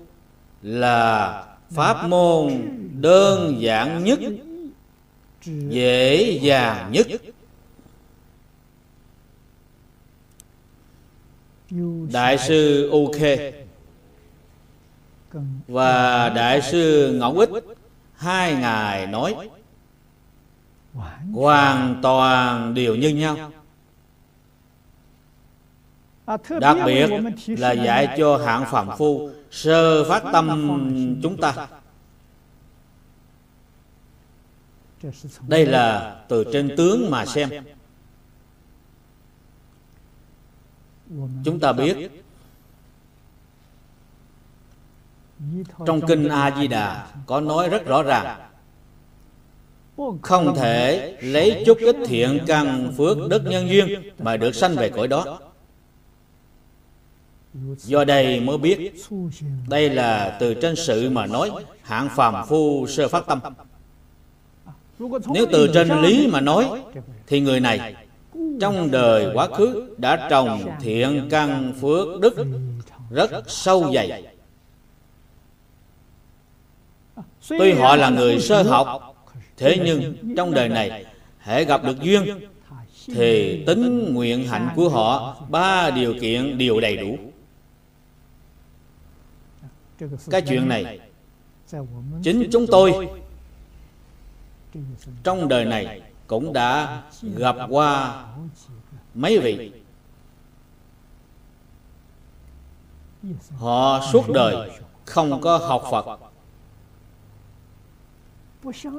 là 0.62 1.44
pháp 1.70 2.08
môn 2.08 2.54
đơn 3.02 3.56
giản 3.60 4.04
nhất 4.04 4.20
dễ 5.46 6.40
dàng 6.42 6.92
nhất. 6.92 7.08
Đại 12.12 12.38
sư 12.38 12.90
khê 13.20 13.64
và 15.68 16.30
đại 16.30 16.62
sư 16.62 17.14
ngọc 17.20 17.36
ích 17.38 17.50
hai 18.16 18.56
ngài 18.56 19.08
nói 19.08 19.50
hoàn 21.34 22.00
toàn 22.02 22.74
đều 22.74 22.96
như 22.96 23.10
nhau. 23.10 23.52
đặc 26.60 26.78
biệt 26.86 27.10
là 27.48 27.72
dạy 27.72 28.16
cho 28.18 28.38
hạng 28.38 28.66
phạm 28.72 28.90
phu 28.98 29.30
sơ 29.52 30.10
phát 30.10 30.24
tâm 30.34 31.20
chúng 31.24 31.38
ta 31.38 31.68
đây 35.48 35.66
là 35.66 36.22
từ 36.28 36.46
trên 36.54 36.76
tướng 36.78 37.12
mà 37.12 37.26
xem. 37.26 37.50
Chúng 41.46 41.60
ta 41.60 41.74
biết, 41.74 42.12
trong 45.86 46.02
kinh 46.08 46.28
a 46.28 46.56
di 46.60 46.68
đà 46.68 47.08
có 47.26 47.42
nói 47.42 47.70
rất 47.70 47.86
rõ 47.86 48.04
ràng. 48.04 48.40
Không 50.22 50.56
thể 50.56 51.18
lấy 51.22 51.64
chút 51.66 51.78
ít 51.78 51.96
thiện 52.06 52.40
căn 52.48 52.94
phước 52.98 53.18
đức 53.30 53.44
nhân 53.46 53.70
duyên 53.70 54.12
mà 54.20 54.38
được 54.38 54.56
sanh 54.56 54.76
về 54.76 54.90
cõi 54.90 55.08
đó. 55.08 55.40
Do 57.78 58.04
đây 58.04 58.40
mới 58.40 58.58
biết, 58.58 58.94
Đây 59.68 59.90
là 59.90 60.38
từ 60.40 60.54
trên 60.54 60.76
sự 60.76 61.10
mà 61.10 61.26
nói, 61.26 61.52
Hạng 61.82 62.10
phàm 62.10 62.48
phu 62.48 62.88
sơ 62.88 63.08
phát 63.08 63.24
tâm. 63.28 63.40
Nếu 65.34 65.46
từ 65.52 65.72
trên 65.74 66.02
lý 66.02 66.28
mà 66.28 66.42
nói, 66.42 66.66
Thì 67.28 67.40
người 67.40 67.60
này, 67.60 67.96
Trong 68.62 68.92
đời 68.92 69.32
quá 69.34 69.48
khứ, 69.48 69.96
Đã 69.98 70.28
trồng 70.30 70.62
thiện 70.82 71.28
căn 71.30 71.74
phước 71.82 72.22
đức 72.22 72.46
Rất 73.12 73.32
sâu 73.48 73.92
dày. 73.94 74.24
Tuy 77.50 77.74
họ 77.74 77.96
là 77.96 78.10
người 78.10 78.40
sơ 78.40 78.64
học, 78.64 79.16
Thế 79.58 79.78
nhưng 79.86 80.16
trong 80.38 80.54
đời 80.54 80.70
này 80.70 81.06
Hãy 81.38 81.66
gặp 81.66 81.84
được 81.84 82.02
duyên, 82.02 82.40
Thì 83.06 83.64
tính 83.68 84.14
nguyện 84.14 84.48
hạnh 84.48 84.70
của 84.76 84.90
họ 84.90 85.38
Ba 85.50 85.90
điều 85.90 86.14
kiện 86.22 86.58
đều 86.58 86.80
đầy 86.80 86.98
đủ. 86.98 87.18
Cái 90.30 90.42
chuyện 90.42 90.68
này, 90.68 91.00
chính 92.24 92.50
chúng 92.52 92.68
tôi 92.68 93.08
trong 95.24 95.48
đời 95.48 95.66
này 95.66 96.02
cũng 96.28 96.54
đã 96.54 97.02
gặp 97.22 97.56
qua 97.70 98.24
mấy 99.14 99.40
vị. 99.40 99.72
Họ 103.58 104.02
suốt 104.12 104.30
đời 104.34 104.72
không 105.06 105.42
có 105.42 105.58
học 105.58 105.84
phật, 105.92 106.20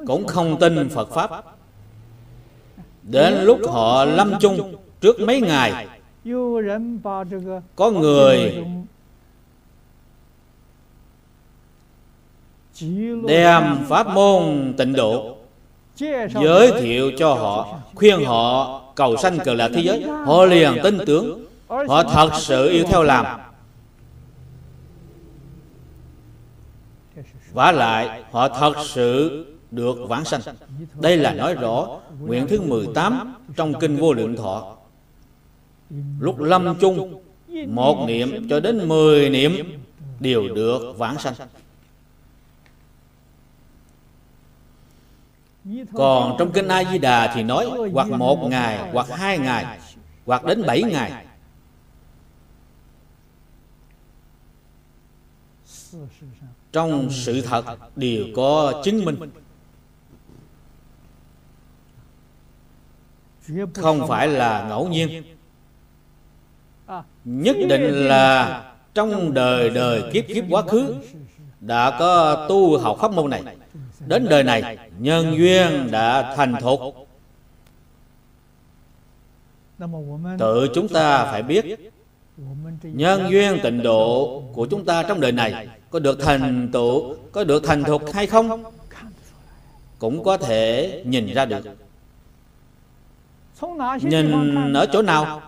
cũng 0.07 0.27
không 0.27 0.59
tin 0.59 0.89
phật 0.89 1.09
pháp. 1.09 1.29
Đến 3.03 3.33
lúc 3.43 3.59
họ 3.69 4.05
lâm 4.05 4.33
chung 4.39 4.75
trước 5.01 5.19
mấy 5.19 5.41
ngày, 5.41 5.87
có 7.75 7.91
người 7.91 8.65
đem 13.27 13.85
pháp 13.87 14.07
môn 14.07 14.73
tịnh 14.77 14.93
độ 14.93 15.34
giới 16.41 16.81
thiệu 16.81 17.11
cho 17.17 17.33
họ 17.33 17.79
khuyên 17.95 18.25
họ 18.25 18.81
cầu 18.95 19.17
sanh 19.17 19.37
cực 19.39 19.55
lạc 19.55 19.69
thế 19.73 19.81
giới. 19.81 20.01
họ 20.01 20.45
liền 20.45 20.77
tin 20.83 20.97
tưởng 21.05 21.45
họ 21.67 22.03
thật 22.03 22.29
sự 22.33 22.69
yêu 22.69 22.85
theo 22.89 23.03
làm. 23.03 23.25
và 27.53 27.71
lại 27.71 28.23
họ 28.31 28.49
thật 28.49 28.73
sự 28.85 29.45
được 29.71 29.97
vãng 30.07 30.25
sanh. 30.25 30.41
Đây 31.01 31.17
là 31.17 31.33
nói 31.33 31.53
rõ 31.53 31.99
nguyện 32.19 32.47
thứ 32.47 32.61
18 32.61 33.35
trong 33.55 33.79
kinh 33.79 33.97
vô 33.97 34.13
lượng 34.13 34.35
thọ. 34.35 34.75
Lúc 36.19 36.39
lâm 36.39 36.75
chung 36.79 37.21
một 37.67 38.05
niệm 38.07 38.47
cho 38.49 38.59
đến 38.59 38.87
10 38.87 39.29
niệm 39.29 39.79
đều 40.19 40.47
được 40.55 40.97
vãng 40.97 41.19
sanh 41.19 41.33
Còn 45.93 46.35
trong 46.39 46.51
kinh 46.51 46.67
A 46.67 46.83
Di 46.91 46.97
Đà 46.97 47.33
thì 47.35 47.43
nói 47.43 47.69
hoặc 47.93 48.09
một 48.09 48.47
ngày, 48.49 48.89
hoặc 48.93 49.07
hai 49.09 49.37
ngày, 49.37 49.79
hoặc 50.25 50.43
đến 50.43 50.63
bảy 50.67 50.83
ngày. 50.83 51.25
Trong 56.71 57.09
sự 57.11 57.41
thật 57.41 57.63
đều 57.95 58.25
có 58.35 58.81
chứng 58.83 59.05
minh. 59.05 59.17
không 63.73 64.07
phải 64.07 64.27
là 64.27 64.65
ngẫu 64.69 64.87
nhiên. 64.87 65.23
nhất 67.25 67.55
định 67.69 68.07
là 68.07 68.63
trong 68.93 69.33
đời 69.33 69.69
đời 69.69 70.03
kiếp 70.13 70.23
kiếp 70.27 70.43
quá 70.49 70.61
khứ. 70.61 70.95
đã 71.59 71.97
có 71.99 72.45
tu 72.49 72.77
học 72.77 72.97
pháp 72.99 73.11
môn 73.11 73.29
này. 73.29 73.43
Đến 73.99 74.25
đời 74.29 74.43
này 74.43 74.84
nhân 74.99 75.35
duyên 75.37 75.91
đã 75.91 76.35
thành 76.35 76.55
thục. 76.61 76.79
tự 80.39 80.67
chúng 80.73 80.87
ta 80.87 81.25
phải 81.25 81.43
biết 81.43 81.65
nhân 82.83 83.31
duyên 83.31 83.59
tịnh 83.63 83.83
độ 83.83 84.43
của 84.53 84.67
chúng 84.71 84.85
ta 84.85 85.03
trong 85.03 85.19
đời 85.21 85.31
này 85.31 85.67
có 85.89 85.99
được 85.99 86.19
thành 86.21 86.69
tựu 86.73 87.15
có 87.31 87.43
được 87.43 87.63
thành 87.65 87.83
thục 87.83 88.13
hay 88.13 88.27
không? 88.27 88.63
cũng 89.99 90.23
có 90.23 90.37
thể 90.37 91.01
nhìn 91.05 91.33
ra 91.33 91.45
được. 91.45 91.65
nhìn 94.01 94.73
ở 94.73 94.85
chỗ 94.93 95.01
nào? 95.01 95.41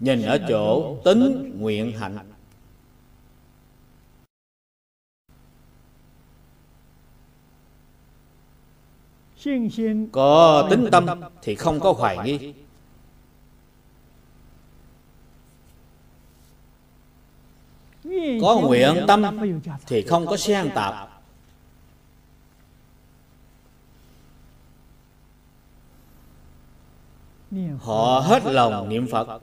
Nhìn 0.00 0.22
ở 0.22 0.38
chỗ 0.48 0.96
tính 1.04 1.52
nguyện 1.58 1.92
hạnh 1.98 2.18
có 10.12 10.66
tính 10.70 10.88
tâm 10.92 11.06
thì 11.42 11.54
không 11.54 11.80
có 11.80 11.92
hoài 11.92 12.18
nghi. 12.24 12.54
Có 18.42 18.60
nguyện 18.60 19.04
tâm 19.06 19.22
thì 19.86 20.02
không 20.02 20.26
có 20.26 20.36
xen 20.36 20.70
tạp. 20.74 21.08
họ 27.80 28.20
hết 28.20 28.44
lòng 28.44 28.88
niệm 28.88 29.06
phật. 29.10 29.40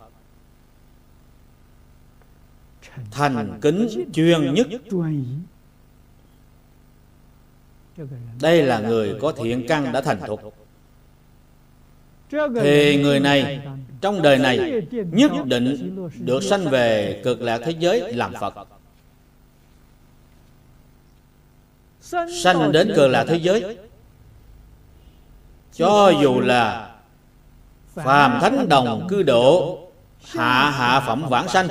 Thành 3.12 3.60
kính 3.62 3.88
chuyên 4.14 4.54
nhất 4.54 4.68
đây 8.42 8.64
là 8.64 8.80
người 8.80 9.16
có 9.22 9.32
thiện 9.32 9.68
căn 9.68 9.92
đã 9.94 10.02
thành 10.02 10.20
thục. 10.28 10.54
Thì 12.62 13.04
người 13.04 13.20
này, 13.20 13.62
trong 14.02 14.22
đời 14.22 14.38
này, 14.38 14.82
nhất 14.92 15.32
định 15.46 15.96
được 16.20 16.44
sanh 16.44 16.70
về 16.70 17.22
cực 17.24 17.42
lạc 17.42 17.62
thế 17.66 17.72
giới 17.80 18.14
làm 18.14 18.34
phật. 18.40 18.68
Sanh 22.44 22.72
đến 22.72 22.92
cực 22.96 23.12
lạc 23.12 23.26
thế 23.28 23.36
giới, 23.36 23.78
cho 25.74 26.14
dù 26.22 26.40
là 26.40 26.96
phàm 27.94 28.40
thánh 28.42 28.70
đồng 28.70 29.08
cư 29.10 29.24
độ, 29.24 29.80
hạ 30.32 30.70
hạ 30.70 31.00
phẩm 31.08 31.26
vãng 31.30 31.48
sanh, 31.50 31.68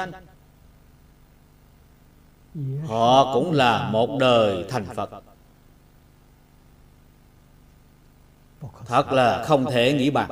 họ 2.86 3.34
cũng 3.34 3.52
là 3.52 3.88
một 3.88 4.18
đời 4.20 4.64
thành 4.68 4.84
phật. 4.94 5.10
Thật 8.86 9.12
là 9.12 9.44
không 9.44 9.70
thể 9.70 9.92
nghĩ 9.92 10.10
bàn. 10.10 10.30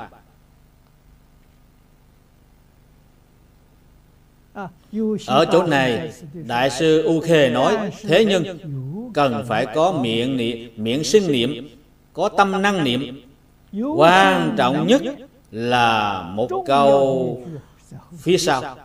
Ở 5.27 5.47
chỗ 5.53 5.63
này, 5.63 6.13
đại 6.33 6.71
sư 6.71 7.03
u 7.03 7.21
khê 7.21 7.51
nói, 7.51 7.91
thế 8.03 8.25
nhưng 8.25 8.59
cần 9.15 9.45
phải 9.49 9.67
có 9.75 9.93
miệng 9.93 10.37
niệm 10.37 10.71
miệng 10.77 11.05
sinh 11.05 11.33
niệm, 11.33 11.69
có 12.13 12.29
tâm 12.29 12.63
năng 12.63 12.85
niệm. 12.85 13.23
Quan 13.97 14.55
trọng 14.59 14.87
nhất 14.87 15.03
là 15.51 16.23
một 16.23 16.49
câu, 16.67 17.43
phía 18.19 18.39
sau, 18.39 18.77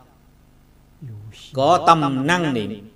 có 1.54 1.84
tâm 1.88 2.28
năng 2.28 2.54
niệm. 2.54 2.90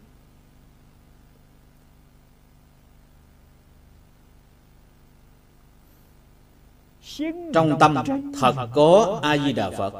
Trong 7.53 7.79
tâm 7.79 7.95
thật 8.39 8.55
có 8.73 9.19
a 9.23 9.37
di 9.37 9.53
đà 9.53 9.71
phật. 9.71 9.93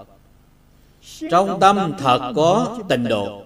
Trong 1.31 1.59
tâm 1.59 1.93
thật 1.97 2.33
có 2.35 2.79
tịnh 2.89 3.07
độ. 3.07 3.43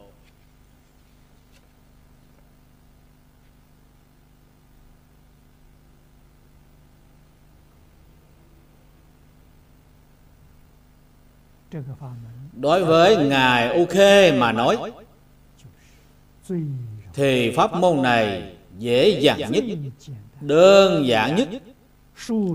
Đối 12.54 12.86
với 12.86 13.26
ngài 13.26 13.78
u 13.78 13.86
khê 13.86 14.32
mà 14.32 14.52
nói 14.52 14.78
thì 17.14 17.52
pháp 17.52 17.74
môn 17.74 18.02
này 18.02 18.56
dễ 18.78 19.20
dàng 19.22 19.52
nhất 19.52 19.64
đơn 20.42 21.08
giản 21.08 21.36
nhất 21.36 21.50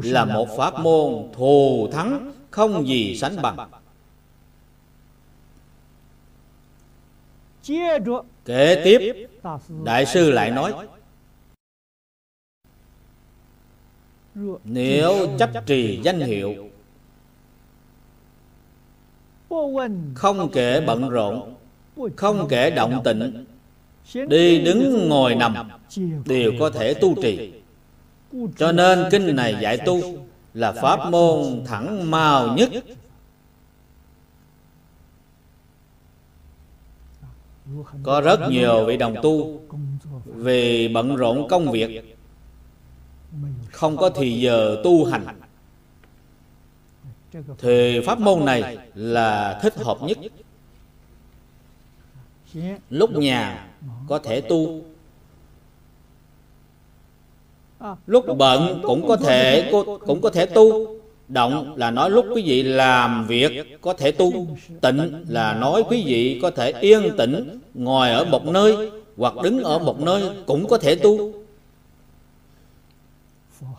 là 0.03 0.25
một 0.25 0.49
pháp 0.57 0.81
môn 0.81 1.29
thù 1.33 1.89
thắng 1.93 2.33
không 2.51 2.89
gì 2.89 3.17
sánh 3.17 3.43
bằng. 3.43 3.71
kế 8.45 8.83
tiếp 8.85 9.29
đại 9.85 10.07
sư 10.07 10.31
lại 10.31 10.51
nói 10.51 10.89
nếu 14.65 15.37
chấp 15.39 15.51
trì 15.67 16.01
danh 16.03 16.21
hiệu 16.21 16.71
không 20.15 20.51
kể 20.53 20.81
bận 20.87 21.09
rộn 21.09 21.55
không 22.17 22.47
kể 22.49 22.71
động 22.71 23.03
tịnh 23.05 23.47
đi 24.29 24.61
đứng 24.65 25.09
ngồi 25.09 25.35
nằm 25.35 25.71
đều 26.27 26.53
có 26.61 26.71
thể 26.71 26.95
tu 26.95 27.23
trì 27.23 27.53
cho 28.57 28.73
nên 28.73 29.05
kinh 29.11 29.37
này 29.37 29.57
dạy 29.61 29.79
tu 29.79 30.01
là 30.55 30.73
pháp 30.73 31.11
môn 31.11 31.65
thẳng 31.67 32.11
mau 32.11 32.55
nhất. 32.57 32.71
Có 38.03 38.21
rất 38.21 38.41
nhiều 38.51 38.87
vị 38.87 38.97
đồng 38.97 39.15
tu 39.23 39.61
vì 40.25 40.89
bận 40.89 41.17
rộn 41.17 41.49
công 41.49 41.71
việc, 41.71 42.19
không 43.73 43.97
có 43.97 44.11
thì 44.11 44.41
giờ 44.41 44.81
tu 44.85 45.05
hành. 45.05 45.27
Thì 47.59 48.01
pháp 48.07 48.21
môn 48.21 48.45
này 48.45 48.79
là 48.95 49.59
thích 49.63 49.75
hợp 49.77 49.99
nhất. 50.03 50.19
Lúc 52.91 53.11
nhà 53.11 53.69
có 54.09 54.19
thể 54.19 54.41
tu 54.41 54.83
lúc 58.07 58.25
bận 58.39 58.81
cũng 58.83 59.09
có 59.09 59.17
thể 59.17 59.73
cũng 60.07 60.21
có 60.21 60.31
thể 60.31 60.47
tu. 60.47 60.97
Động 61.29 61.75
là 61.77 61.91
nói 61.91 62.11
lúc 62.11 62.27
quý 62.35 62.43
vị 62.43 62.63
làm 62.63 63.27
việc 63.27 63.81
có 63.81 63.93
thể 63.93 64.13
tu. 64.13 64.47
Tịnh 64.81 65.25
là 65.29 65.55
nói 65.55 65.83
quý 65.89 66.03
vị 66.07 66.39
có 66.43 66.51
thể 66.51 66.73
yên 66.81 67.17
tĩnh, 67.17 67.61
ngồi 67.75 68.11
ở 68.11 68.25
một 68.25 68.45
nơi 68.45 68.91
hoặc 69.17 69.35
đứng 69.43 69.63
ở 69.63 69.79
một 69.79 70.01
nơi 70.01 70.31
cũng 70.47 70.69
có 70.69 70.79
thể 70.79 70.95
tu. 70.95 71.33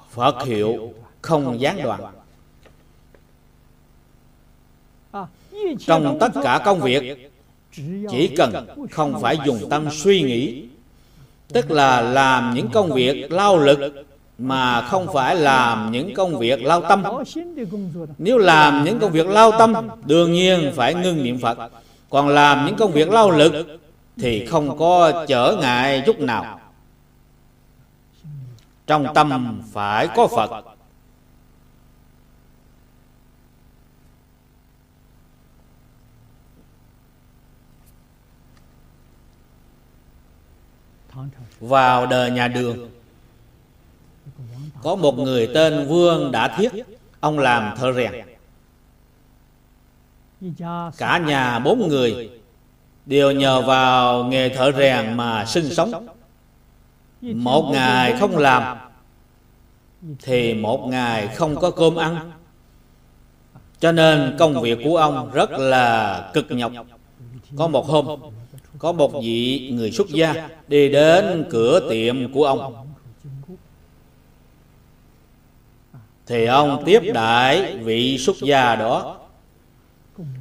Phật 0.10 0.44
hiệu 0.44 0.94
không 1.22 1.62
gián 1.62 1.84
đoạn. 1.84 2.02
Trong 5.80 6.18
tất 6.20 6.32
cả 6.44 6.62
công 6.66 6.80
việc, 6.80 7.32
chỉ 8.10 8.28
cần 8.38 8.68
không 8.92 9.22
phải 9.22 9.38
dùng 9.46 9.70
tâm 9.70 9.88
suy 9.92 10.22
nghĩ 10.22 10.66
tức 11.54 11.72
là 11.72 12.02
làm 12.02 12.54
những 12.54 12.70
công 12.70 12.92
việc 12.92 13.32
lao 13.32 13.58
lực, 13.58 13.80
mà 14.38 14.82
không 14.82 15.08
phải 15.14 15.36
làm 15.36 15.92
những 15.92 16.14
công 16.14 16.40
việc 16.40 16.64
lao 16.64 16.82
tâm. 16.82 17.04
Nếu 18.18 18.38
làm 18.38 18.84
những 18.84 19.00
công 19.00 19.12
việc 19.12 19.28
lao 19.28 19.52
tâm, 19.60 19.74
đương 20.06 20.32
nhiên 20.32 20.72
phải 20.76 20.94
ngưng 20.94 21.24
niệm 21.24 21.40
phật. 21.40 21.58
Còn 22.10 22.28
làm 22.28 22.66
những 22.66 22.76
công 22.76 22.92
việc 22.92 23.10
lao 23.10 23.32
lực 23.32 23.80
thì 24.18 24.46
không 24.46 24.78
có 24.78 25.26
trở 25.28 25.58
ngại 25.62 26.04
chút 26.06 26.20
nào. 26.20 26.60
Trong 28.88 29.06
tâm 29.14 29.62
phải 29.74 30.08
có 30.16 30.28
phật. 30.28 30.50
Vào 41.62 42.06
đời 42.06 42.32
nhà 42.32 42.48
đường. 42.48 42.90
Có 44.84 44.96
một 44.96 45.18
người 45.18 45.50
tên 45.54 45.88
vương 45.88 46.32
đã 46.32 46.48
thiết, 46.48 46.72
ông 47.20 47.40
làm 47.40 47.78
thợ 47.78 47.94
rèn. 47.94 48.12
Cả 50.98 51.18
nhà 51.18 51.60
bốn 51.60 51.88
người 51.88 52.30
đều 53.06 53.32
nhờ 53.32 53.62
vào 53.62 54.24
nghề 54.24 54.50
thợ 54.50 54.72
rèn 54.72 55.14
mà 55.18 55.46
sinh 55.46 55.70
sống. 55.70 56.08
Một 57.22 57.70
ngày 57.72 58.16
không 58.20 58.38
làm, 58.38 58.78
thì 60.22 60.54
một 60.54 60.88
ngày 60.88 61.28
không 61.28 61.56
có 61.56 61.72
cơm 61.72 61.96
ăn. 61.96 62.32
Cho 63.80 63.92
nên 63.92 64.36
công 64.40 64.62
việc 64.62 64.78
của 64.84 64.98
ông 64.98 65.32
rất 65.34 65.52
là 65.52 66.32
cực 66.34 66.46
nhọc. 66.50 66.72
Có 67.58 67.68
một 67.68 67.88
hôm 67.88 68.20
có 68.82 68.92
một 68.92 69.24
vị 69.24 69.70
người 69.74 69.92
xuất 69.92 70.10
gia 70.10 70.50
đi 70.68 70.90
đến 70.90 71.46
cửa 71.50 71.90
tiệm 71.90 72.34
của 72.34 72.46
ông. 72.46 72.88
Thì 76.28 76.46
ông 76.46 76.84
tiếp 76.86 77.02
đại 77.14 77.78
vị 77.78 78.18
xuất 78.18 78.36
gia 78.42 78.76
đó, 78.76 79.18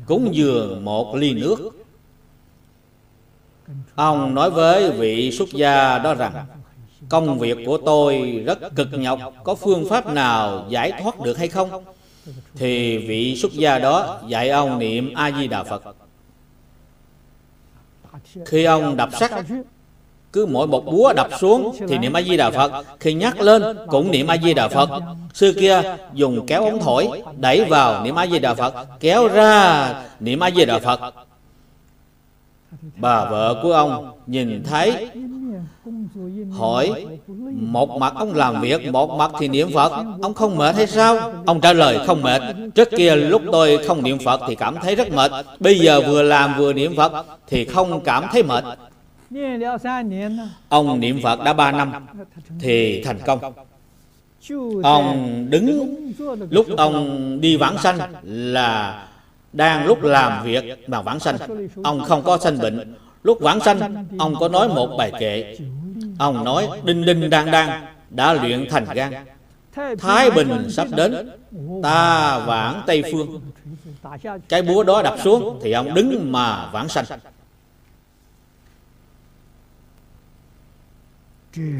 cúng 0.07 0.34
dường 0.34 0.84
một 0.84 1.14
ly 1.16 1.34
nước. 1.34 1.57
Ông 3.95 4.34
nói 4.34 4.51
với 4.51 4.91
vị 4.91 5.30
xuất 5.30 5.49
gia 5.53 5.99
đó 5.99 6.14
rằng, 6.14 6.47
công 7.09 7.38
việc 7.38 7.59
của 7.66 7.78
tôi 7.86 8.43
rất 8.47 8.59
cực 8.76 8.88
nhọc, 8.93 9.20
có 9.45 9.55
phương 9.55 9.88
pháp 9.88 10.07
nào 10.07 10.66
giải 10.68 10.93
thoát 11.03 11.20
được 11.20 11.38
hay 11.38 11.49
không? 11.49 11.84
Thì 12.55 12.99
vị 12.99 13.36
xuất 13.36 13.53
gia 13.53 13.78
đó 13.78 14.20
dạy 14.28 14.51
ông 14.51 14.78
niệm 14.78 15.14
a 15.14 15.30
di 15.30 15.49
đà 15.49 15.64
phật 15.64 15.97
khi 18.47 18.64
ông 18.64 18.97
đập 18.97 19.09
sắt 19.20 19.31
cứ 20.33 20.47
mỗi 20.47 20.66
một 20.66 20.85
búa 20.85 21.12
đập 21.12 21.28
xuống 21.39 21.76
thì 21.89 21.99
niệm 21.99 22.12
a 22.12 22.22
di 22.22 22.37
đà 22.37 22.51
phật. 22.51 22.85
Khi 23.01 23.14
nhắc 23.14 23.41
lên 23.41 23.62
cũng 23.89 24.11
niệm 24.11 24.26
a 24.26 24.37
di 24.37 24.55
đà 24.55 24.68
phật. 24.68 24.91
Xưa 25.35 25.53
kia 25.53 25.83
dùng 26.14 26.47
kéo 26.47 26.64
ống 26.64 26.81
thổi 26.81 27.22
đẩy 27.39 27.64
vào 27.64 28.05
niệm 28.05 28.14
a 28.14 28.26
di 28.26 28.39
đà 28.39 28.55
phật 28.55 28.87
kéo 29.01 29.28
ra 29.28 29.95
niệm 30.20 30.41
a 30.41 30.51
di 30.51 30.64
đà 30.64 30.78
phật. 30.78 31.14
Bà 32.97 33.24
vợ 33.24 33.61
của 33.62 33.72
ông 33.72 34.11
nhìn 34.26 34.62
thấy 34.64 35.09
hỏi 36.59 37.07
một 37.55 37.91
mặt 38.01 38.13
ông 38.17 38.35
làm 38.35 38.61
việc 38.61 38.93
một 38.93 39.17
mặt 39.19 39.31
thì 39.39 39.49
niệm 39.49 39.69
phật. 39.75 39.93
Ông 40.23 40.35
không 40.35 40.57
mệt 40.57 40.75
hay 40.77 40.87
sao? 40.87 41.33
Ông 41.47 41.61
trả 41.61 41.73
lời 41.73 41.99
không 42.07 42.23
mệt. 42.23 42.43
Trước 42.75 42.89
kia 42.97 43.17
lúc 43.17 43.43
tôi 43.53 43.85
không 43.87 44.03
niệm 44.03 44.19
phật 44.25 44.41
thì 44.49 44.55
cảm 44.55 44.75
thấy 44.83 44.95
rất 44.95 45.13
mệt. 45.13 45.33
Bây 45.61 45.79
giờ 45.79 46.01
vừa 46.01 46.23
làm 46.23 46.55
vừa 46.59 46.73
niệm 46.73 46.97
phật 46.97 47.27
thì 47.49 47.65
không 47.65 48.01
cảm 48.05 48.25
thấy 48.33 48.43
mệt. 48.43 48.65
Ông 50.69 51.01
niệm 51.01 51.21
phật 51.23 51.45
đã 51.45 51.53
ba 51.53 51.73
năm 51.73 51.93
thì 52.61 53.03
thành 53.03 53.19
công. 53.27 53.39
Ông 54.83 55.47
đứng 55.51 55.97
lúc 56.51 56.67
ông 56.77 57.39
đi 57.41 57.57
vãng 57.57 57.79
sanh 57.79 57.99
là 58.23 59.07
đang 59.53 59.87
lúc 59.87 60.03
làm 60.03 60.45
việc 60.45 60.89
mà 60.89 61.03
vãng 61.03 61.21
sanh. 61.21 61.37
Ông 61.85 62.05
không 62.05 62.23
có 62.23 62.39
sanh 62.39 62.59
bệnh 62.59 62.95
lúc 63.23 63.39
vãng 63.41 63.61
sanh, 63.61 64.07
ông 64.18 64.35
có 64.41 64.49
nói 64.49 64.68
một 64.68 64.97
bài 64.99 65.12
kệ. 65.21 65.57
Ông 66.18 66.45
nói, 66.45 66.68
đinh 66.85 67.05
đinh 67.05 67.31
đang 67.31 67.51
đang, 67.51 67.87
đã 68.11 68.33
luyện 68.33 68.66
thành 68.71 68.87
gan. 68.95 69.12
Thái 69.99 70.31
bình 70.31 70.71
sắp 70.71 70.89
đến, 70.97 71.31
ta 71.83 72.39
vãng 72.39 72.83
tây 72.87 73.03
phương. 73.12 73.41
Cái 74.49 74.62
búa 74.62 74.83
đó 74.83 75.03
đập 75.03 75.16
xuống 75.25 75.61
thì 75.62 75.73
ông 75.73 75.95
đứng 75.95 76.33
mà 76.33 76.71
vãng 76.71 76.89
sanh. 76.89 77.05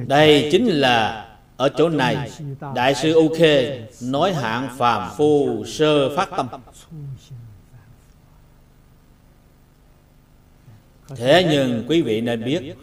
Đây 0.07 0.49
chính 0.53 0.67
là 0.67 1.27
ở 1.57 1.69
chỗ 1.69 1.89
này, 1.89 2.31
đại 2.75 2.95
sư 2.95 3.13
u 3.13 3.35
khê 3.39 3.83
nói 4.03 4.35
hạng 4.35 4.69
phàm 4.79 5.11
phu 5.17 5.65
sơ 5.67 6.17
phát 6.17 6.29
tâm. 6.37 6.49
Thế 11.17 11.47
nhưng 11.51 11.85
quý 11.89 12.03
vị 12.03 12.21
nên 12.21 12.45
biết, 12.45 12.77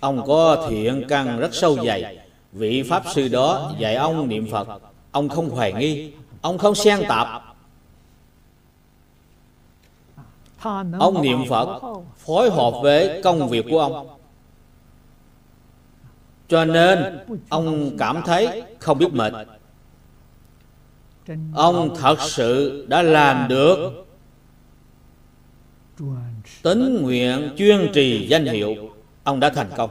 ông 0.00 0.22
có 0.26 0.66
thiện 0.70 1.04
căn 1.08 1.38
rất 1.38 1.54
sâu 1.54 1.84
dày. 1.84 2.18
Vị 2.52 2.82
pháp 2.82 3.02
sư 3.14 3.28
đó 3.28 3.74
dạy 3.78 3.94
ông 3.94 4.28
niệm 4.28 4.48
phật. 4.50 4.68
Ông 5.10 5.28
không 5.28 5.50
hoài 5.50 5.72
nghi, 5.72 6.12
ông 6.40 6.58
không 6.58 6.74
xen 6.74 7.02
tạp. 7.08 7.42
Ông 10.98 11.22
niệm 11.22 11.38
phật, 11.48 11.80
phối 12.16 12.50
hợp 12.50 12.72
với 12.82 13.22
công 13.22 13.48
việc 13.48 13.64
của 13.70 13.80
ông. 13.80 14.08
Cho 16.48 16.64
nên, 16.64 17.18
ông 17.48 17.96
cảm 17.98 18.22
thấy 18.24 18.62
không 18.78 18.98
biết 18.98 19.12
mệt. 19.12 19.32
Ông 21.54 21.96
thật 21.96 22.16
sự 22.20 22.86
đã 22.88 23.02
làm 23.02 23.48
được 23.48 24.04
tính 26.62 27.02
nguyện 27.02 27.50
chuyên 27.58 27.90
trì 27.94 28.26
danh 28.28 28.46
hiệu, 28.46 28.74
ông 29.24 29.40
đã 29.40 29.50
thành 29.50 29.70
công. 29.76 29.90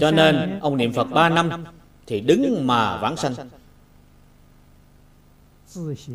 Cho 0.00 0.10
nên, 0.10 0.58
ông 0.60 0.76
niệm 0.76 0.92
phật 0.92 1.04
ba 1.04 1.28
năm 1.28 1.64
thì 2.06 2.20
đứng 2.20 2.66
mà 2.66 2.96
vãng 2.96 3.16
sanh. 3.16 3.34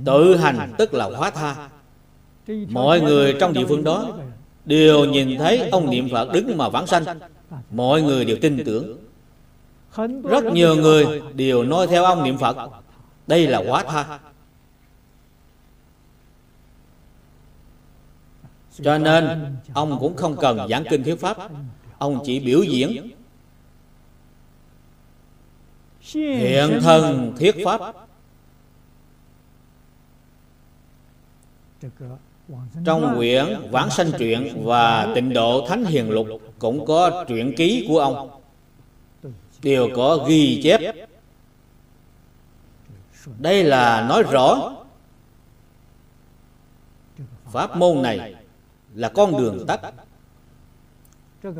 Tự 0.06 0.36
hành 0.36 0.74
tức 0.78 0.94
là 0.94 1.06
hóa 1.06 1.32
tha. 1.32 1.70
Mọi 2.70 3.02
người 3.02 3.36
trong 3.40 3.54
địa 3.54 3.66
phương 3.68 3.84
đó 3.84 4.18
đều 4.66 5.06
nhìn 5.06 5.38
thấy 5.38 5.70
ông 5.70 5.90
niệm 5.90 6.10
phật 6.12 6.34
đứng 6.34 6.58
mà 6.58 6.70
vãng 6.70 6.88
sanh. 6.88 7.04
Mọi 7.72 8.02
người 8.02 8.26
đều 8.26 8.38
tin 8.42 8.64
tưởng. 8.66 8.98
Rất 10.24 10.44
nhiều 10.44 10.76
người 10.76 11.22
đều 11.34 11.64
nói 11.64 11.88
theo 11.88 12.04
ông 12.04 12.24
niệm 12.24 12.38
phật, 12.38 12.58
đây 13.28 13.48
là 13.48 13.64
hóa 13.68 13.84
tha. 13.84 14.20
Cho 18.84 18.98
nên, 18.98 19.56
ông 19.74 19.98
cũng 20.00 20.16
không 20.16 20.36
cần 20.42 20.68
giảng 20.70 20.84
kinh 20.90 21.04
thuyết 21.04 21.20
pháp. 21.20 21.38
Ông 21.98 22.20
chỉ 22.26 22.40
biểu 22.40 22.64
diễn. 22.64 23.12
Hiện 26.14 26.80
thân 26.82 27.36
thuyết 27.40 27.56
pháp. 27.66 27.82
Trong 32.86 33.14
quyển 33.18 33.46
Vãng 33.72 33.90
Sanh 33.90 34.12
Truyện 34.20 34.64
và 34.64 35.12
Tịnh 35.16 35.34
Độ 35.34 35.66
Thánh 35.68 35.86
Hiền 35.86 36.10
Lục 36.10 36.28
cũng 36.60 36.86
có 36.86 37.26
truyện 37.28 37.54
ký 37.58 37.86
của 37.88 38.00
ông. 38.00 38.30
Đều 39.64 39.90
có 39.96 40.26
ghi 40.28 40.62
chép. 40.64 40.82
Đây 43.40 43.64
là 43.64 44.06
nói 44.10 44.24
rõ 44.24 44.76
pháp 47.52 47.78
môn 47.78 48.02
này 48.02 48.36
là 48.98 49.10
con 49.10 49.38
đường 49.38 49.66
tắt. 49.68 49.82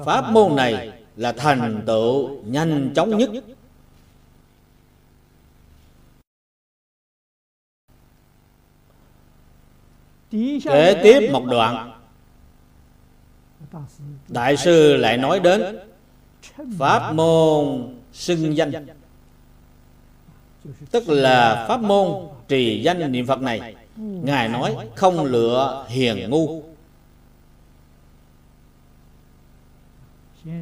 Pháp 0.06 0.32
môn 0.32 0.56
này 0.56 1.04
là 1.16 1.32
thành 1.32 1.84
tựu 1.86 2.44
nhanh 2.46 2.92
chóng 2.96 3.18
nhất. 3.18 3.30
Kế 10.64 11.00
tiếp 11.04 11.30
một 11.32 11.46
đoạn. 11.46 12.02
Đại 14.28 14.58
sư 14.58 14.98
lại 14.98 15.18
nói 15.18 15.40
đến 15.40 15.80
Pháp 16.78 17.14
môn 17.14 17.96
xưng 18.14 18.58
danh. 18.58 18.88
Tức 20.92 21.10
là 21.10 21.66
pháp 21.68 21.82
môn 21.82 22.28
trì 22.48 22.82
danh 22.84 23.12
niệm 23.12 23.28
Phật 23.28 23.42
này. 23.42 23.76
Ngài 23.98 24.50
nói 24.50 24.76
không 24.96 25.26
lựa 25.26 25.86
hiền 25.90 26.30
ngu. 26.30 26.64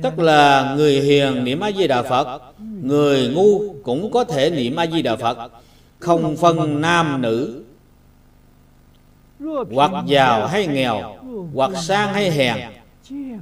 Tức 0.02 0.20
là 0.20 0.74
người 0.78 1.02
hiền 1.02 1.44
niệm 1.44 1.60
A-di-đà 1.60 2.04
Phật, 2.04 2.42
Người 2.82 3.30
ngu 3.30 3.74
cũng 3.84 4.12
có 4.12 4.24
thể 4.24 4.50
niệm 4.50 4.76
A-di-đà 4.76 5.16
Phật, 5.16 5.52
Không 6.00 6.38
phân 6.38 6.82
nam 6.82 7.22
nữ. 7.22 7.64
Hoặc 9.74 9.92
giàu 10.08 10.48
hay 10.48 10.68
nghèo, 10.68 11.16
hoặc 11.54 11.72
sang 11.84 12.14
hay 12.14 12.32
hèn, 12.32 12.58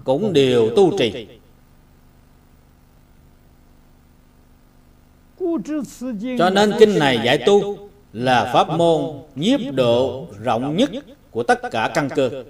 cũng 0.04 0.34
đều 0.34 0.70
tu 0.76 0.98
trì. 0.98 1.28
Cho 6.38 6.50
nên 6.50 6.74
kinh 6.80 7.00
này 7.00 7.20
giải 7.26 7.38
tu 7.46 7.90
là 8.14 8.52
pháp 8.54 8.70
môn 8.70 9.02
nhiếp 9.36 9.60
độ 9.74 10.28
rộng 10.44 10.78
nhất 10.78 10.90
của 11.34 11.44
tất 11.44 11.60
cả 11.72 11.92
căn 11.94 12.10
cơ. 12.16 12.44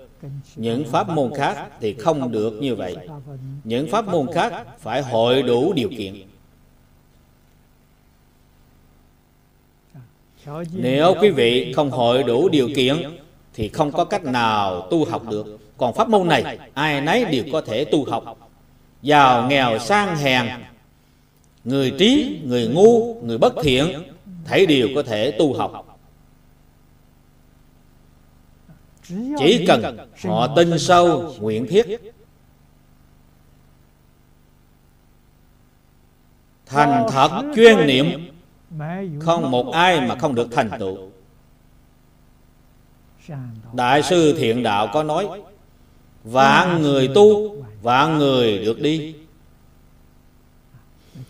những 0.56 0.86
pháp 0.86 1.10
môn 1.10 1.32
khác 1.36 1.68
thì 1.82 1.94
không 1.94 2.32
được 2.32 2.54
như 2.62 2.76
vậy. 2.76 2.96
những 3.64 3.88
pháp 3.92 4.08
môn 4.08 4.28
khác 4.34 4.66
phải 4.80 5.02
hội 5.02 5.42
đủ 5.42 5.74
điều 5.74 5.90
kiện. 5.98 6.16
nếu 10.74 11.16
quý 11.22 11.30
vị 11.30 11.74
không 11.76 11.92
hội 11.92 12.24
đủ 12.24 12.50
điều 12.50 12.70
kiện 12.76 13.18
thì 13.54 13.70
không 13.70 13.92
có 13.92 14.06
cách 14.06 14.24
nào 14.24 14.88
tu 14.92 15.06
học 15.06 15.24
được. 15.30 15.60
còn 15.78 15.94
pháp 15.94 16.10
môn 16.10 16.28
này 16.28 16.58
ai 16.74 17.02
nấy 17.02 17.26
đều 17.26 17.44
có 17.52 17.62
thể 17.62 17.86
tu 17.86 18.06
học. 18.06 18.52
giàu 19.02 19.48
nghèo 19.48 19.80
sang 19.80 20.16
hèn. 20.18 20.48
người 21.64 21.94
trí 22.00 22.40
người 22.44 22.68
ngu 22.68 23.22
người 23.22 23.38
bất 23.38 23.54
thiện 23.64 24.04
thấy 24.46 24.66
đều 24.66 24.88
có 24.96 25.04
thể 25.04 25.32
tu 25.32 25.54
học 25.54 25.93
chỉ 29.38 29.66
cần 29.68 29.98
họ 30.24 30.56
tin 30.56 30.80
sâu 30.80 31.36
nguyện 31.40 31.68
thiết. 31.68 31.86
Thành 36.66 37.06
thật 37.12 37.42
chuyên 37.56 37.88
niệm. 37.88 38.30
Không 39.20 39.52
một 39.52 39.72
ai 39.74 40.02
mà 40.02 40.16
không 40.16 40.36
được 40.36 40.48
thành 40.52 40.70
tựu. 40.80 40.98
Đại 43.74 44.04
sư 44.04 44.36
thiện 44.38 44.64
đạo 44.64 44.90
có 44.94 45.04
nói 45.04 45.42
vạn 46.24 46.82
người 46.82 47.10
tu 47.16 47.56
vạn 47.82 48.18
người 48.18 48.66
được 48.66 48.80
đi. 48.80 49.16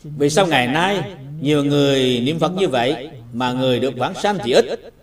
Vì 0.04 0.30
sao 0.30 0.48
ngày 0.48 0.68
nay 0.68 1.14
nhiều 1.42 1.64
người 1.64 2.20
niệm 2.20 2.40
phật 2.40 2.52
như 2.56 2.68
vậy 2.68 3.10
mà 3.34 3.54
người 3.54 3.80
được 3.80 3.94
vãng 3.98 4.14
sanh 4.14 4.38
thì 4.44 4.54
ít 4.54 4.94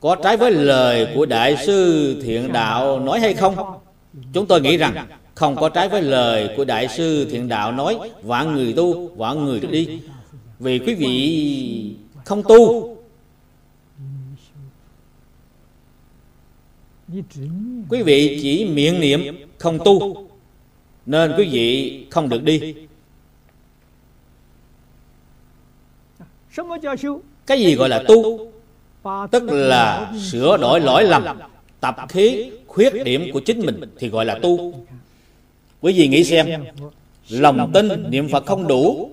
có 0.00 0.16
trái 0.22 0.36
với 0.36 0.50
lời 0.50 1.08
của 1.14 1.26
đại 1.26 1.56
sư 1.66 2.20
thiện 2.22 2.52
đạo 2.52 3.00
nói 3.00 3.20
hay 3.20 3.34
không? 3.34 3.56
Chúng 4.32 4.46
tôi 4.46 4.60
nghĩ 4.60 4.76
rằng 4.76 5.06
không 5.34 5.56
có 5.56 5.68
trái 5.68 5.88
với 5.88 6.02
lời 6.02 6.54
của 6.56 6.64
đại 6.64 6.88
sư 6.88 7.28
thiện 7.30 7.48
đạo 7.48 7.72
nói 7.72 7.98
vạn 8.22 8.54
người 8.54 8.72
tu 8.72 9.08
vạn 9.08 9.44
người 9.44 9.60
được 9.60 9.70
đi. 9.70 10.00
Vì 10.58 10.78
quý 10.78 10.94
vị 10.94 11.94
không 12.24 12.42
tu 12.42 12.96
quý 17.88 18.02
vị 18.02 18.38
chỉ 18.42 18.64
miệng 18.64 19.00
niệm 19.00 19.36
không 19.58 19.78
tu 19.84 20.26
nên 21.06 21.32
quý 21.36 21.48
vị 21.52 22.06
không 22.10 22.28
được 22.28 22.42
đi. 22.42 22.74
Cái 27.46 27.60
gì 27.60 27.74
gọi 27.74 27.88
là 27.88 28.02
tu 28.08 28.49
tức 29.30 29.42
là 29.46 30.12
sửa 30.30 30.56
đổi 30.56 30.80
lỗi 30.80 31.04
lầm, 31.04 31.24
tập 31.80 31.96
khí, 32.08 32.50
khuyết 32.66 33.04
điểm 33.04 33.30
của 33.32 33.40
chính 33.40 33.66
mình 33.66 33.80
thì 33.98 34.08
gọi 34.08 34.24
là 34.24 34.38
tu. 34.42 34.74
Quý 35.80 35.92
vị 35.92 36.08
nghĩ 36.08 36.24
xem, 36.24 36.64
lòng 37.28 37.70
tin 37.74 38.10
niệm 38.10 38.28
phật 38.28 38.46
không 38.46 38.68
đủ. 38.68 39.10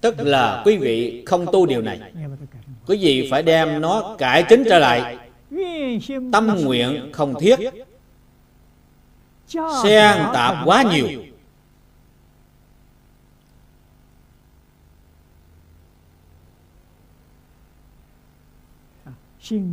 Tức 0.00 0.14
là 0.18 0.62
quý 0.64 0.76
vị 0.76 1.22
không 1.26 1.46
tu 1.52 1.66
điều 1.66 1.82
này. 1.82 2.00
Quý 2.86 2.98
vị 3.00 3.28
phải 3.30 3.42
đem 3.42 3.80
nó 3.80 4.16
cải 4.18 4.42
chính 4.42 4.64
trở 4.70 4.78
lại. 4.78 5.16
Tâm 6.32 6.56
nguyện 6.64 7.10
không 7.12 7.34
thiết. 7.40 7.56
Xen 9.82 10.16
tạp 10.32 10.56
quá 10.64 10.82
nhiều. 10.82 11.08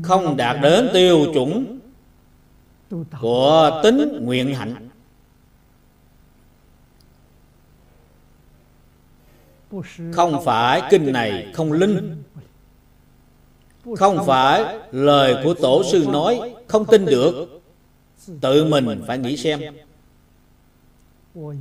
Không 0.04 0.38
đạt 0.38 0.58
đến 0.62 0.90
tiêu 0.94 1.26
chuẩn 1.34 1.80
của 3.22 3.82
tính 3.84 4.20
nguyện 4.26 4.56
hạnh. 4.56 4.90
không 10.14 10.46
phải 10.46 10.82
kinh 10.90 11.14
này 11.14 11.52
không 11.54 11.72
linh. 11.72 12.24
không 13.98 14.26
phải 14.26 14.80
lời 14.92 15.36
của 15.44 15.54
tổ 15.54 15.84
sư 15.92 16.06
nói 16.10 16.54
không 16.68 16.86
tin 16.86 17.06
được. 17.06 17.62
Tự 18.42 18.66
mình 18.66 19.02
phải 19.08 19.18
nghĩ 19.18 19.38
xem. 19.38 19.62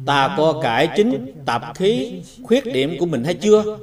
Ta 0.06 0.34
có 0.36 0.60
cải 0.62 0.88
chính 0.96 1.42
tập 1.46 1.62
khí 1.74 2.22
khuyết 2.42 2.64
điểm 2.64 2.96
của 2.98 3.06
mình 3.06 3.24
hay 3.24 3.34
chưa? 3.34 3.78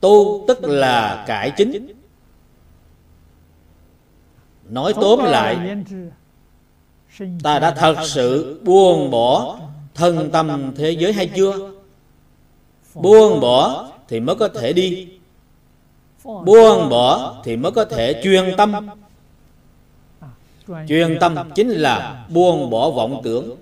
Tu 0.00 0.44
tức 0.48 0.62
là 0.62 1.24
cải 1.28 1.52
chính 1.56 1.97
nói 4.68 4.94
tóm 5.00 5.24
lại, 5.24 5.76
ta 7.42 7.58
đã 7.58 7.70
thật 7.70 7.96
sự 8.04 8.60
buông 8.64 9.10
bỏ 9.10 9.58
thân 9.94 10.30
tâm 10.30 10.72
thế 10.76 10.90
giới 10.90 11.12
hay 11.12 11.30
chưa? 11.36 11.72
Buông 12.94 13.40
bỏ 13.40 13.88
thì 14.08 14.20
mới 14.20 14.36
có 14.36 14.48
thể 14.48 14.72
đi. 14.72 15.08
Buông 16.24 16.88
bỏ 16.88 17.36
thì 17.44 17.56
mới 17.56 17.72
có 17.72 17.84
thể 17.84 18.20
chuyên 18.24 18.54
tâm. 18.56 18.88
Chuyên 20.88 21.18
tâm 21.20 21.36
chính 21.54 21.68
là 21.68 22.26
buông 22.28 22.70
bỏ 22.70 22.90
vọng 22.90 23.20
tưởng. 23.24 23.56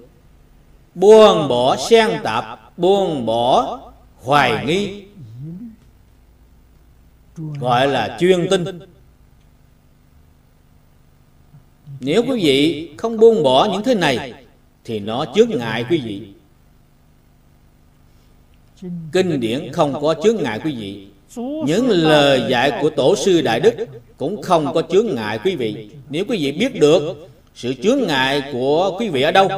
Buông 0.94 1.48
bỏ 1.48 1.76
xen 1.76 2.10
tạp, 2.22 2.78
buông 2.78 3.26
bỏ 3.26 3.80
hoài 4.22 4.66
nghi. 4.66 5.04
Gọi 7.36 7.88
là 7.88 8.16
chuyên 8.20 8.46
tinh 8.50 8.80
nếu 12.00 12.22
quý 12.28 12.44
vị 12.44 12.90
không 12.96 13.16
buông 13.16 13.42
bỏ 13.42 13.68
những 13.72 13.82
thứ 13.82 13.94
này, 13.94 14.32
thì 14.84 15.00
nó 15.00 15.24
chướng 15.34 15.50
ngại 15.50 15.84
quý 15.90 16.00
vị. 16.04 16.22
Kinh 19.12 19.40
điển 19.40 19.72
không 19.72 20.02
có 20.02 20.14
chướng 20.22 20.36
ngại 20.36 20.60
quý 20.64 20.74
vị. 20.74 21.06
Những 21.66 21.88
lời 21.88 22.42
dạy 22.50 22.72
của 22.82 22.90
tổ 22.90 23.16
sư 23.16 23.40
đại 23.40 23.60
đức 23.60 23.74
cũng 24.16 24.42
không 24.42 24.72
có 24.74 24.82
chướng 24.82 25.06
ngại 25.14 25.38
quý 25.44 25.56
vị. 25.56 25.90
Nếu 26.10 26.24
quý 26.28 26.38
vị 26.40 26.52
biết 26.52 26.80
được 26.80 27.28
sự 27.54 27.74
chướng 27.82 27.98
ngại 28.06 28.42
của 28.52 28.96
quý 28.98 29.08
vị 29.08 29.22
ở 29.22 29.30
đâu, 29.30 29.48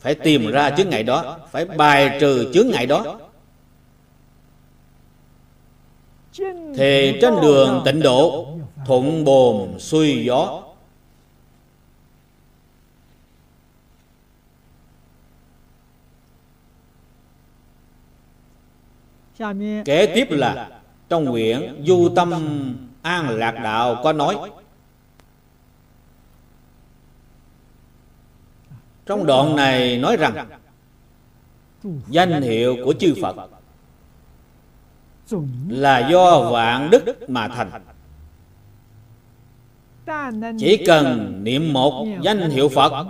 phải 0.00 0.14
tìm 0.14 0.50
ra 0.50 0.70
chướng 0.70 0.88
ngại 0.90 1.02
đó, 1.02 1.38
phải 1.50 1.64
bài 1.64 2.18
trừ 2.20 2.50
chướng 2.54 2.68
ngại 2.68 2.86
đó. 2.86 3.18
Thì 6.76 7.18
trên 7.20 7.34
đường 7.42 7.82
tịnh 7.84 8.00
độ, 8.00 8.46
thuận 8.86 9.24
bồn 9.24 9.78
xuôi 9.78 10.24
gió. 10.24 10.62
Kế 19.84 20.06
tiếp 20.14 20.26
là, 20.30 20.68
trong 21.08 21.24
nguyện 21.24 21.84
Du 21.86 22.08
Tâm 22.16 22.32
An 23.02 23.28
Lạc 23.28 23.54
Đạo, 23.62 24.00
có 24.04 24.12
nói. 24.12 24.36
Trong 29.06 29.26
đoạn 29.26 29.56
này 29.56 29.98
nói 29.98 30.16
rằng, 30.16 30.48
Danh 32.08 32.42
hiệu 32.42 32.76
của 32.84 32.94
chư 33.00 33.14
Phật 33.22 33.36
Là 35.68 36.08
do 36.10 36.50
vạn 36.50 36.90
đức 36.90 37.30
mà 37.30 37.48
thành. 37.48 37.70
Chỉ 40.58 40.84
cần 40.86 41.38
niệm 41.44 41.72
một 41.72 42.06
danh 42.22 42.50
hiệu 42.50 42.68
Phật, 42.68 43.06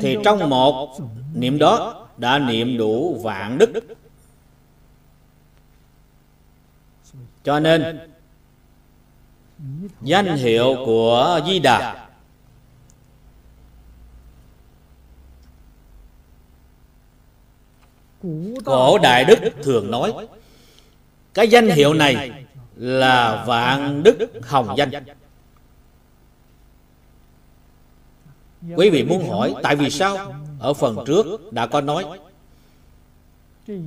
Thì 0.00 0.16
trong 0.24 0.50
một 0.50 0.96
niệm 1.34 1.58
đó 1.58 2.06
đã 2.16 2.38
niệm 2.38 2.78
đủ 2.78 3.20
vạn 3.22 3.58
đức. 3.58 3.72
Cho 7.44 7.60
nên, 7.60 7.98
danh 10.02 10.36
hiệu 10.36 10.74
của 10.86 11.40
di 11.46 11.58
đà 11.58 12.08
cổ 18.64 18.98
đại 18.98 19.24
đức 19.24 19.38
thường 19.62 19.90
nói, 19.90 20.12
cái 21.34 21.48
danh 21.48 21.68
hiệu 21.68 21.94
này 21.94 22.44
là 22.76 23.44
vạn 23.46 24.02
đức 24.02 24.16
hồng 24.42 24.74
danh. 24.76 24.90
Quý 28.76 28.90
vị 28.90 29.04
muốn 29.04 29.28
hỏi 29.28 29.54
tại 29.62 29.76
vì 29.76 29.90
sao? 29.90 30.34
Ở 30.58 30.74
phần 30.74 30.98
trước 31.06 31.52
đã 31.52 31.66
có 31.66 31.80
nói, 31.80 32.04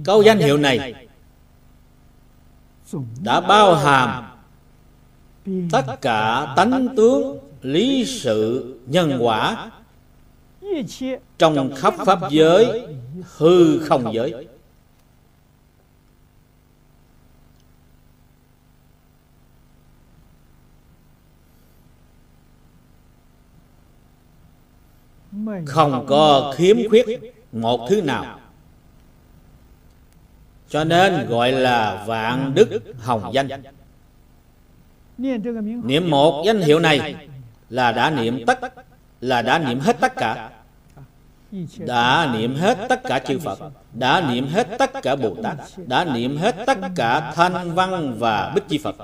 câu 0.06 0.22
danh 0.22 0.40
hiệu 0.40 0.58
này 0.58 1.07
đã 3.24 3.42
bao 3.42 3.76
hàm 3.76 4.24
tất 5.72 6.02
cả 6.02 6.54
tánh 6.56 6.96
tướng, 6.98 7.38
lý 7.62 8.06
sự, 8.06 8.74
nhân 8.86 9.18
quả 9.20 9.72
trong 11.38 11.76
khắp 11.76 11.94
pháp 12.06 12.20
giới, 12.30 12.88
hư 13.38 13.80
không 13.80 14.14
giới. 14.14 14.48
Không 25.66 26.06
có 26.08 26.54
khiếm 26.56 26.78
khuyết 26.90 27.06
một 27.52 27.88
thứ 27.90 28.02
nào 28.02 28.40
cho 30.70 30.84
nên 30.84 31.28
gọi 31.28 31.52
là 31.52 32.04
vạn 32.08 32.52
đức 32.56 32.70
hồng 33.00 33.34
danh. 33.34 33.48
Niệm 35.84 36.10
một 36.10 36.44
danh 36.46 36.62
hiệu 36.62 36.80
này 36.80 37.16
là 37.70 37.92
đã 37.92 38.10
niệm 38.10 38.46
tất 38.46 38.60
là 39.22 39.42
đã 39.42 39.60
niệm 39.60 39.80
hết 39.80 39.98
tất 40.00 40.16
cả. 40.16 40.50
Đã 41.78 42.30
niệm 42.34 42.56
hết 42.56 42.78
tất 42.90 43.04
cả 43.04 43.20
chư 43.20 43.40
Phật 43.40 43.60
đã 43.94 44.22
niệm 44.32 44.48
hết 44.48 44.68
tất 44.80 44.92
cả 45.02 45.16
Bồ 45.16 45.36
Tát 45.44 45.56
đã 45.88 46.06
niệm 46.06 46.38
hết 46.38 46.56
tất 46.66 46.78
cả 46.96 47.32
thanh 47.36 47.76
văn 47.76 48.16
và 48.20 48.52
bích 48.56 48.68
chi 48.68 48.78
Phật. 48.78 48.96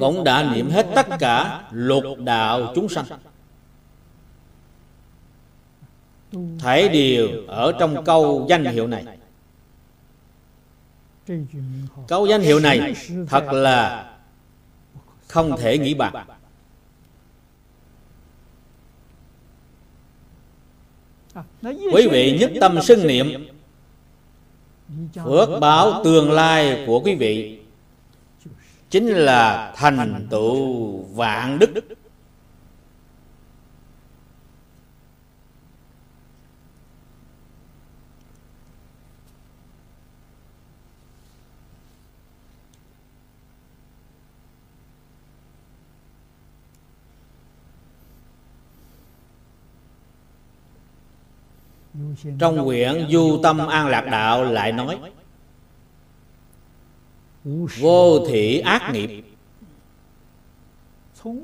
Cũng 0.00 0.24
đã 0.24 0.42
niệm 0.42 0.70
hết 0.70 0.86
tất 0.94 1.06
cả 1.18 1.62
lục 1.70 2.04
đạo 2.18 2.72
chúng 2.74 2.88
sanh 2.88 3.04
Thảy 6.58 6.88
điều 6.88 7.28
ở 7.46 7.72
trong 7.80 8.04
câu 8.04 8.46
danh 8.48 8.64
hiệu 8.64 8.86
này. 8.86 9.04
câu 12.08 12.26
danh 12.26 12.40
hiệu 12.40 12.60
này 12.60 12.94
thật 13.28 13.52
là 13.52 14.10
không 15.26 15.56
thể 15.56 15.78
nghĩ 15.78 15.94
bạc 15.94 16.12
quý 21.92 22.08
vị 22.10 22.38
nhất 22.40 22.52
tâm 22.60 22.82
xưng 22.82 23.06
niệm. 23.06 23.48
phước 25.24 25.48
báo 25.60 26.00
tương 26.04 26.32
lai 26.32 26.84
của 26.86 27.00
quý 27.00 27.14
vị. 27.14 27.58
chính 28.90 29.06
là 29.06 29.72
thành 29.76 30.26
tựu 30.30 31.02
vạn 31.02 31.58
đức 31.58 31.97
Trong 52.38 52.64
quyển 52.64 53.06
Du 53.10 53.40
Tâm 53.42 53.66
An 53.66 53.88
Lạc 53.88 54.06
Đạo 54.10 54.44
lại 54.44 54.72
nói 54.72 54.98
Vô 57.78 58.26
thị 58.26 58.60
ác 58.60 58.90
nghiệp 58.92 59.24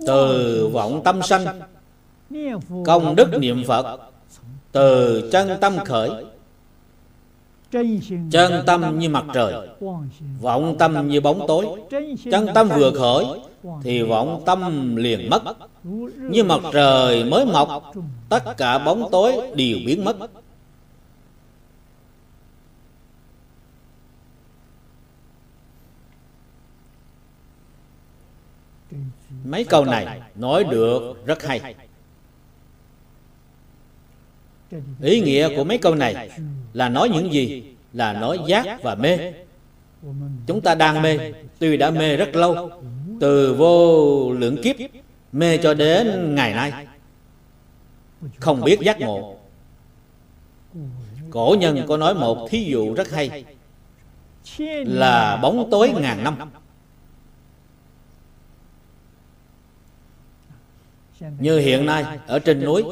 Từ 0.06 0.68
vọng 0.72 1.00
tâm 1.04 1.22
sanh 1.22 1.60
Công 2.86 3.16
đức 3.16 3.38
niệm 3.38 3.64
Phật 3.66 4.00
Từ 4.72 5.28
chân 5.32 5.50
tâm 5.60 5.76
khởi 5.84 6.24
Chân 8.30 8.62
tâm 8.66 8.98
như 8.98 9.08
mặt 9.08 9.24
trời 9.34 9.68
Vọng 10.40 10.76
tâm 10.78 11.08
như 11.08 11.20
bóng 11.20 11.46
tối 11.48 11.66
Chân 12.30 12.46
tâm 12.54 12.68
vừa 12.76 12.90
khởi 12.90 13.24
Thì 13.82 14.02
vọng 14.02 14.42
tâm 14.46 14.96
liền 14.96 15.30
mất 15.30 15.42
Như 16.30 16.44
mặt 16.44 16.60
trời 16.72 17.24
mới 17.24 17.46
mọc 17.46 17.92
Tất 18.28 18.56
cả 18.56 18.78
bóng 18.78 19.08
tối 19.10 19.32
đều 19.54 19.78
biến 19.86 20.04
mất 20.04 20.16
Mấy 29.44 29.64
câu 29.64 29.84
này 29.84 30.20
nói 30.34 30.64
được 30.64 31.26
rất 31.26 31.42
hay. 31.42 31.74
Ý 35.02 35.20
nghĩa 35.20 35.56
của 35.56 35.64
mấy 35.64 35.78
câu 35.78 35.94
này 35.94 36.30
là 36.72 36.88
nói 36.88 37.08
những 37.08 37.32
gì? 37.32 37.74
Là 37.92 38.12
nói 38.12 38.38
giác 38.46 38.82
và 38.82 38.94
mê. 38.94 39.32
Chúng 40.46 40.60
ta 40.60 40.74
đang 40.74 41.02
mê. 41.02 41.32
Tuy 41.58 41.76
đã 41.76 41.90
mê 41.90 42.16
rất 42.16 42.34
lâu, 42.34 42.70
Từ 43.20 43.54
vô 43.54 44.32
lượng 44.32 44.62
kiếp, 44.62 44.76
Mê 45.32 45.56
cho 45.56 45.74
đến 45.74 46.34
ngày 46.34 46.54
nay. 46.54 46.86
Không 48.40 48.60
biết 48.60 48.80
giác 48.80 49.00
ngộ. 49.00 49.36
Cổ 51.30 51.56
nhân 51.60 51.84
có 51.88 51.96
nói 51.96 52.14
một 52.14 52.48
thí 52.50 52.64
dụ 52.64 52.94
rất 52.94 53.10
hay, 53.10 53.44
Là 54.86 55.36
bóng 55.42 55.68
tối 55.70 55.92
ngàn 56.00 56.24
năm. 56.24 56.36
Như 61.38 61.58
hiện 61.58 61.86
nay 61.86 62.04
ở 62.26 62.38
trên 62.38 62.64
núi 62.64 62.84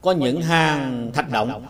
Có 0.00 0.12
những 0.12 0.42
hang 0.42 1.10
thạch 1.14 1.30
động. 1.30 1.66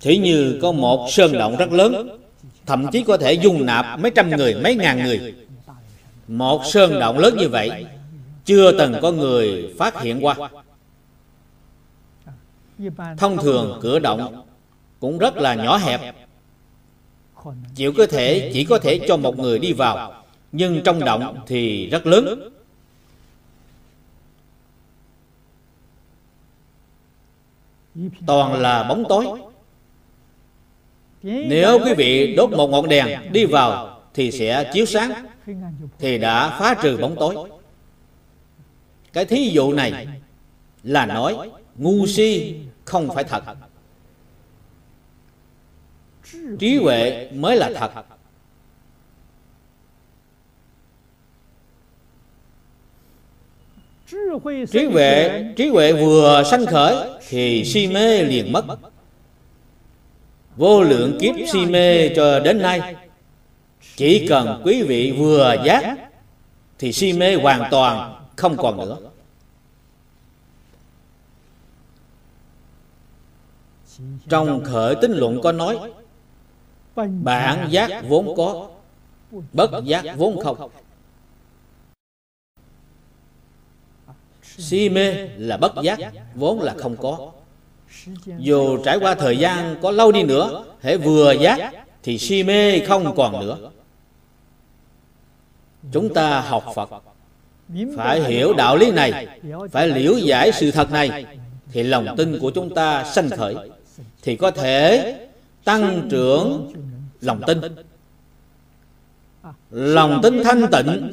Chỉ 0.00 0.18
như 0.18 0.58
có 0.62 0.72
một 0.72 1.06
sơn 1.10 1.32
động 1.32 1.56
rất 1.56 1.72
lớn 1.72 2.18
Thậm 2.66 2.86
chí 2.92 3.04
có 3.04 3.16
thể 3.16 3.32
dung 3.32 3.66
nạp 3.66 4.00
mấy 4.00 4.10
trăm 4.10 4.30
người, 4.30 4.54
mấy 4.54 4.74
ngàn 4.74 5.04
người. 5.04 5.34
Một 6.28 6.62
sơn 6.64 7.00
động 7.00 7.18
lớn 7.18 7.36
như 7.38 7.48
vậy 7.48 7.86
Chưa 8.44 8.78
từng 8.78 8.94
có 9.02 9.12
người 9.12 9.74
phát 9.78 10.02
hiện 10.02 10.24
qua. 10.24 10.36
Thông 13.18 13.36
thường 13.36 13.78
cửa 13.82 13.98
động 13.98 14.44
cũng 15.00 15.18
rất 15.18 15.36
là 15.36 15.54
nhỏ 15.54 15.76
hẹp. 15.76 16.00
Chịu 17.74 17.92
có 17.96 18.06
thể 18.06 18.50
chỉ 18.54 18.64
có 18.64 18.78
thể 18.78 19.00
cho 19.08 19.16
một 19.16 19.38
người 19.38 19.58
đi 19.58 19.72
vào 19.72 20.24
Nhưng 20.52 20.80
trong 20.84 21.04
động 21.04 21.36
thì 21.46 21.86
rất 21.86 22.06
lớn. 22.06 22.50
Toàn 28.26 28.60
là 28.60 28.82
bóng 28.82 29.04
tối. 29.08 29.26
Nếu 31.22 31.78
quý 31.84 31.94
vị 31.96 32.34
đốt 32.36 32.50
một 32.50 32.70
ngọn 32.70 32.88
đèn 32.88 33.32
đi 33.32 33.44
vào 33.44 34.00
thì 34.14 34.30
sẽ 34.30 34.70
chiếu 34.72 34.86
sáng, 34.86 35.26
thì 35.98 36.18
đã 36.18 36.58
phá 36.58 36.74
trừ 36.82 36.96
bóng 36.96 37.16
tối. 37.16 37.50
Cái 39.12 39.24
thí 39.24 39.50
dụ 39.50 39.72
này 39.72 40.06
là 40.82 41.06
nói 41.06 41.50
ngu 41.76 42.06
si 42.06 42.56
không 42.84 43.08
phải 43.14 43.24
thật. 43.24 43.44
Trí 46.58 46.76
huệ 46.76 47.30
mới 47.34 47.56
là 47.56 47.70
thật. 47.74 48.04
Trí 54.72 54.84
huệ 54.84 55.44
trí 55.56 55.68
huệ 55.68 55.92
vừa 55.92 56.42
sanh 56.50 56.66
khởi 56.66 57.10
thì 57.28 57.64
si 57.64 57.86
mê 57.86 58.22
liền 58.22 58.52
mất. 58.52 58.64
vô 60.56 60.82
lượng 60.82 61.18
kiếp 61.20 61.34
si 61.52 61.66
mê 61.66 62.08
cho 62.16 62.40
đến 62.40 62.58
nay. 62.58 62.94
chỉ 63.96 64.26
cần 64.28 64.62
quý 64.64 64.82
vị 64.82 65.14
vừa 65.18 65.56
giác 65.64 65.96
thì 66.78 66.92
si 66.92 67.12
mê 67.12 67.34
hoàn 67.34 67.62
toàn 67.70 68.24
không 68.36 68.56
còn 68.56 68.76
nữa. 68.76 68.96
trong 74.28 74.64
khởi 74.64 74.94
tính 74.94 75.12
luận 75.12 75.40
có 75.42 75.52
nói 75.52 75.78
bản 77.22 77.66
giác 77.70 78.02
vốn 78.08 78.36
có 78.36 78.68
bất 79.52 79.70
giác 79.84 80.04
vốn 80.16 80.40
không 80.44 80.70
Si 84.60 84.88
mê 84.88 85.28
là 85.38 85.56
bất 85.56 85.72
giác, 85.82 85.98
Vốn 86.34 86.60
là 86.60 86.74
không 86.78 86.96
có. 86.96 87.30
Dù 88.38 88.84
trải 88.84 88.98
qua 88.98 89.14
thời 89.14 89.38
gian 89.38 89.76
có 89.82 89.90
lâu 89.90 90.12
đi 90.12 90.22
nữa 90.22 90.64
Hãy 90.80 90.96
vừa 90.96 91.32
giác, 91.32 91.72
Thì 92.02 92.18
si 92.18 92.42
mê 92.42 92.80
không 92.80 93.16
còn 93.16 93.40
nữa. 93.40 93.70
Chúng 95.92 96.14
ta 96.14 96.40
học 96.40 96.64
Phật. 96.74 96.90
Phải 97.96 98.22
hiểu 98.22 98.52
đạo 98.52 98.76
lý 98.76 98.90
này, 98.90 99.26
Phải 99.70 99.88
liễu 99.88 100.14
giải 100.18 100.52
sự 100.52 100.70
thật 100.70 100.92
này, 100.92 101.24
Thì 101.72 101.82
lòng 101.82 102.06
tin 102.16 102.38
của 102.38 102.50
chúng 102.50 102.74
ta 102.74 103.04
sanh 103.04 103.30
khởi, 103.30 103.56
Thì 104.22 104.36
có 104.36 104.50
thể 104.50 105.14
tăng 105.64 106.08
trưởng 106.10 106.72
lòng 107.20 107.40
tin. 107.46 107.60
Lòng 109.70 110.20
tin 110.22 110.44
thanh 110.44 110.66
tịnh, 110.72 111.12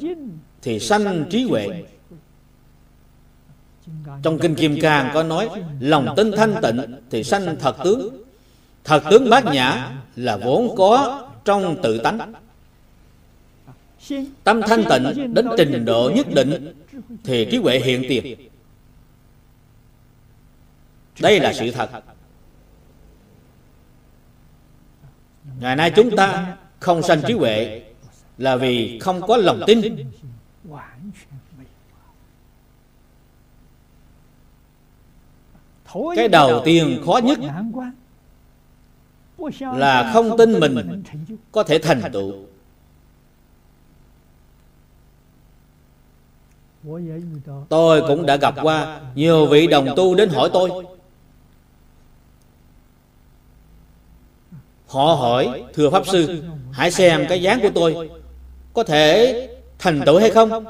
Thì 0.62 0.80
sanh 0.80 1.26
trí 1.30 1.44
huệ 1.44 1.68
trong 4.24 4.40
Kinh 4.40 4.56
Kim 4.56 4.82
Cang 4.82 5.12
có 5.14 5.24
nói 5.24 5.50
Lòng 5.80 6.14
tin 6.18 6.32
thanh 6.32 6.56
tịnh 6.62 6.96
thì 7.10 7.24
sanh 7.24 7.56
thật 7.60 7.76
tướng. 7.84 8.24
Thật 8.84 9.04
tướng 9.12 9.30
bát 9.30 9.46
nhã 9.46 9.92
là 10.16 10.38
vốn 10.38 10.76
có 10.78 11.24
trong 11.46 11.82
tự 11.84 11.98
tánh. 11.98 12.34
Tâm 14.44 14.62
thanh 14.62 14.84
tịnh 14.90 15.34
đến 15.34 15.48
trình 15.58 15.86
độ 15.86 16.12
nhất 16.16 16.28
định 16.34 16.74
Thì 17.24 17.48
trí 17.52 17.58
huệ 17.58 17.80
hiện 17.80 18.06
tiền. 18.10 18.50
Đây 21.20 21.40
là 21.40 21.54
sự 21.54 21.72
thật. 21.72 21.90
Ngày 25.60 25.76
nay 25.76 25.92
chúng 25.96 26.16
ta 26.16 26.58
không 26.80 27.04
sanh 27.04 27.22
trí 27.28 27.34
huệ 27.34 27.82
Là 28.38 28.56
vì 28.56 29.00
không 29.00 29.22
có 29.28 29.38
lòng 29.38 29.62
tin 29.68 29.98
cái 36.16 36.28
đầu 36.28 36.62
tiên 36.66 37.02
khó 37.06 37.20
nhất 37.24 37.40
là 39.60 40.12
không 40.14 40.38
tin 40.38 40.60
mình 40.60 41.04
có 41.52 41.64
thể 41.64 41.80
thành 41.80 42.02
tựu. 42.14 42.34
Tôi 47.70 48.02
cũng 48.08 48.26
đã 48.26 48.36
gặp 48.36 48.56
qua 48.62 49.02
nhiều 49.16 49.46
vị 49.46 49.68
đồng 49.68 49.88
tu 49.96 50.16
đến 50.16 50.30
hỏi 50.30 50.50
tôi. 50.54 50.70
Họ 54.88 55.04
hỏi 55.04 55.64
thưa 55.74 55.90
pháp 55.90 56.08
sư 56.08 56.44
hãy 56.72 56.92
xem 56.92 57.26
cái 57.30 57.42
dáng 57.42 57.60
của 57.62 57.72
tôi 57.76 58.10
có 58.74 58.84
thể 58.84 59.50
thành 59.80 60.02
tựu 60.06 60.20
hay 60.20 60.32
không? 60.32 60.66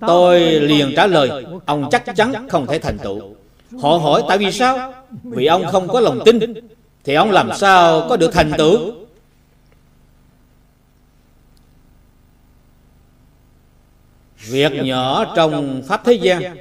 Tôi 0.00 0.40
liền 0.40 0.92
trả 0.96 1.06
lời 1.06 1.44
ông 1.66 1.88
chắc 1.90 2.04
chắn 2.16 2.48
không 2.48 2.66
thể 2.66 2.78
thành 2.78 2.98
tựu 2.98 3.34
Họ 3.72 3.96
hỏi, 3.96 4.22
tại 4.28 4.38
vì 4.38 4.52
sao? 4.52 4.94
Vì 5.22 5.46
ông 5.46 5.66
không 5.66 5.88
có 5.88 6.00
lòng 6.00 6.20
tin. 6.24 6.54
Thì 7.04 7.14
ông 7.14 7.30
làm 7.30 7.50
sao 7.56 8.06
có 8.08 8.16
được 8.16 8.30
thành 8.32 8.52
tựu? 8.58 8.92
Việc 14.38 14.72
nhỏ 14.72 15.32
trong 15.36 15.82
Pháp 15.88 16.02
thế 16.04 16.12
gian 16.12 16.56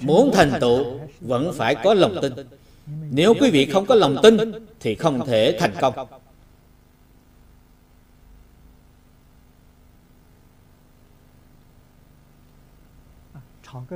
Muốn 0.00 0.30
thành 0.34 0.52
tựu 0.60 1.00
vẫn 1.20 1.52
phải 1.56 1.74
có 1.74 1.94
lòng 1.94 2.16
tin. 2.22 2.32
Nếu 3.10 3.34
quý 3.40 3.50
vị 3.50 3.66
không 3.66 3.86
có 3.86 3.94
lòng 3.94 4.16
tin 4.22 4.36
Thì 4.80 4.94
không 4.94 5.26
thể 5.26 5.56
thành 5.60 5.72
công. 5.80 5.94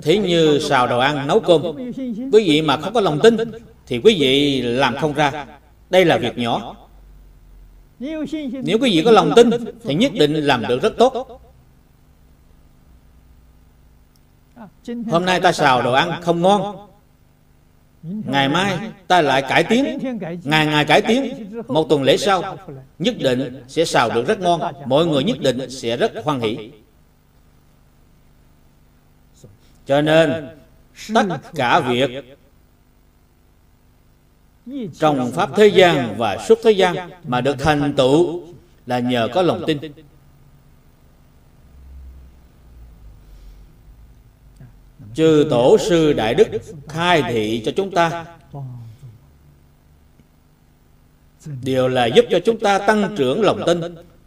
Thế 0.03 0.19
như 0.19 0.59
xào 0.59 0.87
đồ 0.87 0.99
ăn, 0.99 1.27
nấu 1.27 1.41
cơm. 1.41 1.63
Quý 2.33 2.49
vị 2.49 2.63
mà 2.63 2.77
không 2.77 2.95
có 2.95 3.01
lòng 3.01 3.19
tin 3.23 3.37
Thì 3.87 3.99
quý 3.99 4.17
vị 4.21 4.63
làm 4.63 4.97
không 4.97 5.13
ra. 5.13 5.47
Đây 5.91 6.05
là 6.05 6.19
việc 6.19 6.39
nhỏ. 6.39 6.77
Nếu 7.99 8.79
quý 8.81 8.91
vị 8.91 9.03
có 9.05 9.11
lòng 9.11 9.33
tin 9.37 9.51
Thì 9.85 9.95
nhất 9.95 10.13
định 10.15 10.35
làm 10.35 10.63
được 10.69 10.83
rất 10.83 10.97
tốt. 10.99 11.41
Hôm 15.11 15.25
nay 15.25 15.41
ta 15.41 15.53
xào 15.53 15.83
đồ 15.83 15.93
ăn 15.93 16.23
không 16.23 16.43
ngon. 16.43 16.89
Ngày 18.03 18.49
mai 18.49 18.79
ta 19.07 19.21
lại 19.21 19.43
cải 19.43 19.65
tiến. 19.65 19.99
Ngày 20.45 20.67
ngày 20.67 20.85
cải 20.85 21.03
tiến. 21.03 21.51
Một 21.69 21.89
tuần 21.89 22.03
lễ 22.03 22.17
sau 22.17 22.57
Nhất 22.99 23.15
định 23.19 23.63
sẽ 23.69 23.85
xào 23.85 24.11
được 24.11 24.27
rất 24.27 24.41
ngon. 24.41 24.61
Mọi 24.87 25.07
người 25.07 25.25
nhất 25.25 25.41
định 25.41 25.71
sẽ 25.71 25.97
rất 25.97 26.13
hoan 26.25 26.41
hỷ 26.41 26.71
cho 29.89 30.02
nên 30.02 30.48
tất 31.15 31.39
cả 31.55 31.81
việc 31.81 32.10
trong 34.98 35.32
pháp 35.32 35.51
thế 35.56 35.66
gian 35.66 36.15
và 36.19 36.39
xuất 36.48 36.59
thế 36.65 36.70
gian 36.70 37.10
mà 37.24 37.40
được 37.40 37.56
thành 37.59 37.94
tựu 37.97 38.43
là 38.86 38.98
nhờ 38.98 39.28
có 39.35 39.43
lòng 39.43 39.65
tin. 39.66 39.78
chư 45.15 45.47
tổ 45.51 45.78
sư 45.78 46.12
đại 46.12 46.35
đức 46.35 46.47
khai 46.89 47.23
thị 47.28 47.62
cho 47.65 47.73
chúng 47.77 47.90
ta. 47.90 48.24
đều 51.62 51.89
là 51.89 52.06
giúp 52.06 52.24
cho 52.31 52.39
chúng 52.44 52.59
ta 52.59 52.78
tăng 52.78 53.15
trưởng 53.16 53.43
lòng 53.43 53.60
tin 53.66 53.81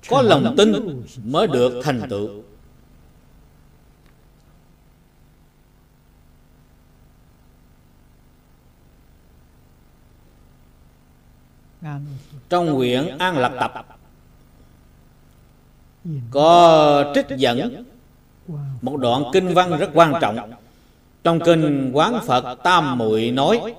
có 0.09 0.21
lòng 0.21 0.55
tin 0.57 0.73
mới 1.23 1.47
được 1.47 1.81
thành 1.83 2.01
tựu 2.09 2.43
trong 12.49 12.76
quyển 12.76 13.18
an 13.18 13.38
lập 13.38 13.53
tập, 13.60 13.86
có 16.32 17.12
trích 17.16 17.26
dẫn 17.38 17.86
một 18.82 18.98
đoạn 18.98 19.24
kinh 19.34 19.53
văn 19.53 19.78
rất 19.78 19.90
quan 19.94 20.14
trọng. 20.22 20.52
Trong 21.24 21.40
kinh 21.45 21.91
quán 21.94 22.20
phật 22.26 22.56
tam 22.64 22.98
muội 22.98 23.32
nói, 23.32 23.76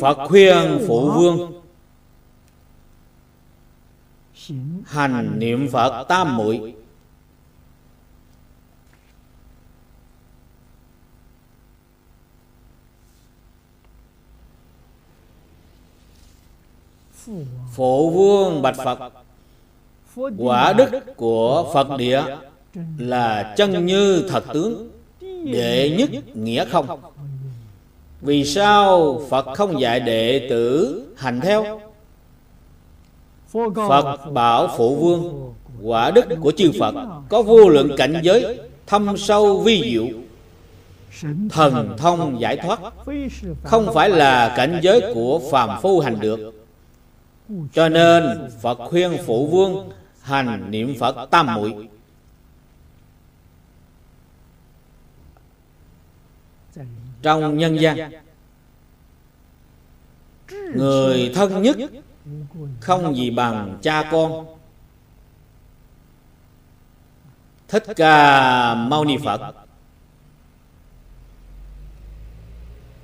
phật 0.00 0.28
khuyên 0.28 0.84
phụ 0.86 1.10
vương 1.10 1.62
hành 4.86 5.38
niệm 5.38 5.68
phật 5.72 6.04
tam 6.08 6.36
muội. 6.36 6.74
Phổ 17.74 18.10
vương 18.10 18.62
bạch 18.62 18.76
Phật. 18.84 18.98
Quả 20.38 20.72
đức 20.72 20.88
của 21.16 21.70
Phật 21.74 21.96
địa 21.98 22.22
Là 22.98 23.54
chân 23.56 23.86
như 23.86 24.26
thật 24.28 24.44
tướng, 24.52 24.90
Đệ 25.44 25.96
nhất 25.98 26.36
nghĩa 26.36 26.64
không. 26.64 27.00
Vì 28.20 28.44
sao 28.44 29.20
Phật 29.30 29.46
không 29.54 29.80
dạy 29.80 30.00
đệ 30.00 30.46
tử 30.50 31.02
hành 31.16 31.40
theo? 31.40 31.80
Phật 33.88 34.32
bảo 34.32 34.68
phụ 34.76 34.96
vương, 34.96 35.52
Quả 35.82 36.10
đức 36.10 36.24
của 36.40 36.52
chư 36.56 36.70
Phật 36.80 36.94
Có 37.28 37.42
vô 37.42 37.68
lượng 37.68 37.90
cảnh 37.96 38.20
giới, 38.22 38.58
Thâm 38.86 39.16
sâu 39.16 39.60
vi 39.60 39.92
diệu, 39.92 40.06
Thần 41.50 41.94
thông 41.98 42.40
giải 42.40 42.56
thoát, 42.56 42.80
Không 43.62 43.94
phải 43.94 44.10
là 44.10 44.54
cảnh 44.56 44.80
giới 44.82 45.00
của 45.14 45.40
phàm 45.50 45.80
phu 45.82 46.00
hành 46.00 46.20
được 46.20 46.57
cho 47.72 47.88
nên 47.88 48.50
Phật 48.60 48.78
khuyên 48.90 49.18
phụ 49.26 49.46
vương 49.46 49.90
hành 50.22 50.70
niệm 50.70 50.94
Phật 51.00 51.26
tam 51.30 51.54
muội. 51.54 51.88
Trong 57.22 57.58
nhân 57.58 57.80
gian, 57.80 58.10
người 60.74 61.32
thân 61.34 61.62
nhất 61.62 61.76
không 62.80 63.16
gì 63.16 63.30
bằng 63.30 63.78
cha 63.82 64.08
con. 64.12 64.46
Thích 67.68 67.84
ca 67.96 68.74
mâu 68.74 69.04
ni 69.04 69.16
phật. 69.24 69.54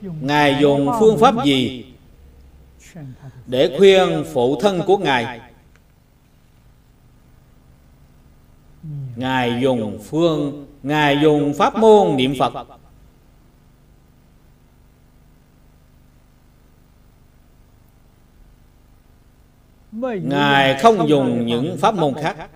Ngài 0.01 0.57
dùng 0.61 0.91
phương 1.01 1.19
pháp 1.19 1.45
gì? 1.45 1.85
Để 3.47 3.75
khuyên 3.79 4.25
phụ 4.33 4.61
thân 4.61 4.83
của 4.87 4.97
ngài. 4.99 5.41
Ngài 9.17 9.61
dùng 9.63 9.99
phương, 10.05 10.67
ngài 10.83 11.19
dùng 11.23 11.55
pháp 11.55 11.77
môn 11.77 12.17
niệm 12.17 12.35
phật. 12.39 12.67
Ngài 20.23 20.79
không 20.83 21.09
dùng 21.09 21.47
những 21.47 21.77
pháp 21.81 21.95
môn 21.95 22.15
khác. 22.15 22.49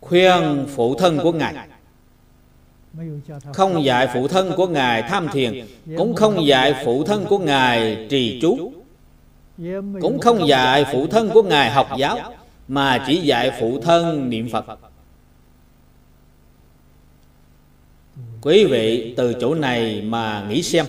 Khuyên 0.00 0.66
phụ 0.74 0.94
thân 0.94 1.18
của 1.22 1.32
ngài 1.32 1.68
không 3.52 3.84
dạy 3.84 4.08
phụ 4.14 4.28
thân 4.28 4.52
của 4.56 4.66
ngài 4.66 5.02
tham 5.02 5.28
thiền 5.32 5.66
cũng 5.96 6.14
không 6.14 6.46
dạy 6.46 6.74
phụ 6.84 7.04
thân 7.04 7.24
của 7.28 7.38
ngài 7.38 8.06
trì 8.10 8.38
chú. 8.42 8.72
Cũng 10.00 10.18
không 10.20 10.48
dạy 10.48 10.84
phụ 10.92 11.06
thân 11.06 11.30
của 11.30 11.42
ngài 11.42 11.70
học 11.70 11.88
giáo 11.98 12.18
mà 12.68 13.04
chỉ 13.06 13.16
dạy 13.16 13.52
phụ 13.60 13.80
thân 13.80 14.30
niệm 14.30 14.48
phật. 14.50 14.78
Quý 18.42 18.64
vị 18.64 19.14
từ 19.16 19.34
chỗ 19.40 19.54
này 19.54 20.02
mà 20.02 20.46
nghĩ 20.48 20.62
xem. 20.62 20.86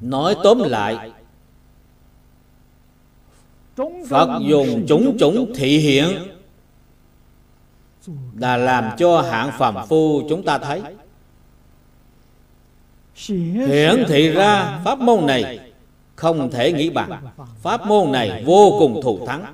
Nói 0.00 0.36
tóm 0.44 0.62
lại 0.62 1.10
phật 4.08 4.40
dùng 4.48 4.84
chúng 4.88 5.16
chúng 5.20 5.52
thị 5.54 5.78
hiện 5.78 6.06
là 8.38 8.56
làm 8.56 8.90
cho 8.98 9.20
hạng 9.20 9.50
phàm 9.58 9.88
phu 9.88 10.22
chúng 10.28 10.42
ta 10.42 10.58
thấy. 10.58 10.82
Hiển 13.66 14.04
thị 14.08 14.28
ra, 14.28 14.80
pháp 14.84 14.98
môn 14.98 15.26
này 15.26 15.72
không 16.16 16.50
thể 16.50 16.72
nghĩ 16.72 16.90
bằng 16.90 17.22
pháp 17.62 17.86
môn 17.86 18.12
này 18.12 18.44
vô 18.46 18.76
cùng 18.78 19.00
thù 19.02 19.26
thắng. 19.26 19.44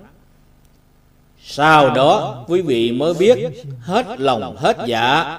Sau 1.40 1.90
đó, 1.90 2.44
quý 2.48 2.62
vị 2.62 2.92
mới 2.92 3.14
biết 3.14 3.38
hết 3.80 4.20
lòng, 4.20 4.56
hết 4.56 4.76
dạ 4.86 5.38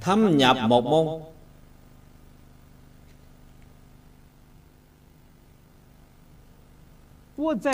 thâm 0.00 0.36
nhập 0.36 0.56
một 0.68 0.84
môn. 0.84 1.20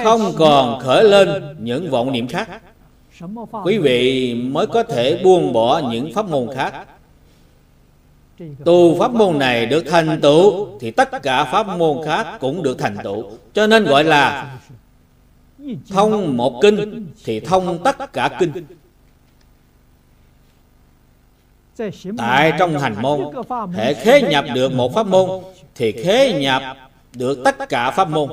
Không 0.04 0.32
còn 0.38 0.80
khởi 0.80 1.04
lên 1.04 1.56
những 1.60 1.90
vọng 1.90 2.12
niệm 2.12 2.28
khác 2.28 2.62
quý 3.64 3.78
vị 3.78 4.34
mới 4.34 4.66
có 4.66 4.82
thể 4.82 5.20
buông 5.24 5.52
bỏ 5.52 5.82
những 5.90 6.14
pháp 6.14 6.28
môn 6.28 6.48
khác. 6.54 6.86
Tu 8.64 8.98
pháp 8.98 9.14
môn 9.14 9.38
này 9.38 9.66
được 9.66 9.84
thành 9.90 10.20
tựu 10.22 10.68
thì 10.80 10.90
tất 10.90 11.22
cả 11.22 11.44
pháp 11.44 11.66
môn 11.78 11.98
khác 12.06 12.36
cũng 12.40 12.62
được 12.62 12.78
thành 12.78 12.96
tựu. 13.04 13.30
Cho 13.52 13.66
nên 13.66 13.84
gọi 13.84 14.04
là 14.04 14.56
thông 15.88 16.36
một 16.36 16.58
kinh 16.62 17.06
thì 17.24 17.40
thông 17.40 17.84
tất 17.84 18.12
cả 18.12 18.30
kinh. 18.38 18.52
Tại 22.18 22.52
trong 22.58 22.78
hành 22.78 23.02
môn 23.02 23.20
hệ 23.72 23.94
khế 23.94 24.22
nhập 24.22 24.44
được 24.54 24.72
một 24.72 24.94
pháp 24.94 25.06
môn 25.06 25.30
thì 25.74 25.92
khế 25.92 26.32
nhập 26.40 26.62
được 27.14 27.38
tất 27.44 27.68
cả 27.68 27.90
pháp 27.90 28.10
môn 28.10 28.30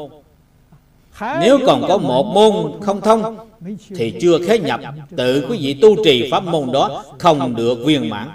nếu 1.21 1.59
còn 1.65 1.81
có 1.87 1.97
một 1.97 2.23
môn 2.23 2.81
không 2.81 3.01
thông 3.01 3.37
Thì 3.95 4.13
chưa 4.21 4.39
khế 4.47 4.59
nhập 4.59 4.81
Tự 5.17 5.45
quý 5.49 5.57
vị 5.61 5.79
tu 5.81 6.03
trì 6.03 6.31
pháp 6.31 6.43
môn 6.43 6.71
đó 6.71 7.03
Không 7.19 7.55
được 7.55 7.77
viên 7.85 8.09
mãn. 8.09 8.29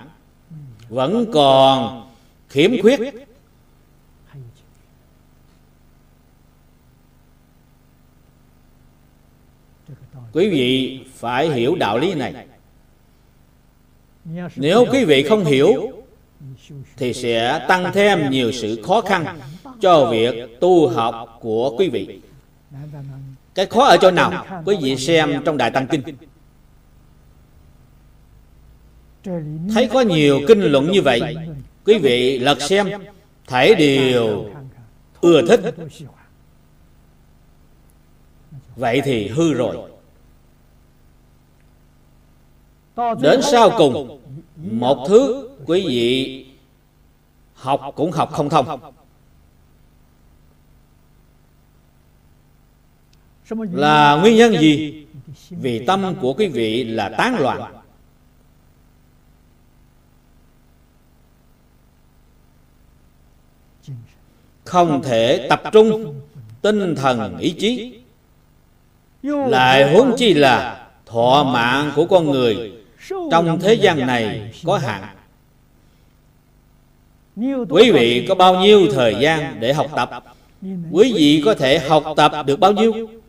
vẫn 0.88 1.26
còn 1.32 2.08
khiếm 2.48 2.70
khuyết. 2.82 3.00
Quý 10.32 10.48
vị 10.48 11.00
phải 11.14 11.50
hiểu 11.50 11.74
đạo 11.74 11.98
lý 11.98 12.14
này. 12.14 12.34
Nếu 14.56 14.86
quý 14.92 15.04
vị 15.04 15.22
không 15.22 15.44
hiểu 15.44 15.92
thì 16.96 17.12
sẽ 17.12 17.64
tăng 17.68 17.92
thêm 17.94 18.30
nhiều 18.30 18.52
sự 18.52 18.82
khó 18.82 19.00
khăn 19.00 19.38
cho 19.80 20.08
việc 20.10 20.60
tu 20.60 20.88
học 20.88 21.38
của 21.40 21.76
quý 21.78 21.88
vị 21.88 22.20
cái 23.54 23.66
khó 23.66 23.84
ở 23.84 23.96
chỗ 24.00 24.10
nào? 24.10 24.62
Quý 24.64 24.76
vị 24.82 24.96
xem 24.96 25.42
trong 25.44 25.56
đại 25.56 25.70
tăng 25.70 25.86
kinh. 25.86 26.02
Thấy 29.74 29.88
có 29.92 30.00
nhiều 30.00 30.40
kinh 30.48 30.60
luận 30.62 30.92
như 30.92 31.02
vậy. 31.02 31.36
Quý 31.84 31.98
vị 31.98 32.38
lật 32.38 32.62
xem. 32.62 32.90
Thấy 33.46 33.74
đều 33.74 34.50
ưa 35.20 35.42
thích. 35.48 35.74
Vậy 38.76 39.00
thì 39.04 39.28
hư 39.28 39.54
rồi. 39.54 39.76
Đến 43.20 43.40
sau 43.42 43.70
cùng, 43.78 44.20
một 44.56 45.06
thứ 45.08 45.48
quý 45.66 45.84
vị 45.88 46.46
học 47.54 47.80
cũng 47.94 48.12
học 48.12 48.32
không 48.32 48.48
thông. 48.48 48.80
Là 53.72 54.16
nguyên 54.16 54.36
nhân 54.36 54.52
gì? 54.60 55.02
vì 55.50 55.86
tâm 55.86 56.14
của 56.20 56.32
quý 56.32 56.46
vị 56.48 56.84
là 56.84 57.08
tán 57.08 57.36
loạn. 57.38 57.74
Không 64.64 65.02
thể 65.02 65.46
tập 65.48 65.62
trung 65.72 66.20
tinh 66.62 66.94
thần 66.94 67.38
ý 67.38 67.50
chí. 67.50 67.98
Lại 69.22 69.92
huống 69.92 70.14
chi 70.18 70.34
là 70.34 70.86
thọ 71.06 71.44
mạng 71.52 71.92
của 71.96 72.06
con 72.06 72.30
người 72.30 72.72
trong 73.30 73.60
thế 73.60 73.74
gian 73.74 74.06
này 74.06 74.52
có 74.64 74.78
hạn. 74.78 75.16
Quý 77.68 77.90
vị 77.90 78.26
có 78.28 78.34
bao 78.34 78.60
nhiêu 78.60 78.86
thời 78.94 79.16
gian 79.20 79.56
để 79.60 79.72
học 79.72 79.86
tập? 79.96 80.24
Quý 80.92 81.12
vị 81.14 81.42
có 81.44 81.54
thể 81.54 81.78
học 81.78 82.04
tập 82.16 82.32
được 82.46 82.60
bao 82.60 82.72
nhiêu 82.72 83.21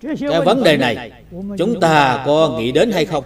cái 0.00 0.40
vấn 0.44 0.62
đề 0.62 0.76
này 0.76 1.12
chúng 1.58 1.80
ta 1.80 2.22
có 2.26 2.56
nghĩ 2.58 2.72
đến 2.72 2.90
hay 2.92 3.04
không? 3.04 3.24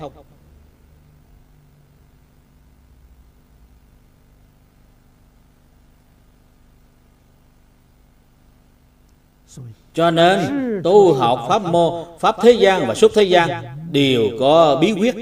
cho 9.95 10.11
nên 10.11 10.41
tu 10.85 11.15
học 11.15 11.47
pháp 11.49 11.63
môn 11.63 12.05
pháp 12.21 12.37
thế 12.43 12.53
gian 12.53 12.87
và 12.87 12.95
xuất 12.95 13.13
thế 13.15 13.23
gian 13.23 13.65
đều 13.91 14.23
có 14.41 14.79
bí 14.81 14.93
quyết. 14.93 15.15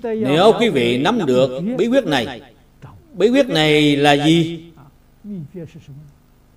Nếu 0.00 0.52
quý 0.60 0.68
vị 0.68 0.98
nắm 0.98 1.26
được 1.26 1.60
bí 1.78 1.86
quyết 1.86 2.04
này 2.04 2.40
bí 3.12 3.28
quyết 3.28 3.48
này 3.48 3.96
là 3.96 4.12
gì 4.12 4.64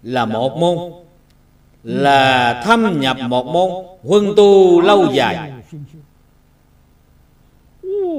là 0.04 0.26
một 0.26 0.58
môn. 0.58 0.94
là 1.84 2.62
thâm 2.66 3.00
nhập 3.00 3.18
một 3.30 3.46
môn. 3.46 3.86
huân 4.04 4.34
tu 4.38 4.82
lâu 4.82 5.06
dài. 5.14 5.54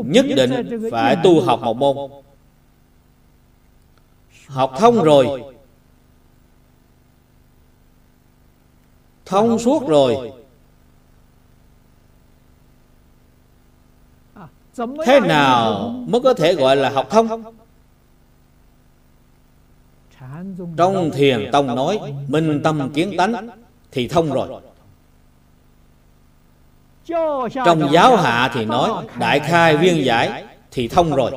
nhất 0.05 0.27
định 0.37 0.81
phải 0.91 1.16
tu 1.25 1.41
học 1.41 1.61
một 1.62 1.77
môn. 1.77 1.97
Học 4.47 4.75
thông 4.79 5.03
rồi. 5.03 5.43
Thông 9.25 9.59
suốt 9.59 9.89
rồi. 9.89 10.33
thế 15.07 15.20
nào 15.20 15.89
mới 16.09 16.20
có 16.20 16.35
thể 16.35 16.55
gọi 16.55 16.77
là 16.77 16.91
học 16.91 17.07
thông 17.11 17.43
trong 20.77 21.11
thiền 21.11 21.49
tông 21.53 21.66
nói 21.66 21.99
minh 22.28 22.61
tâm 22.65 22.90
kiến 22.95 23.15
tánh 23.19 23.49
thì 23.93 24.09
thông 24.09 24.32
rồi. 24.32 24.49
Trong 27.65 27.93
giáo 27.93 28.16
hạ 28.16 28.51
thì 28.55 28.65
nói 28.65 29.07
đại 29.19 29.40
khai 29.40 29.77
viên 29.77 30.05
giải 30.05 30.45
thì 30.70 30.89
thông 30.89 31.15
rồi. 31.15 31.31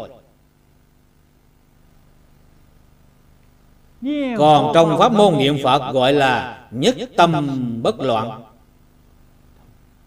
Còn 4.37 4.71
trong 4.73 4.97
pháp 4.99 5.11
môn 5.11 5.37
niệm 5.37 5.57
phật 5.63 5.93
gọi 5.93 6.13
là 6.13 6.67
nhất 6.71 6.95
tâm 7.17 7.59
bất 7.83 7.99
loạn 7.99 8.43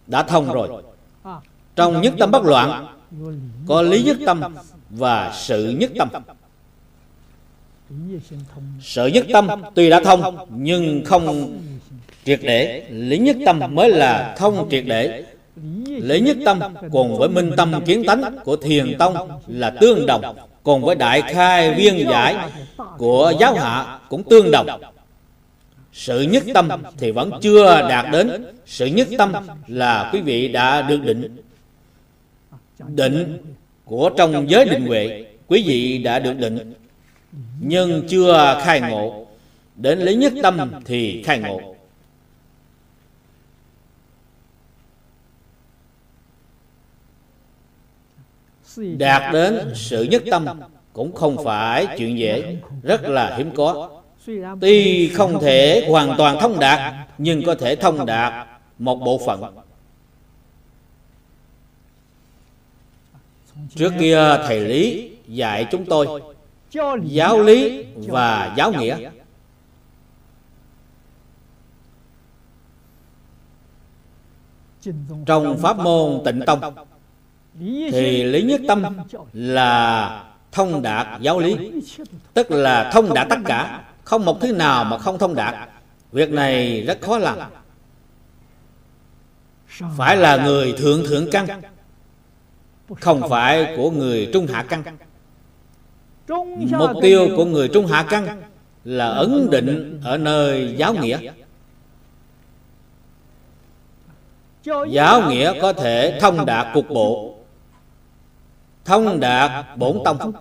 đã 0.07 0.23
thông 0.23 0.53
rồi. 0.53 0.83
Trong 1.75 2.01
nhất 2.01 2.13
tâm 2.19 2.31
bất 2.31 2.43
loạn 2.43 2.87
có 3.67 3.81
lý 3.81 4.03
nhất 4.03 4.17
tâm 4.25 4.41
và 4.89 5.31
sự 5.35 5.75
nhất 5.79 5.91
tâm 5.99 6.09
sự 8.81 9.07
nhất 9.07 9.25
tâm 9.33 9.47
tuy 9.75 9.89
đã 9.89 9.99
thông, 9.99 10.37
nhưng 10.49 11.05
không 11.05 11.57
triệt 12.25 12.39
để. 12.43 12.83
Lý 12.89 13.17
nhất 13.17 13.35
tâm 13.45 13.59
mới 13.69 13.89
là 13.89 14.35
thông 14.37 14.67
triệt 14.71 14.83
để. 14.87 15.23
Lý 15.87 16.19
nhất 16.19 16.37
tâm 16.45 16.59
cùng 16.91 17.17
với 17.17 17.29
minh 17.29 17.51
tâm 17.57 17.73
kiến 17.85 18.03
tánh 18.07 18.37
của 18.43 18.55
thiền 18.55 18.97
tông 18.97 19.29
là 19.47 19.69
tương 19.69 20.05
đồng, 20.05 20.35
cùng 20.63 20.81
với 20.81 20.95
đại 20.95 21.21
khai 21.21 21.73
viên 21.73 22.05
giải 22.09 22.35
của 22.97 23.33
giáo 23.39 23.55
hạ 23.55 23.99
cũng 24.09 24.23
tương 24.23 24.51
đồng. 24.51 24.67
Sự 25.93 26.21
nhất 26.21 26.43
tâm 26.53 26.69
thì 26.97 27.11
vẫn 27.11 27.31
chưa 27.41 27.87
đạt 27.89 28.05
đến. 28.11 28.45
Sự 28.65 28.85
nhất 28.85 29.07
tâm 29.17 29.33
là 29.67 30.09
quý 30.13 30.21
vị 30.21 30.47
đã 30.47 30.81
được 30.81 31.03
định. 31.03 31.37
Định 32.87 33.37
của 33.85 34.09
trong 34.17 34.49
giới 34.49 34.65
định 34.65 34.85
huệ, 34.85 35.25
quý 35.47 35.63
vị 35.67 35.97
đã 35.97 36.19
được 36.19 36.37
định 36.37 36.73
nhưng 37.59 38.07
chưa 38.07 38.61
khai 38.63 38.81
ngộ. 38.81 39.27
Đến 39.75 39.99
lý 39.99 40.15
nhất 40.15 40.33
tâm 40.43 40.71
thì 40.85 41.23
khai 41.23 41.39
ngộ. 41.39 41.75
Đạt 48.97 49.33
đến 49.33 49.71
sự 49.75 50.03
nhất 50.03 50.23
tâm 50.31 50.45
cũng 50.93 51.15
không 51.15 51.43
phải 51.43 51.87
chuyện 51.97 52.17
dễ, 52.17 52.57
rất 52.83 53.01
là 53.03 53.35
hiếm 53.37 53.51
có. 53.55 54.01
Tuy 54.61 55.07
không 55.09 55.39
thể 55.41 55.85
hoàn 55.89 56.15
toàn 56.17 56.37
thông 56.41 56.59
đạt, 56.59 56.93
nhưng 57.17 57.43
có 57.45 57.55
thể 57.55 57.75
thông 57.75 58.05
đạt 58.05 58.47
một 58.79 58.95
bộ 58.95 59.21
phận. 59.25 59.43
Trước 63.75 63.93
kia 63.99 64.37
thầy 64.47 64.59
lý 64.59 65.11
dạy 65.27 65.67
chúng 65.71 65.85
tôi 65.85 66.34
giáo 67.03 67.41
lý 67.41 67.85
và 67.95 68.53
giáo 68.57 68.71
nghĩa. 68.71 69.09
trong 75.25 75.57
pháp 75.61 75.77
môn 75.77 76.21
tịnh 76.25 76.41
tông 76.45 76.75
thì 77.91 78.23
lý 78.23 78.41
nhất 78.41 78.61
tâm 78.67 78.83
là 79.33 80.23
thông 80.51 80.81
đạt 80.81 81.21
giáo 81.21 81.39
lý. 81.39 81.71
tức 82.33 82.51
là 82.51 82.91
thông 82.93 83.13
đạt 83.13 83.27
tất 83.29 83.39
cả. 83.45 83.81
không 84.03 84.25
một 84.25 84.41
thứ 84.41 84.53
nào 84.53 84.83
mà 84.83 84.97
không 84.97 85.17
thông 85.17 85.35
đạt. 85.35 85.69
việc 86.11 86.29
này 86.29 86.81
rất 86.81 87.01
khó 87.01 87.17
làm. 87.17 87.39
phải 89.97 90.17
là 90.17 90.45
người 90.45 90.73
thượng 90.77 91.05
thượng 91.05 91.31
căn. 91.31 91.61
không 92.99 93.21
phải 93.29 93.73
của 93.77 93.91
người 93.91 94.29
trung 94.33 94.47
hạ 94.47 94.65
căn 94.69 94.83
mục 96.27 96.91
tiêu 97.01 97.29
của 97.35 97.45
người 97.45 97.67
trung 97.67 97.87
hạ 97.87 98.05
căn 98.09 98.41
là 98.83 99.07
ấn 99.07 99.49
định 99.51 100.01
ở 100.03 100.17
nơi 100.17 100.75
giáo 100.77 100.93
nghĩa. 100.93 101.19
giáo 104.89 105.29
nghĩa 105.29 105.61
có 105.61 105.73
thể 105.73 106.19
thông 106.21 106.45
đạt 106.45 106.67
cục 106.73 106.89
bộ. 106.89 107.35
thông 108.85 109.19
đạt 109.19 109.77
bổn 109.77 109.99
tông. 110.05 110.33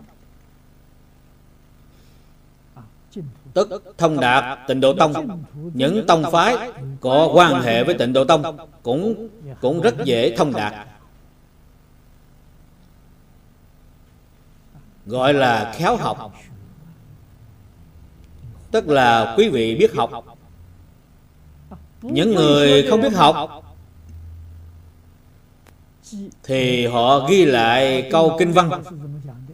Tức 3.54 3.94
thông 3.98 4.20
đạt 4.20 4.58
tịnh 4.68 4.80
độ 4.80 4.92
tông. 4.92 5.44
Những 5.74 6.06
tông 6.06 6.24
phái 6.32 6.72
có 7.00 7.30
quan 7.34 7.62
hệ 7.62 7.84
với 7.84 7.94
tịnh 7.94 8.12
độ 8.12 8.24
tông 8.24 8.56
cũng 8.82 9.28
cũng 9.60 9.80
rất 9.80 9.94
dễ 10.04 10.36
thông 10.36 10.52
đạt 10.52 10.74
gọi 15.06 15.34
là 15.34 15.72
khéo 15.76 15.96
học. 15.96 16.32
Tức 18.70 18.88
là 18.88 19.34
quý 19.38 19.48
vị 19.48 19.74
biết 19.74 19.94
học. 19.94 20.10
Những 22.02 22.34
người 22.34 22.86
không 22.90 23.00
biết 23.00 23.14
học 23.14 23.64
thì 26.42 26.86
họ 26.86 27.26
ghi 27.28 27.44
lại 27.44 28.08
câu 28.12 28.36
kinh 28.38 28.52
văn. 28.52 28.70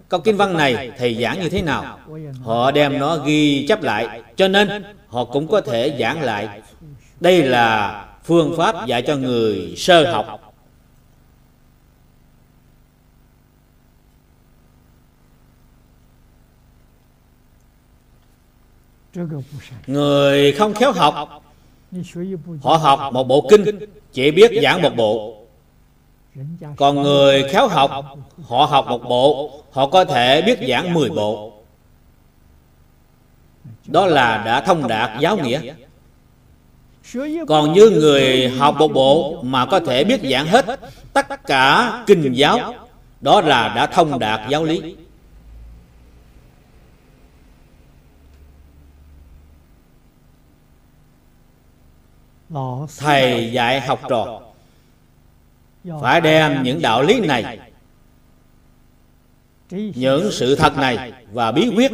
Câu 0.08 0.20
kinh 0.20 0.36
văn 0.36 0.56
này 0.56 0.90
thầy 0.98 1.14
giảng 1.14 1.40
như 1.40 1.48
thế 1.48 1.62
nào? 1.62 1.98
Họ 2.42 2.70
đem 2.70 2.98
nó 2.98 3.16
ghi 3.16 3.66
chép 3.68 3.82
lại, 3.82 4.22
cho 4.36 4.48
nên 4.48 4.84
họ 5.08 5.24
cũng 5.24 5.48
có 5.48 5.60
thể 5.60 5.96
giảng 6.00 6.22
lại. 6.22 6.62
Đây 7.20 7.42
là 7.42 8.04
phương 8.24 8.54
pháp 8.56 8.86
dạy 8.86 9.02
cho 9.02 9.16
người 9.16 9.74
sơ 9.76 10.12
học. 10.12 10.49
Người 19.86 20.52
không 20.52 20.74
khéo 20.74 20.92
học, 20.92 21.42
họ 22.62 22.76
học 22.76 23.12
một 23.12 23.24
bộ 23.24 23.46
kinh, 23.50 23.64
chỉ 24.12 24.30
biết 24.30 24.50
giảng 24.62 24.82
một 24.82 24.96
bộ. 24.96 25.36
Còn 26.76 27.02
người 27.02 27.44
khéo 27.50 27.68
học, 27.68 27.90
họ 28.42 28.64
học 28.64 28.86
một 28.88 29.02
bộ, 29.08 29.50
họ 29.72 29.86
có 29.86 30.04
thể 30.04 30.42
biết 30.42 30.58
giảng 30.68 30.94
mười 30.94 31.10
bộ. 31.10 31.52
Đó 33.86 34.06
là 34.06 34.42
đã 34.46 34.60
thông 34.60 34.88
đạt 34.88 35.20
giáo 35.20 35.36
nghĩa. 35.36 35.74
Còn 37.48 37.72
như 37.72 37.90
người 37.90 38.48
học 38.48 38.76
một 38.78 38.88
bộ 38.88 39.42
mà 39.42 39.66
có 39.66 39.80
thể 39.80 40.04
biết 40.04 40.20
giảng 40.30 40.46
hết 40.46 40.66
tất 41.12 41.46
cả 41.46 41.92
kinh 42.06 42.32
giáo, 42.32 42.74
đó 43.20 43.40
là 43.40 43.72
đã 43.76 43.86
thông 43.86 44.18
đạt 44.18 44.40
giáo 44.48 44.64
lý. 44.64 44.96
Thầy 52.98 53.52
dạy 53.52 53.80
học 53.80 54.00
trò. 54.08 54.40
phải 56.00 56.20
đem 56.20 56.62
những 56.62 56.82
đạo 56.82 57.02
lý 57.02 57.20
này. 57.20 57.58
những 59.70 60.32
sự 60.32 60.56
thật 60.56 60.76
này 60.76 61.12
và 61.32 61.52
bí 61.52 61.70
quyết 61.76 61.92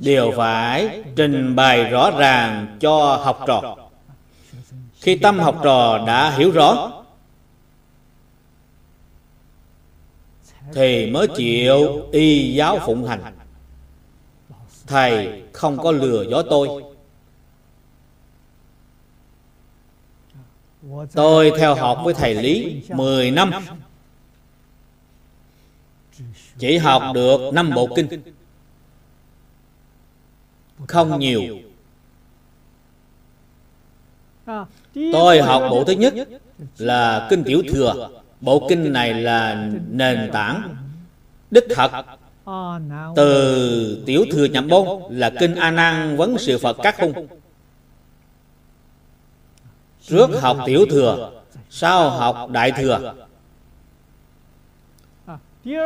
đều 0.00 0.32
phải 0.36 1.02
trình 1.16 1.56
bày 1.56 1.84
rõ 1.84 2.10
ràng 2.10 2.76
cho 2.80 3.16
học 3.16 3.44
trò. 3.46 3.76
khi 5.00 5.16
tâm 5.16 5.38
học 5.38 5.60
trò 5.64 6.04
đã 6.06 6.30
hiểu 6.30 6.50
rõ 6.50 6.92
thì 10.74 11.10
mới 11.10 11.28
chịu 11.28 12.08
y 12.12 12.54
giáo 12.54 12.78
phụng 12.86 13.06
hành. 13.06 13.20
thầy 14.86 15.42
không 15.52 15.78
có 15.78 15.92
lừa 15.92 16.22
dối 16.30 16.44
tôi 16.50 16.95
Tôi 21.14 21.52
theo 21.58 21.74
học 21.74 22.00
với 22.04 22.14
thầy 22.14 22.34
Lý 22.34 22.82
10 22.88 23.30
năm. 23.30 23.50
Chỉ 26.58 26.78
học 26.78 27.02
được 27.14 27.40
năm 27.54 27.70
bộ 27.74 27.88
kinh. 27.96 28.08
Không 30.88 31.18
nhiều. 31.18 31.42
Tôi 35.12 35.40
học 35.42 35.62
bộ 35.70 35.84
thứ 35.84 35.92
nhất 35.92 36.14
là 36.78 37.26
Kinh 37.30 37.44
Tiểu 37.44 37.62
Thừa. 37.72 38.08
Bộ 38.40 38.66
kinh 38.68 38.92
này 38.92 39.14
là 39.14 39.68
nền 39.90 40.30
tảng 40.32 40.76
Đích 41.50 41.64
thật. 41.74 41.90
Từ 43.16 44.02
Tiểu 44.06 44.24
Thừa 44.32 44.44
Nhậm 44.44 44.68
Bôn 44.68 44.86
Là 45.10 45.30
Kinh 45.40 45.54
A 45.54 45.70
Nan 45.70 46.16
Vấn 46.16 46.38
Sự 46.38 46.58
Phật 46.58 46.76
Các 46.82 47.00
Hung 47.00 47.26
Trước 50.06 50.30
học 50.40 50.58
tiểu 50.66 50.86
thừa, 50.90 51.30
Sau 51.70 52.10
học 52.10 52.48
đại 52.50 52.72
thừa. 52.72 53.14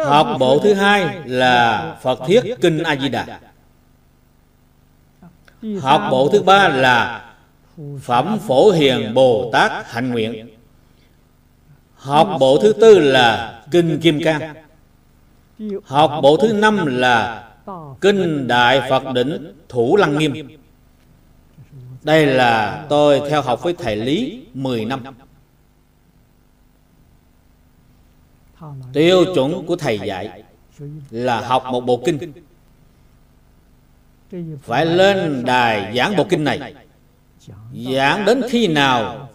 Học 0.04 0.36
bộ 0.38 0.58
thứ 0.58 0.74
hai 0.74 1.20
là 1.24 1.96
Phật 2.02 2.18
Thiết 2.26 2.54
Kinh 2.60 2.82
A-di-đà. 2.82 3.40
Học 5.80 6.02
bộ 6.10 6.28
thứ 6.32 6.42
ba 6.42 6.68
là 6.68 7.30
Phẩm 8.02 8.38
Phổ 8.46 8.70
Hiền 8.70 9.14
Bồ 9.14 9.50
Tát 9.52 9.72
Hạnh 9.86 10.10
Nguyện. 10.10 10.48
Học 11.94 12.36
bộ 12.40 12.58
thứ 12.62 12.72
tư 12.72 12.98
là 12.98 13.62
Kinh 13.70 14.00
Kim 14.00 14.20
Cang. 14.24 14.54
Học 15.84 16.20
bộ 16.22 16.36
thứ 16.36 16.52
năm 16.52 16.86
là 16.86 17.48
Kinh 18.00 18.48
Đại 18.48 18.82
Phật 18.90 19.02
Đỉnh 19.14 19.54
Thủ 19.68 19.96
Lăng 19.96 20.18
Nghiêm 20.18 20.59
đây 22.02 22.26
là 22.26 22.86
tôi 22.88 23.22
theo 23.30 23.42
học 23.42 23.62
với 23.62 23.74
thầy 23.78 23.96
Lý 23.96 24.46
10 24.54 24.84
năm. 24.84 25.02
Tiêu 28.92 29.24
chuẩn 29.34 29.66
của 29.66 29.76
thầy 29.76 29.98
dạy 29.98 30.42
Là 31.10 31.40
học 31.40 31.64
một 31.70 31.80
bộ 31.80 32.02
kinh. 32.04 32.32
Phải 34.62 34.86
lên 34.86 35.44
đài 35.44 35.96
giảng 35.96 36.16
bộ 36.16 36.26
kinh 36.30 36.44
này. 36.44 36.74
Giảng 37.90 38.24
đến 38.24 38.42
khi 38.48 38.66
nào, 38.66 39.28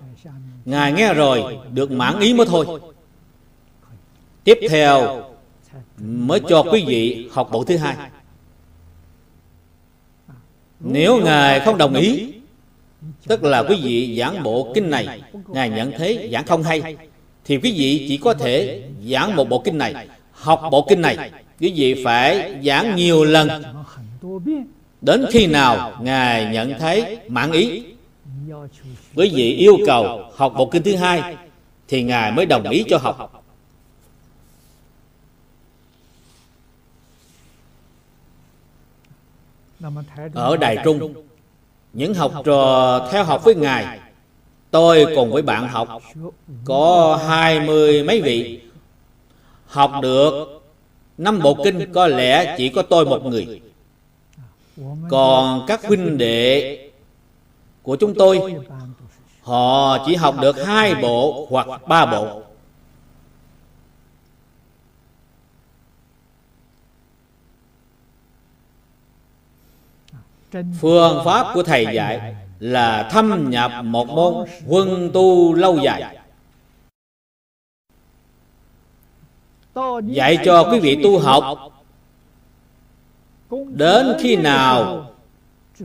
Ngài 0.65 0.91
nghe 0.91 1.13
rồi, 1.13 1.57
Được 1.71 1.91
mãn 1.91 2.19
ý 2.19 2.33
mới 2.33 2.45
thôi. 2.45 2.81
Tiếp 4.43 4.59
theo, 4.69 5.23
Mới 5.97 6.41
cho 6.49 6.63
quý 6.63 6.83
vị 6.87 7.29
học 7.31 7.49
bộ 7.51 7.63
thứ 7.63 7.77
hai. 7.77 7.95
Nếu 10.79 11.21
Ngài 11.21 11.59
không 11.59 11.77
đồng 11.77 11.93
ý 11.93 12.34
Tức 13.27 13.43
là 13.43 13.63
quý 13.63 13.79
vị 13.83 14.17
giảng 14.19 14.43
bộ 14.43 14.71
kinh 14.75 14.89
này, 14.89 15.21
Ngài 15.47 15.69
nhận 15.69 15.91
thấy 15.97 16.29
giảng 16.31 16.45
không 16.45 16.63
hay. 16.63 16.95
Thì 17.45 17.57
quý 17.57 17.73
vị 17.77 18.05
chỉ 18.07 18.17
có 18.17 18.33
thể 18.33 18.83
giảng 19.09 19.35
một 19.35 19.49
bộ 19.49 19.59
kinh 19.59 19.77
này, 19.77 20.07
Học 20.31 20.61
bộ 20.71 20.85
kinh 20.89 21.01
này. 21.01 21.31
Quý 21.59 21.73
vị 21.75 22.03
phải 22.03 22.55
giảng 22.63 22.95
nhiều 22.95 23.23
lần. 23.23 23.63
Đến 25.01 25.25
khi 25.31 25.47
nào 25.47 25.99
Ngài 26.01 26.45
nhận 26.45 26.79
thấy 26.79 27.17
mãn 27.27 27.51
ý, 27.51 27.83
Quý 29.15 29.31
vị 29.35 29.53
yêu 29.53 29.77
cầu 29.85 30.31
học 30.35 30.53
bộ 30.57 30.65
kinh 30.65 30.83
thứ 30.83 30.95
hai, 30.95 31.35
Thì 31.87 32.03
Ngài 32.03 32.31
mới 32.31 32.45
đồng 32.45 32.69
ý 32.69 32.83
cho 32.89 32.97
học. 32.97 33.43
Ở 40.33 40.57
Đài 40.57 40.77
Trung 40.83 41.24
những 41.95 42.13
học 42.13 42.33
trò 42.45 42.99
theo 43.11 43.23
học 43.23 43.43
với 43.43 43.55
Ngài. 43.55 43.99
Tôi 44.71 45.05
cùng 45.15 45.31
với 45.31 45.41
bạn 45.41 45.67
học 45.67 46.01
Có 46.65 47.19
hai 47.27 47.59
mươi 47.59 48.03
mấy 48.03 48.21
vị. 48.21 48.59
Học 49.67 49.91
được 50.01 50.61
Năm 51.17 51.39
bộ 51.39 51.57
kinh, 51.63 51.93
có 51.93 52.07
lẽ 52.07 52.55
chỉ 52.57 52.69
có 52.69 52.81
tôi 52.81 53.05
một 53.05 53.25
người. 53.25 53.61
Còn 55.09 55.65
các 55.67 55.85
huynh 55.85 56.17
đệ 56.17 56.79
Của 57.83 57.95
chúng 57.95 58.13
tôi, 58.13 58.55
Họ 59.41 59.97
chỉ 60.05 60.15
học 60.15 60.35
được 60.41 60.65
hai 60.65 60.95
bộ 60.95 61.47
hoặc 61.49 61.87
ba 61.87 62.05
bộ. 62.05 62.41
Phương 70.79 71.21
pháp 71.25 71.47
của 71.53 71.63
Thầy 71.63 71.85
dạy 71.93 72.35
là 72.59 73.09
thâm 73.11 73.49
nhập 73.49 73.71
một 73.83 74.09
môn 74.09 74.33
quân 74.67 75.09
tu 75.13 75.53
lâu 75.53 75.77
dài. 75.77 76.17
Dạy 80.05 80.37
cho 80.45 80.69
quý 80.71 80.79
vị 80.79 80.97
tu 81.03 81.19
học. 81.19 81.57
Đến 83.67 84.07
khi 84.19 84.35
nào 84.35 85.11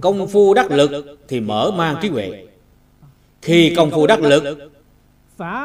công 0.01 0.29
phu 0.29 0.55
đắc 0.55 0.71
lực 0.71 1.19
thì 1.29 1.41
mở 1.41 1.71
mang 1.71 1.97
trí 2.03 2.09
huệ. 2.09 2.47
Khi 3.43 3.75
công 3.77 3.91
phu 3.91 4.07
đắc 4.07 4.21
lực 4.21 4.71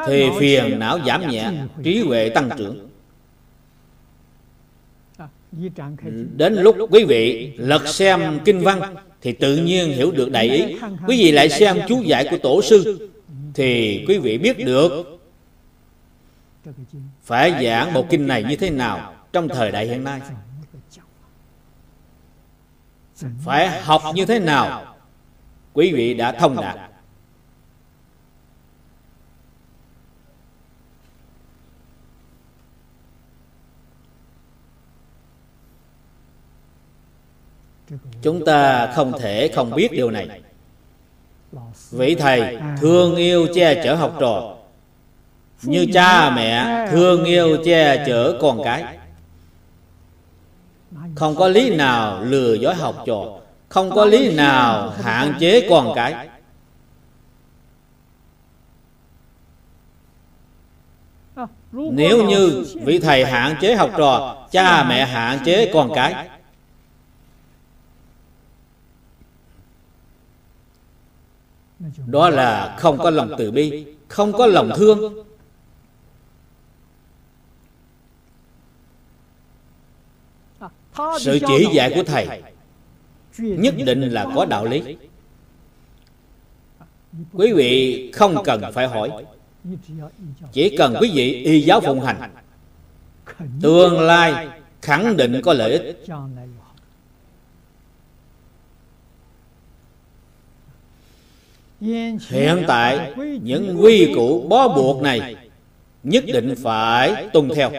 thì 0.07 0.29
phiền 0.39 0.79
não 0.79 0.99
giảm 1.05 1.29
nhẹ 1.29 1.51
trí 1.83 2.03
huệ 2.07 2.29
tăng 2.29 2.49
trưởng 2.57 2.89
Đến 6.35 6.53
lúc 6.53 6.77
quý 6.89 7.03
vị 7.03 7.53
lật 7.57 7.87
xem 7.87 8.39
kinh 8.45 8.59
văn 8.59 8.95
Thì 9.21 9.31
tự 9.31 9.57
nhiên 9.57 9.91
hiểu 9.91 10.11
được 10.11 10.31
đại 10.31 10.49
ý. 10.49 10.75
Quý 11.07 11.17
vị 11.19 11.31
lại 11.31 11.49
xem 11.49 11.77
chú 11.87 12.01
giải 12.01 12.27
của 12.31 12.37
tổ 12.37 12.61
sư 12.61 13.09
Thì 13.53 14.05
quý 14.07 14.17
vị 14.17 14.37
biết 14.37 14.65
được. 14.65 15.19
Phải 17.23 17.65
giảng 17.65 17.93
bộ 17.93 18.05
kinh 18.09 18.27
này 18.27 18.43
như 18.43 18.55
thế 18.55 18.69
nào 18.69 19.13
Trong 19.33 19.47
thời 19.47 19.71
đại 19.71 19.87
hiện 19.87 20.03
nay? 20.03 20.21
Phải 23.45 23.81
học 23.81 24.01
như 24.15 24.25
thế 24.25 24.39
nào? 24.39 24.95
Quý 25.73 25.93
vị 25.93 26.13
đã 26.13 26.31
thông 26.31 26.55
đạt 26.55 26.91
Chúng 38.21 38.45
ta 38.45 38.91
không 38.95 39.19
thể 39.19 39.51
không 39.55 39.75
biết 39.75 39.91
điều 39.91 40.11
này. 40.11 40.41
Vị 41.91 42.15
thầy, 42.15 42.57
thương 42.81 43.15
yêu 43.15 43.47
che 43.53 43.83
chở 43.83 43.95
học 43.95 44.15
trò. 44.19 44.55
Như 45.61 45.87
cha 45.93 46.29
mẹ, 46.29 46.87
thương 46.91 47.23
yêu 47.23 47.57
che 47.65 48.03
chở 48.07 48.37
con 48.41 48.61
cái. 48.63 48.97
Không 51.15 51.35
có 51.35 51.47
lý 51.47 51.75
nào 51.75 52.21
lừa 52.23 52.53
dối 52.53 52.75
học 52.75 53.03
trò. 53.05 53.25
Không 53.69 53.91
có 53.91 54.05
lý 54.05 54.35
nào 54.35 54.89
hạn 54.89 55.33
chế 55.39 55.67
con 55.69 55.93
cái. 55.95 56.29
Nếu 61.71 62.23
như 62.23 62.65
vị 62.83 62.99
thầy 62.99 63.25
hạn 63.25 63.55
chế 63.61 63.75
học 63.75 63.89
trò, 63.97 64.45
cha 64.51 64.83
mẹ 64.83 65.05
hạn 65.05 65.39
chế 65.45 65.71
con 65.73 65.91
cái 65.95 66.29
đó 72.05 72.29
là 72.29 72.75
không 72.79 72.97
có 72.97 73.09
lòng 73.09 73.31
từ 73.37 73.51
bi, 73.51 73.85
không 74.07 74.33
có 74.33 74.45
lòng 74.45 74.71
thương. 74.75 75.25
Sự 81.19 81.39
chỉ 81.47 81.67
dạy 81.73 81.91
của 81.95 82.03
thầy 82.03 82.41
nhất 83.37 83.75
định 83.85 84.01
là 84.01 84.27
có 84.35 84.45
đạo 84.45 84.65
lý. 84.65 84.97
Quý 87.33 87.53
vị 87.53 88.11
không 88.11 88.43
cần 88.43 88.61
phải 88.73 88.87
hỏi. 88.87 89.25
Chỉ 90.51 90.75
cần 90.77 90.95
quý 91.01 91.11
vị 91.15 91.43
y 91.43 91.61
giáo 91.61 91.81
phụng 91.81 92.01
hành, 92.01 92.31
tương 93.61 93.99
lai 93.99 94.47
khẳng 94.81 95.17
định 95.17 95.41
có 95.43 95.53
lợi 95.53 95.71
ích. 95.71 96.05
Hiện 102.29 102.63
tại, 102.67 103.13
những 103.41 103.77
quy 103.81 104.13
củ 104.15 104.47
bó 104.49 104.67
buộc 104.67 105.01
này 105.01 105.35
nhất 106.03 106.23
định 106.27 106.55
phải 106.63 107.27
tuân 107.33 107.49
theo. 107.55 107.71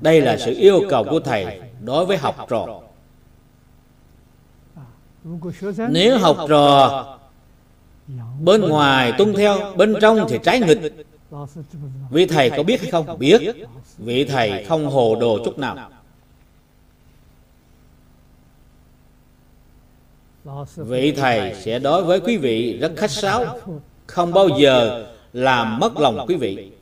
Đây 0.00 0.20
là 0.20 0.36
sự 0.36 0.54
yêu 0.54 0.82
cầu 0.90 1.04
của 1.04 1.20
thầy 1.20 1.60
đối 1.84 2.06
với 2.06 2.16
học 2.16 2.46
trò. 2.48 2.80
Nếu 5.90 6.18
học 6.18 6.36
trò 6.48 7.18
bên 8.40 8.60
ngoài 8.60 9.12
tuân 9.18 9.34
theo, 9.34 9.74
bên 9.76 9.94
trong 10.00 10.18
thì 10.28 10.38
trái 10.42 10.60
nghịch. 10.60 11.06
Vị 12.10 12.26
thầy 12.26 12.50
có 12.50 12.62
biết 12.62 12.80
hay 12.80 12.90
không? 12.90 13.18
Biết. 13.18 13.40
Vị 13.98 14.24
thầy 14.24 14.64
không 14.64 14.86
hồ 14.86 15.16
đồ 15.20 15.38
chút 15.44 15.58
nào. 15.58 15.90
Vị 20.76 21.12
thầy 21.12 21.54
sẽ 21.54 21.78
đối 21.78 22.04
với 22.04 22.20
quý 22.20 22.36
vị 22.36 22.78
rất 22.78 22.92
khách 22.96 23.10
sáo. 23.10 23.60
Không 24.06 24.32
bao 24.32 24.48
giờ 24.48 25.06
làm 25.32 25.78
mất 25.78 25.96
lòng 25.96 26.24
quý 26.28 26.36
vị. 26.36 26.72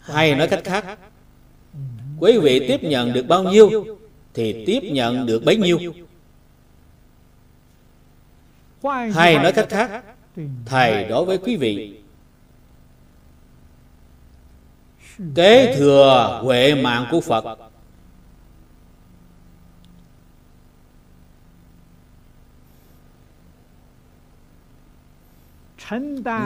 Hay 0.00 0.34
nói 0.34 0.48
cách 0.48 0.64
khác 0.64 0.98
quý 2.20 2.38
vị 2.38 2.68
tiếp 2.68 2.82
nhận 2.82 3.12
được 3.12 3.26
bao 3.28 3.42
nhiêu 3.42 3.84
thì 4.34 4.64
tiếp 4.66 4.80
nhận 4.82 5.26
được 5.26 5.44
bấy 5.44 5.56
nhiêu. 5.56 5.78
Hay 9.14 9.38
nói 9.38 9.52
cách 9.52 9.68
khác 9.68 10.04
thầy 10.66 11.04
đối 11.04 11.24
với 11.24 11.38
quý 11.38 11.56
vị 11.56 12.00
kế 15.34 15.76
thừa 15.76 16.40
huệ 16.42 16.74
mạng 16.74 17.06
của 17.10 17.20
phật 17.20 17.58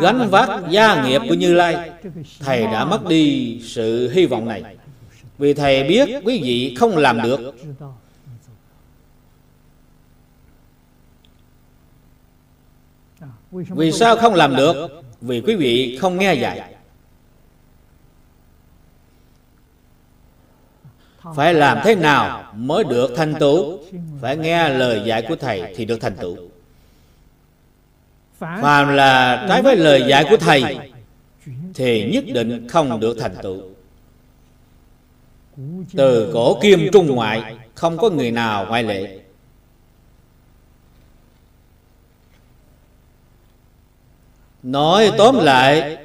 gánh 0.00 0.28
vác 0.30 0.48
gia 0.70 1.04
nghiệp 1.04 1.22
của 1.28 1.34
như 1.34 1.54
lai, 1.54 1.90
thầy 2.40 2.62
đã 2.62 2.84
mất 2.84 3.06
đi 3.08 3.60
sự 3.64 4.10
hy 4.10 4.26
vọng 4.26 4.48
này. 4.48 4.76
Vì 5.38 5.54
thầy 5.54 5.88
biết 5.88 6.08
quý 6.24 6.40
vị 6.42 6.74
không 6.78 6.96
làm 6.96 7.22
được. 7.22 7.54
Vì 13.50 13.92
sao 13.92 14.16
không 14.16 14.34
làm 14.34 14.56
được? 14.56 15.02
Vì 15.20 15.40
quý 15.40 15.54
vị 15.54 15.98
không 16.00 16.18
nghe 16.18 16.34
dạy. 16.34 16.74
Phải 21.34 21.54
làm 21.54 21.78
thế 21.84 21.94
nào 21.94 22.52
mới 22.56 22.84
được 22.84 23.10
thành 23.16 23.34
tựu? 23.40 23.78
Phải 24.20 24.36
nghe 24.36 24.68
lời 24.68 25.02
dạy 25.06 25.24
của 25.28 25.36
thầy 25.36 25.74
thì 25.76 25.84
được 25.84 26.00
thành 26.00 26.16
tựu 26.16 26.49
phàm 28.40 28.88
là 28.88 29.46
trái 29.48 29.62
với 29.62 29.76
lời 29.76 30.04
dạy 30.08 30.24
của 30.30 30.36
thầy, 30.36 30.78
thì 31.74 32.10
nhất 32.12 32.24
định 32.26 32.68
không 32.68 33.00
được 33.00 33.16
thành 33.20 33.34
tựu. 33.42 33.60
Từ 35.96 36.30
cổ 36.34 36.58
kim 36.62 36.88
trung 36.92 37.06
ngoại, 37.06 37.56
không 37.74 37.98
có 37.98 38.10
người 38.10 38.30
nào 38.30 38.66
ngoại 38.68 38.82
lệ. 38.82 39.18
Nói 44.62 45.12
tóm 45.18 45.38
lại, 45.38 45.96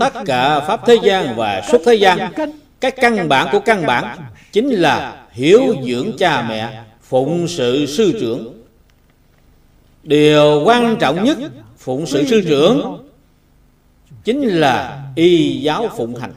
tất 0.00 0.12
cả 0.26 0.60
pháp 0.60 0.80
thế 0.86 0.98
gian 1.02 1.34
và 1.36 1.62
xuất 1.70 1.82
thế 1.84 1.94
gian, 1.94 2.32
cái 2.80 2.90
căn 2.90 3.28
bản 3.28 3.48
của 3.52 3.60
căn 3.60 3.86
bản 3.86 4.18
chính 4.52 4.68
là 4.68 5.26
hiếu 5.30 5.74
dưỡng 5.88 6.12
cha 6.18 6.46
mẹ, 6.48 6.82
phụng 7.02 7.48
sự 7.48 7.86
sư 7.86 8.12
trưởng 8.20 8.55
điều 10.06 10.62
quan 10.64 10.96
trọng 11.00 11.24
nhất, 11.24 11.38
phụng 11.76 12.06
sự 12.06 12.24
sư 12.26 12.42
trưởng, 12.48 13.06
chính 14.24 14.40
là 14.40 15.04
y 15.14 15.60
giáo 15.60 15.88
phụng 15.96 16.14
hành. 16.14 16.32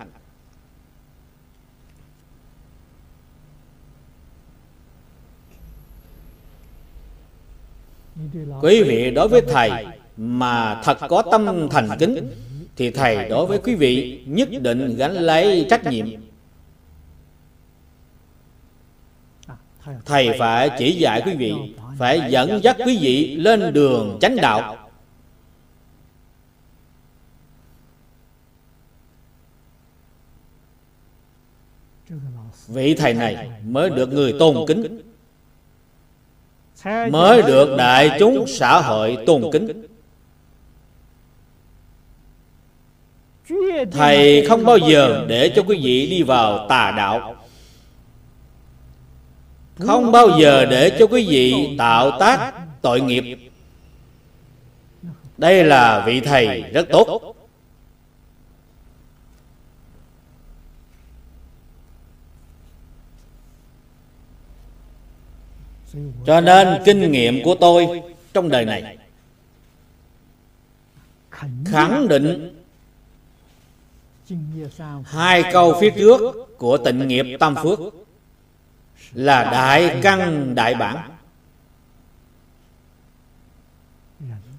Quý 8.61 8.83
vị 8.83 9.11
đối 9.11 9.27
với 9.27 9.41
thầy 9.41 9.85
mà 10.17 10.81
thật 10.83 10.97
có 11.09 11.23
tâm 11.31 11.69
thành 11.71 11.89
kính, 11.99 12.33
thì 12.75 12.91
thầy 12.91 13.29
đối 13.29 13.45
với 13.45 13.59
quý 13.63 13.75
vị 13.75 14.23
nhất 14.25 14.49
định 14.61 14.95
gánh 14.95 15.13
lấy 15.13 15.65
trách 15.69 15.85
nhiệm. 15.85 16.07
Thầy 20.05 20.29
phải 20.39 20.69
chỉ 20.79 20.91
dạy 20.91 21.21
quý 21.25 21.33
vị 21.33 21.53
phải 21.99 22.21
dẫn 22.29 22.63
dắt 22.63 22.77
quý 22.85 22.97
vị 23.01 23.35
lên 23.35 23.73
đường 23.73 24.17
chánh 24.21 24.35
đạo. 24.35 24.75
vị 32.67 32.93
thầy 32.93 33.13
này 33.13 33.49
mới 33.63 33.89
được 33.89 34.13
người 34.13 34.35
tôn 34.39 34.55
kính. 34.67 35.01
mới 37.11 37.41
được 37.41 37.75
đại 37.77 38.11
chúng 38.19 38.47
xã 38.47 38.81
hội 38.81 39.17
tôn 39.25 39.43
kính. 39.51 39.85
Thầy 43.91 44.45
không 44.47 44.65
bao 44.65 44.77
giờ 44.77 45.25
để 45.27 45.53
cho 45.55 45.63
quý 45.63 45.79
vị 45.83 46.07
đi 46.09 46.23
vào 46.23 46.67
tà 46.69 46.93
đạo 46.97 47.38
không 49.79 50.11
bao 50.11 50.39
giờ 50.39 50.65
để 50.65 50.95
cho 50.99 51.07
quý 51.07 51.27
vị 51.29 51.75
tạo 51.77 52.19
tác 52.19 52.53
tội 52.81 53.01
nghiệp. 53.01 53.23
Đây 55.37 55.63
là 55.63 56.03
vị 56.05 56.21
thầy 56.21 56.63
rất 56.73 56.87
tốt. 56.91 57.35
Cho 66.25 66.41
nên 66.41 66.81
kinh 66.85 67.11
nghiệm 67.11 67.43
của 67.43 67.55
tôi 67.55 68.01
trong 68.33 68.49
đời 68.49 68.65
này 68.65 68.97
khẳng 71.65 72.07
định 72.07 72.55
hai 75.05 75.43
câu 75.53 75.77
phía 75.81 75.89
trước 75.89 76.21
của 76.57 76.77
tịnh 76.77 77.07
nghiệp 77.07 77.25
tam 77.39 77.55
phước 77.63 77.79
là 79.13 79.43
đại 79.43 79.99
căn 80.01 80.55
đại 80.55 80.75
bản. 80.75 81.11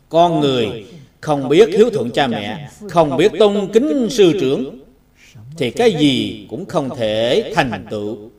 Con 0.08 0.40
người 0.40 0.86
không 1.20 1.48
biết 1.48 1.68
hiếu 1.68 1.90
thuận 1.90 2.10
cha 2.10 2.26
mẹ, 2.26 2.70
không 2.90 3.16
biết 3.16 3.32
tôn 3.38 3.70
kính 3.72 4.06
sư 4.10 4.32
trưởng, 4.40 4.80
thì 5.56 5.70
cái 5.70 5.92
gì 5.92 6.46
cũng 6.50 6.66
không 6.66 6.96
thể 6.96 7.52
thành 7.54 7.86
tựu. 7.90 8.30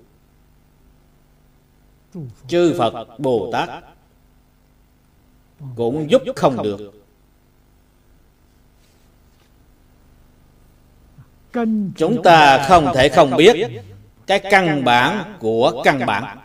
Chư 2.48 2.76
phật 2.78 3.20
bồ 3.20 3.50
tát 3.54 3.70
cũng 5.76 6.12
giúp 6.12 6.22
không 6.36 6.64
được. 6.64 6.94
Chúng 11.96 12.24
ta 12.24 12.66
không 12.68 12.92
thể 12.96 13.10
không 13.10 13.36
biết 13.38 13.82
cái 14.32 14.52
căn 14.52 14.84
bản 14.84 15.36
của 15.40 15.82
căn 15.84 16.06
bản. 16.06 16.38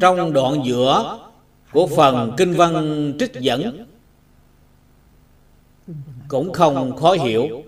Trong 0.00 0.32
đoạn 0.32 0.62
giữa 0.64 1.18
của 1.72 1.86
phần 1.96 2.32
kinh 2.36 2.52
văn 2.52 3.12
trích 3.18 3.32
dẫn, 3.40 3.86
cũng 6.28 6.52
không 6.52 6.96
khó 6.96 7.12
hiểu. 7.12 7.62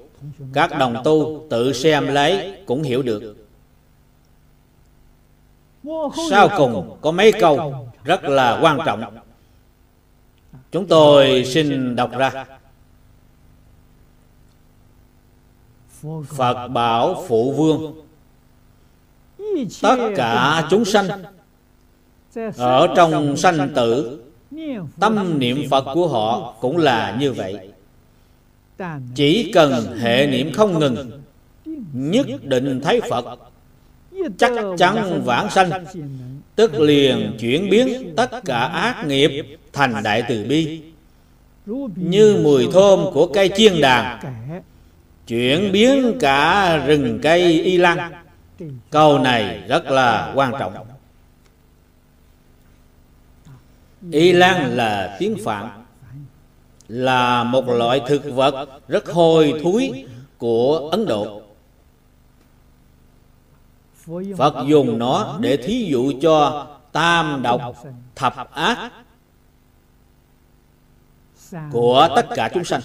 Các 0.53 0.71
đồng 0.79 0.97
tu 1.05 1.47
tự 1.51 1.73
xem 1.73 2.07
lấy 2.07 2.63
cũng 2.67 2.83
hiểu 2.83 3.03
được 3.03 3.46
sau 6.31 6.49
cùng 6.57 6.99
có 7.01 7.11
mấy 7.11 7.33
câu 7.33 7.87
rất 8.05 8.25
là 8.25 8.59
quan 8.63 8.79
trọng. 8.87 9.03
chúng 10.73 10.87
tôi 10.87 11.45
xin 11.45 11.97
đọc 11.97 12.11
ra. 12.19 12.45
Phật 16.29 16.69
bảo 16.69 17.25
phụ 17.29 17.53
vương 17.53 18.03
tất 19.83 19.97
cả 20.17 20.67
chúng 20.71 20.85
sanh 20.85 21.09
ở 22.57 22.89
trong 22.97 23.37
sanh 23.37 23.73
tử 23.75 24.23
tâm 25.01 25.39
niệm 25.39 25.63
phật 25.71 25.85
của 25.95 26.09
họ 26.09 26.55
cũng 26.61 26.77
là 26.77 27.17
như 27.21 27.33
vậy. 27.33 27.73
Chỉ 29.15 29.51
cần 29.55 29.99
hệ 29.99 30.27
niệm 30.27 30.53
không 30.53 30.79
ngừng 30.79 31.23
nhất 31.93 32.27
định 32.43 32.81
thấy 32.85 33.01
phật 33.11 33.46
chắc 34.39 34.53
chắn 34.79 35.23
vãng 35.25 35.51
sanh. 35.51 35.85
Tức 36.57 36.75
liền 36.75 37.37
chuyển 37.41 37.71
biến 37.71 38.15
tất 38.17 38.31
cả 38.45 38.59
ác 38.59 39.07
nghiệp 39.07 39.59
thành 39.73 40.03
đại 40.03 40.23
từ 40.29 40.45
bi. 40.45 40.81
Như 41.97 42.41
mùi 42.43 42.69
thơm 42.73 43.01
của 43.13 43.27
cây 43.27 43.51
chiên 43.57 43.81
đàn, 43.81 44.21
chuyển 45.27 45.73
biến 45.73 46.17
cả 46.21 46.77
rừng 46.87 47.19
cây 47.23 47.63
y 47.63 47.77
lăng. 47.77 48.13
Câu 48.91 49.19
này 49.19 49.61
rất 49.69 49.87
là 49.91 50.33
quan 50.35 50.53
trọng. 50.59 50.75
Y 54.13 54.33
lan 54.33 54.77
là 54.77 55.17
tiếng 55.19 55.37
phạn, 55.45 55.69
là 56.89 57.45
một 57.45 57.69
loại 57.69 58.01
thực 58.09 58.25
vật 58.35 58.69
rất 58.89 59.09
hôi 59.09 59.61
thối 59.63 60.05
của 60.39 60.89
ấn 60.93 61.07
độ 61.07 61.43
phật 64.37 64.55
dùng 64.67 64.99
nó 64.99 65.39
để 65.41 65.57
thí 65.57 65.89
dụ 65.91 66.13
cho 66.23 66.67
tam 66.93 67.43
độc 67.43 67.85
thập 68.15 68.51
ác. 68.53 68.93
của 71.73 72.09
tất 72.17 72.27
cả 72.35 72.51
chúng 72.55 72.65
sanh. 72.65 72.81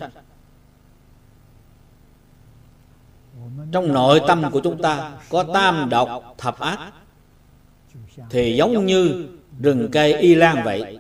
Trong 3.72 3.94
nội 3.94 4.22
tâm 4.28 4.52
của 4.52 4.60
chúng 4.64 4.82
ta 4.82 5.12
có 5.30 5.44
tam 5.54 5.90
độc 5.90 6.36
thập 6.38 6.60
ác. 6.60 6.92
Thì 8.30 8.56
giống 8.56 8.86
như 8.86 9.28
rừng 9.60 9.90
cây 9.92 10.14
y 10.14 10.36
lan 10.36 10.62
vậy 10.66 11.00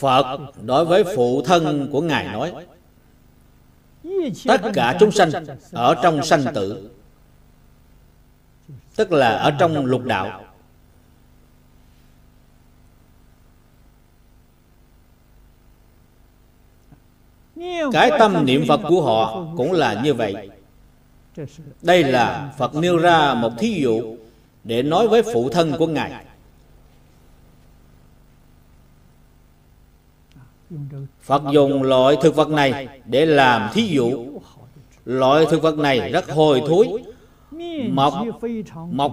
Phật 0.00 0.38
đối 0.62 0.84
với 0.84 1.04
phụ 1.16 1.42
thân 1.42 1.88
của 1.92 2.00
Ngài 2.00 2.24
nói, 2.24 2.52
Tất 4.46 4.60
cả 4.74 4.96
chúng 5.00 5.10
sanh 5.10 5.30
ở 5.72 5.94
trong 6.02 6.22
sanh 6.22 6.44
tử, 6.54 6.90
Tức 8.96 9.12
là 9.12 9.28
ở 9.28 9.50
trong 9.58 9.86
lục 9.86 10.04
đạo, 10.04 10.42
Cái 17.92 18.10
tâm 18.18 18.46
niệm 18.46 18.64
Phật 18.68 18.80
của 18.88 19.02
họ 19.02 19.46
cũng 19.56 19.72
là 19.72 20.02
như 20.04 20.14
vậy. 20.14 20.50
Đây 21.82 22.04
là 22.04 22.52
Phật 22.58 22.74
nêu 22.74 22.98
ra 22.98 23.34
một 23.34 23.52
thí 23.58 23.80
dụ 23.82 24.16
Để 24.64 24.82
nói 24.82 25.08
với 25.08 25.22
phụ 25.22 25.48
thân 25.48 25.72
của 25.78 25.86
Ngài. 25.86 26.24
Phật 31.20 31.42
dùng 31.52 31.82
loại 31.82 32.16
thực 32.22 32.36
vật 32.36 32.48
này 32.48 32.88
để 33.06 33.26
làm 33.26 33.70
thí 33.72 33.86
dụ. 33.86 34.26
Loại 35.04 35.46
thực 35.50 35.62
vật 35.62 35.78
này 35.78 36.12
rất 36.12 36.30
hôi 36.30 36.62
thối 36.66 36.88
Mọc 37.90 38.14
Mọc 38.90 39.12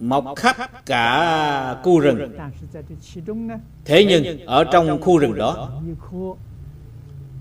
Mọc 0.00 0.24
khắp 0.36 0.86
cả 0.86 1.76
khu 1.82 1.98
rừng. 2.00 2.36
Thế 3.84 4.04
nhưng 4.04 4.46
ở 4.46 4.64
trong 4.64 5.00
khu 5.00 5.18
rừng 5.18 5.34
đó 5.34 5.80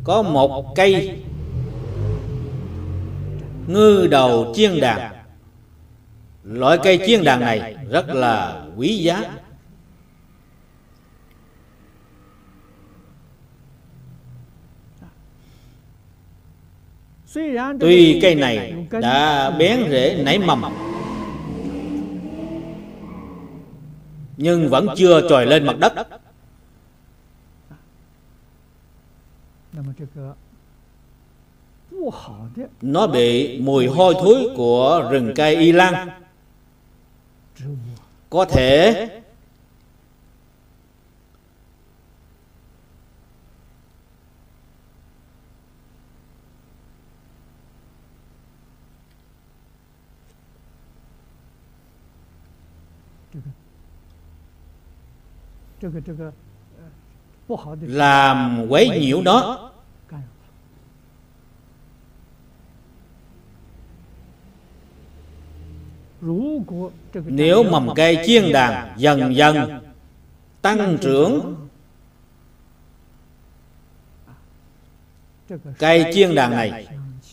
Có 0.03 0.21
một 0.21 0.75
cây 0.75 1.19
Ngư 3.67 4.07
đầu 4.11 4.53
chiên 4.55 4.79
đàn. 4.79 5.11
Loại 6.43 6.77
cây 6.83 6.99
chiên 7.05 7.23
đàn 7.23 7.39
này 7.39 7.75
rất 7.89 8.09
là 8.09 8.65
quý 8.77 8.97
giá 8.97 9.23
Tuy 17.79 18.19
cây 18.21 18.35
này 18.35 18.73
đã 19.01 19.51
bén 19.51 19.89
rễ 19.89 20.23
nảy 20.23 20.39
mầm, 20.39 20.63
Nhưng 24.37 24.69
vẫn 24.69 24.87
chưa 24.97 25.29
trồi 25.29 25.45
lên 25.45 25.65
mặt 25.65 25.75
đất. 25.79 25.93
Nó 32.81 33.07
bị 33.07 33.59
mùi 33.61 33.87
hôi 33.87 34.13
thối 34.13 34.49
của 34.55 35.09
rừng 35.11 35.33
cây 35.35 35.55
y 35.55 35.71
lan. 35.71 36.09
Có 38.29 38.45
thể 38.45 39.07
làm 57.81 58.65
quấy 58.69 58.99
nhiễu 58.99 59.21
nó 59.21 59.71
nếu 67.25 67.63
mầm 67.63 67.89
cây 67.95 68.17
chiên 68.25 68.51
đàn 68.51 68.93
dần 68.97 69.35
dần 69.35 69.81
tăng 70.61 70.97
trưởng 71.01 71.55
cây 75.77 76.05
chiên 76.13 76.35
đàn 76.35 76.51
này 76.51 76.87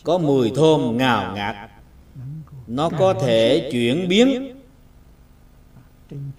có 0.04 0.18
mùi 0.18 0.52
thơm 0.56 0.96
ngào 0.96 1.34
ngạt. 1.34 1.56
nó 2.66 2.90
có 2.98 3.14
thể 3.14 3.68
chuyển 3.72 4.08
biến 4.08 4.57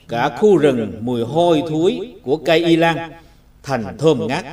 cả 0.07 0.37
khu 0.39 0.57
rừng, 0.57 0.99
mùi 1.01 1.23
hôi 1.23 1.63
thối 1.69 2.15
của 2.23 2.37
cây 2.37 2.65
y 2.65 2.75
lan 2.75 3.11
thành 3.63 3.97
thơm 3.97 4.27
ngát. 4.27 4.45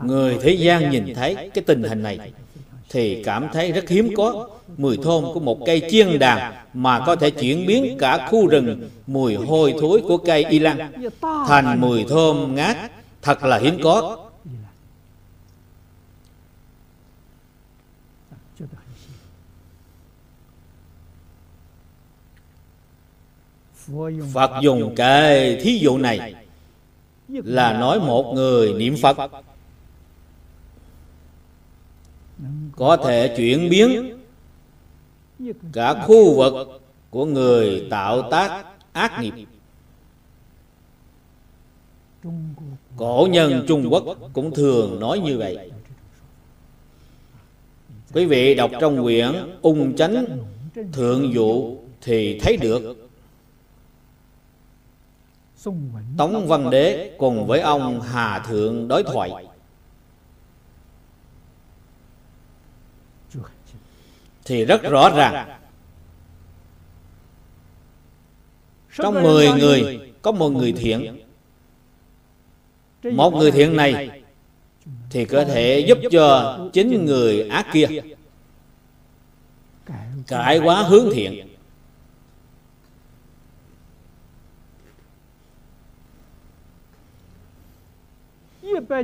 Người 0.00 0.38
thế 0.42 0.52
gian 0.52 0.90
nhìn 0.90 1.14
thấy 1.14 1.50
cái 1.54 1.64
tình 1.66 1.82
hình 1.82 2.02
này 2.02 2.32
thì 2.90 3.22
cảm 3.24 3.48
thấy 3.52 3.72
rất 3.72 3.88
hiếm 3.88 4.10
có. 4.16 4.48
Mùi 4.76 4.96
thơm 4.96 5.24
của 5.34 5.40
một 5.40 5.58
cây 5.66 5.82
chiên 5.90 6.18
đàn 6.18 6.54
mà 6.74 7.02
có 7.06 7.16
thể 7.16 7.30
chuyển 7.30 7.66
biến 7.66 7.96
cả 7.98 8.28
khu 8.30 8.46
rừng, 8.46 8.90
mùi 9.06 9.34
hôi 9.34 9.74
thối 9.80 10.02
của 10.08 10.18
cây 10.18 10.44
y 10.44 10.58
lan 10.58 10.92
thành 11.22 11.80
mùi 11.80 12.04
thơm 12.08 12.54
ngát. 12.54 12.76
Thật 13.22 13.44
là 13.44 13.58
hiếm 13.58 13.80
có. 13.84 14.27
Phật 24.32 24.50
dùng 24.62 24.94
cái 24.94 25.56
thí 25.62 25.78
dụ 25.78 25.98
này 25.98 26.34
Là 27.28 27.72
nói 27.72 28.00
một 28.00 28.32
người 28.34 28.72
niệm 28.72 28.96
Phật. 29.02 29.30
Có 32.76 32.96
thể 32.96 33.34
chuyển 33.36 33.70
biến 33.70 34.18
Cả 35.72 36.04
khu 36.06 36.34
vực 36.36 36.82
của 37.10 37.26
người 37.26 37.86
tạo 37.90 38.30
tác 38.30 38.64
ác 38.92 39.20
nghiệp. 39.22 39.32
Cổ 42.96 43.28
nhân 43.30 43.64
Trung 43.68 43.88
Quốc 43.90 44.04
cũng 44.32 44.54
thường 44.54 45.00
nói 45.00 45.18
như 45.18 45.38
vậy. 45.38 45.70
Quý 48.12 48.26
vị 48.26 48.54
đọc 48.54 48.70
trong 48.80 49.02
quyển 49.02 49.32
Ung 49.62 49.96
Chánh 49.96 50.24
Thượng 50.92 51.34
Dụ 51.34 51.76
thì 52.00 52.38
thấy 52.40 52.56
được. 52.56 53.07
Tống 56.18 56.46
Văn 56.48 56.70
Đế 56.70 57.14
cùng 57.18 57.46
với 57.46 57.60
ông 57.60 58.00
Hà 58.00 58.38
Thượng 58.38 58.88
đối 58.88 59.02
thoại. 59.02 59.30
Thì 64.44 64.64
rất 64.64 64.82
rõ 64.82 65.10
ràng, 65.10 65.48
Trong 68.98 69.22
10 69.22 69.48
người 69.52 70.12
có 70.22 70.32
một 70.32 70.48
người 70.48 70.72
thiện. 70.72 71.20
Một 73.02 73.34
người 73.34 73.50
thiện 73.50 73.76
này 73.76 74.22
Thì 75.10 75.24
có 75.24 75.44
thể 75.44 75.84
giúp 75.88 75.98
cho 76.10 76.58
chính 76.72 77.04
người 77.04 77.48
ác 77.48 77.66
kia 77.72 77.86
Cải 80.26 80.58
quá 80.58 80.82
hướng 80.82 81.08
thiện. 81.14 81.47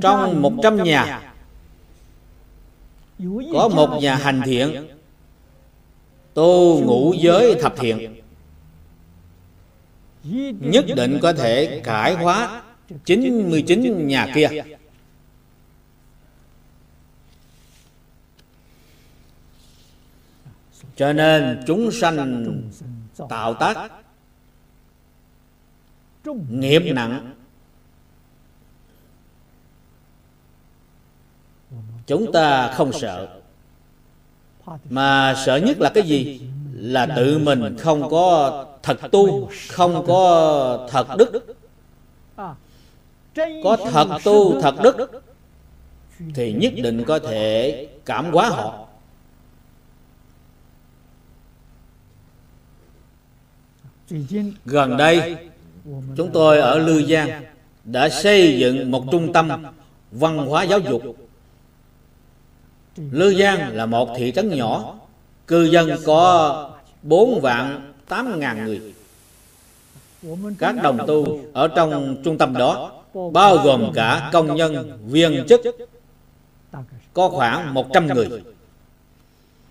Trong 0.02 0.42
một 0.42 0.52
trăm 0.62 0.82
nhà 0.82 1.32
Có 3.52 3.68
một 3.68 3.98
nhà 4.02 4.16
hành 4.16 4.42
thiện, 4.44 4.88
Tu 6.34 6.80
ngũ 6.84 7.14
giới 7.18 7.54
thập 7.60 7.76
thiện, 7.76 8.20
Nhất 10.60 10.84
định 10.96 11.18
có 11.22 11.32
thể 11.32 11.80
cải 11.84 12.14
hóa 12.14 12.62
99 13.04 14.06
nhà 14.06 14.32
kia. 14.34 14.48
Cho 20.96 21.12
nên 21.12 21.62
chúng 21.66 21.90
sanh 21.90 22.46
tạo 23.28 23.54
tác 23.54 23.90
Nghiệp 26.50 26.82
nặng 26.94 27.34
Chúng 32.06 32.32
ta 32.32 32.72
không 32.74 32.92
sợ. 32.92 33.28
Mà 34.90 35.34
sợ 35.46 35.56
nhất 35.56 35.80
là 35.80 35.90
cái 35.94 36.02
gì? 36.02 36.40
Là 36.74 37.06
tự 37.16 37.38
mình 37.38 37.76
không 37.78 38.10
có 38.10 38.64
thật 38.82 38.98
tu 39.10 39.48
Không 39.68 40.04
có 40.06 40.88
thật 40.90 41.06
đức. 41.18 41.56
Có 43.64 43.76
thật 43.90 44.08
tu, 44.24 44.60
thật 44.60 44.74
đức 44.82 45.22
Thì 46.34 46.52
nhất 46.52 46.72
định 46.76 47.04
có 47.06 47.18
thể 47.18 47.88
cảm 48.04 48.32
hóa 48.32 48.48
họ. 48.48 48.86
Gần 54.64 54.96
đây 54.96 55.36
Chúng 56.16 56.30
tôi 56.32 56.58
ở 56.58 56.78
Lư 56.78 57.06
Giang 57.06 57.44
Đã 57.84 58.08
xây 58.08 58.58
dựng 58.58 58.90
một 58.90 59.04
trung 59.12 59.32
tâm 59.32 59.64
Văn 60.10 60.38
hóa 60.38 60.62
giáo 60.62 60.78
dục 60.78 61.23
Lư 62.96 63.34
Giang 63.34 63.76
là 63.76 63.86
một 63.86 64.08
thị 64.16 64.32
trấn 64.34 64.48
nhỏ. 64.48 64.94
Cư 65.46 65.64
dân 65.64 65.90
có 66.04 66.70
4 67.02 67.40
vạn 67.40 67.92
8 68.08 68.40
ngàn 68.40 68.64
người. 68.64 68.80
Các 70.58 70.74
đồng 70.82 70.98
tu 71.06 71.40
ở 71.52 71.68
trong 71.68 72.16
trung 72.24 72.38
tâm 72.38 72.54
đó 72.54 72.90
Bao 73.32 73.56
gồm 73.56 73.92
cả 73.94 74.30
công 74.32 74.56
nhân, 74.56 74.98
viên 75.06 75.46
chức 75.48 75.60
Có 77.12 77.28
khoảng 77.28 77.74
100 77.74 78.06
người. 78.06 78.28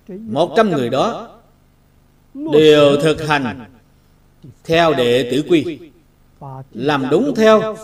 100 0.07 0.69
người 0.69 0.89
đó 0.89 1.29
Đều 2.33 3.01
thực 3.01 3.27
hành 3.27 3.65
Theo 4.63 4.93
đệ 4.93 5.29
tử 5.31 5.43
quy 5.49 5.79
Làm 6.71 7.05
đúng 7.11 7.35
theo 7.35 7.75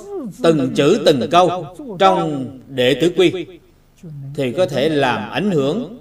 từng 0.44 0.74
chữ 0.76 1.02
từng 1.06 1.30
câu 1.32 1.66
Trong 2.00 2.46
đệ 2.68 2.98
tử 3.02 3.14
quy 3.18 3.46
thì 4.34 4.54
có 4.54 4.66
thể 4.66 4.90
làm 4.90 5.32
ảnh 5.32 5.52
hưởng 5.52 6.00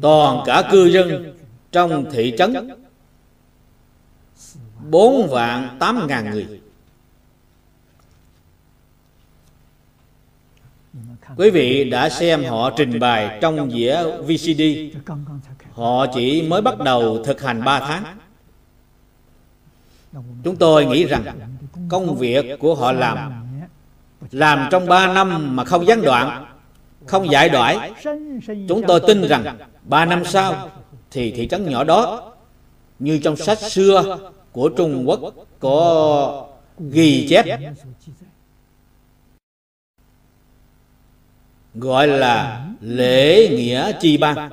toàn 0.00 0.42
cả 0.46 0.68
cư 0.72 0.86
dân 0.86 1.36
trong 1.72 2.10
thị 2.12 2.34
trấn. 2.38 2.70
Bốn 4.90 5.28
vạn 5.30 5.76
tám 5.78 6.06
ngàn 6.06 6.30
người. 6.30 6.60
Quý 11.36 11.50
vị 11.50 11.90
đã 11.90 12.08
xem 12.08 12.44
họ 12.44 12.70
trình 12.76 13.00
bày 13.00 13.38
trong 13.40 13.70
dĩa 13.70 14.02
VCD 14.26 14.62
Họ 15.72 16.06
chỉ 16.14 16.42
mới 16.42 16.62
bắt 16.62 16.78
đầu 16.78 17.24
thực 17.24 17.42
hành 17.42 17.64
3 17.64 17.80
tháng. 17.80 18.18
Chúng 20.44 20.56
tôi 20.56 20.86
nghĩ 20.86 21.04
rằng 21.04 21.24
công 21.88 22.16
việc 22.16 22.58
của 22.60 22.74
họ 22.74 22.92
làm 22.92 23.45
làm 24.30 24.68
trong 24.70 24.86
ba 24.86 25.12
năm 25.12 25.56
mà 25.56 25.64
không 25.64 25.86
gián 25.86 26.02
đoạn, 26.02 26.46
Không 27.06 27.30
giải 27.30 27.48
đoại 27.48 27.92
Chúng 28.68 28.82
tôi 28.86 29.00
tin 29.06 29.28
rằng 29.28 29.58
ba 29.82 30.04
năm 30.04 30.24
sau 30.24 30.70
Thì 31.10 31.30
thị 31.30 31.48
trấn 31.48 31.70
nhỏ 31.70 31.84
đó, 31.84 32.32
Như 32.98 33.20
trong 33.24 33.36
sách 33.36 33.58
xưa 33.58 34.18
của 34.52 34.68
Trung 34.68 35.04
Quốc, 35.08 35.20
Có 35.60 36.46
ghi 36.78 37.26
chép, 37.30 37.60
Gọi 41.74 42.06
là 42.08 42.66
lễ 42.80 43.48
nghĩa 43.48 43.92
chi 44.00 44.16
ban 44.16 44.50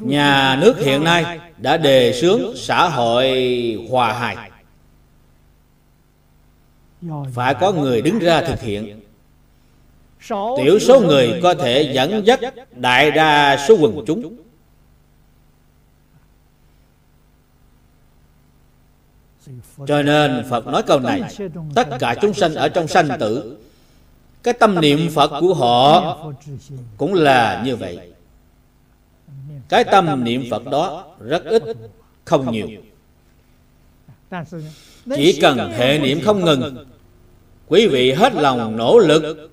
Nhà 0.00 0.58
nước 0.60 0.78
hiện 0.78 1.04
nay 1.04 1.38
đã 1.58 1.76
đề 1.76 2.12
xướng 2.12 2.56
xã 2.56 2.88
hội 2.88 3.28
hòa 3.90 4.12
hài 4.12 4.51
phải 7.34 7.54
có 7.54 7.72
người 7.72 8.02
đứng 8.02 8.18
ra 8.18 8.40
thực 8.40 8.60
hiện. 8.60 9.00
tiểu 10.56 10.78
số 10.78 11.00
người 11.00 11.40
có 11.42 11.54
thể 11.54 11.92
dẫn 11.94 12.26
dắt 12.26 12.40
đại 12.76 13.10
đa 13.10 13.66
số 13.68 13.76
quần 13.80 14.04
chúng. 14.06 14.36
Cho 19.86 20.02
nên 20.02 20.44
phật 20.50 20.66
nói 20.66 20.82
câu 20.82 21.00
này 21.00 21.22
tất 21.74 21.88
cả 21.98 22.14
chúng 22.20 22.34
sanh 22.34 22.54
ở 22.54 22.68
trong 22.68 22.88
sanh 22.88 23.08
tử 23.20 23.56
cái 24.42 24.54
tâm 24.54 24.80
niệm 24.80 25.10
phật 25.14 25.40
của 25.40 25.54
họ 25.54 26.16
cũng 26.96 27.14
là 27.14 27.62
như 27.64 27.76
vậy. 27.76 28.12
Cái 29.68 29.84
tâm 29.84 30.24
niệm 30.24 30.44
phật 30.50 30.64
đó 30.64 31.14
rất 31.20 31.44
ít 31.44 31.62
không 32.24 32.52
nhiều. 32.52 32.68
Chỉ 35.16 35.38
cần 35.40 35.72
hệ 35.72 35.98
niệm 35.98 36.20
không 36.24 36.44
ngừng 36.44 36.91
quý 37.72 37.86
vị 37.86 38.12
hết 38.12 38.34
lòng 38.34 38.76
nỗ 38.76 38.98
lực. 38.98 39.50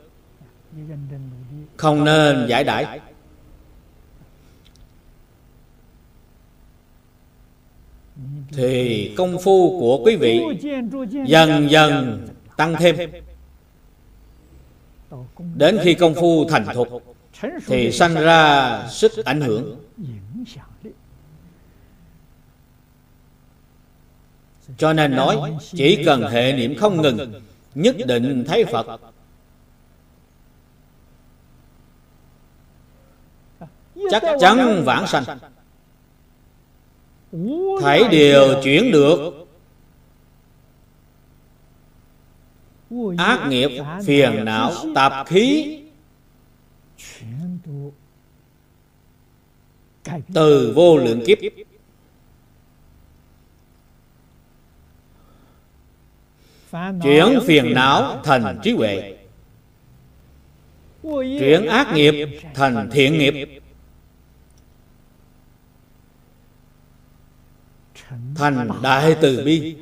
Không 1.77 2.03
nên 2.03 2.45
giải 2.47 2.63
đãi. 2.63 2.99
Thì 8.51 9.13
công 9.17 9.37
phu 9.43 9.79
của 9.79 10.03
quý 10.05 10.15
vị 10.15 10.41
dần 11.27 11.71
dần 11.71 12.27
tăng 12.57 12.75
thêm. 12.79 12.95
Đến 15.55 15.77
khi 15.83 15.93
công 15.93 16.13
phu 16.15 16.45
thành 16.49 16.65
thục, 16.73 16.87
thì 17.65 17.91
sanh 17.91 18.13
ra 18.15 18.83
sức 18.89 19.25
ảnh 19.25 19.41
hưởng. 19.41 19.79
Cho 24.77 24.93
nên 24.93 25.15
nói, 25.15 25.37
chỉ 25.71 26.03
cần 26.05 26.21
hệ 26.21 26.53
niệm 26.53 26.75
không 26.75 27.01
ngừng 27.01 27.41
nhất 27.81 27.95
định 28.05 28.43
thấy 28.47 28.65
phật. 28.65 29.01
Chắc 34.11 34.23
chắn 34.39 34.83
vãng 34.85 35.07
sanh. 35.07 35.23
Thấy 37.81 38.03
đều 38.11 38.61
chuyển 38.63 38.91
được. 38.91 39.33
Ác 43.17 43.47
nghiệp 43.49 43.83
phiền 44.05 44.45
não, 44.45 44.71
tạp 44.95 45.27
khí. 45.27 45.75
Từ 50.33 50.73
vô 50.75 50.97
lượng 50.97 51.21
kiếp 51.25 51.37
chuyển 57.03 57.39
phiền 57.45 57.73
não 57.73 58.21
thành 58.23 58.59
trí 58.63 58.71
huệ. 58.71 59.15
chuyển 61.39 61.67
ác 61.67 61.93
nghiệp 61.93 62.41
thành 62.53 62.89
thiện 62.91 63.17
nghiệp. 63.17 63.61
thành 68.35 68.69
đại 68.83 69.15
từ 69.21 69.43
bi. 69.45 69.75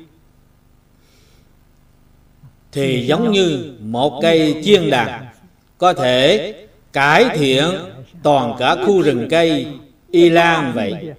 thì 2.72 3.06
giống 3.06 3.32
như 3.32 3.74
một 3.80 4.18
cây 4.22 4.62
chiên 4.64 4.90
đàn 4.90 5.26
có 5.78 5.92
thể 5.92 6.54
cải 6.92 7.26
thiện 7.34 7.64
toàn 8.22 8.56
cả 8.58 8.76
khu 8.86 9.02
rừng 9.02 9.26
cây 9.30 9.66
y 10.10 10.30
lan 10.30 10.72
vậy 10.74 11.14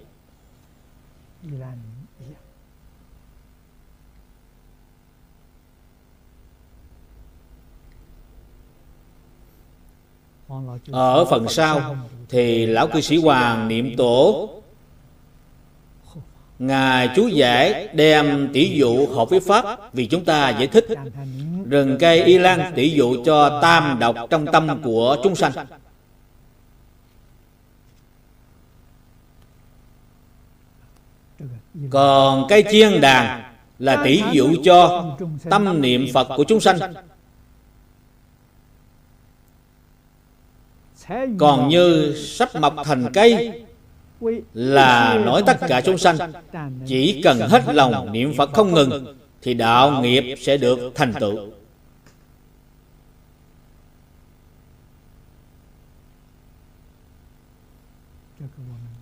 ở 10.90 11.24
phần 11.24 11.48
sau 11.48 11.96
thì 12.28 12.66
lão 12.66 12.86
cư 12.86 13.00
sĩ 13.00 13.16
hoàng 13.16 13.68
niệm 13.68 13.96
tổ 13.96 14.48
ngài 16.58 17.08
chú 17.16 17.26
giải 17.26 17.88
đem 17.92 18.48
tỷ 18.52 18.78
dụ 18.78 19.06
hợp 19.06 19.30
với 19.30 19.40
pháp 19.40 19.94
vì 19.94 20.06
chúng 20.06 20.24
ta 20.24 20.50
giải 20.50 20.66
thích. 20.66 20.86
rừng 21.64 21.96
cây 22.00 22.22
y 22.22 22.38
lan 22.38 22.72
tỷ 22.74 22.90
dụ 22.90 23.24
cho 23.24 23.60
tam 23.62 23.98
độc 24.00 24.16
trong 24.30 24.46
tâm 24.46 24.80
của 24.82 25.16
chúng 25.22 25.34
sanh. 25.34 25.52
còn 31.90 32.46
cây 32.48 32.64
chiên 32.70 33.00
đàn 33.00 33.42
là 33.78 34.02
tỷ 34.04 34.22
dụ 34.32 34.54
cho 34.64 35.16
tâm 35.50 35.80
niệm 35.80 36.06
phật 36.14 36.28
của 36.36 36.44
chúng 36.44 36.60
sanh 36.60 36.78
còn 41.38 41.68
như 41.68 42.14
sắp 42.16 42.56
mọc 42.56 42.76
thành 42.84 43.12
cây 43.12 43.62
là 44.54 45.14
nói 45.24 45.42
tất 45.46 45.56
cả 45.68 45.80
chúng 45.80 45.98
sanh. 45.98 46.16
Chỉ 46.86 47.20
cần 47.24 47.40
hết 47.40 47.62
lòng 47.74 48.12
niệm 48.12 48.34
phật 48.36 48.52
không 48.52 48.74
ngừng, 48.74 49.16
thì 49.42 49.54
đạo 49.54 50.02
nghiệp 50.02 50.34
sẽ 50.40 50.56
được 50.56 50.92
thành 50.94 51.12
tựu. 51.20 51.38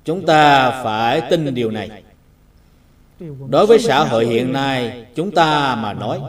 Chúng 0.05 0.27
ta 0.27 0.71
phải 0.85 1.21
tin 1.31 1.55
điều 1.55 1.71
này. 1.71 2.03
Đối 3.49 3.67
với 3.67 3.79
xã 3.79 4.05
hội 4.05 4.27
hiện 4.27 4.53
nay, 4.53 5.07
chúng 5.15 5.31
ta 5.31 5.75
mà 5.75 5.93
nói, 5.93 6.21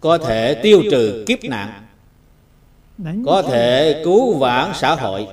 có 0.00 0.18
thể 0.18 0.54
tiêu 0.62 0.82
trừ 0.90 1.24
kiếp 1.26 1.44
nạn 1.44 1.87
có 3.26 3.42
thể 3.42 4.02
cứu 4.04 4.38
vãn 4.38 4.72
xã 4.74 4.94
hội 4.94 5.28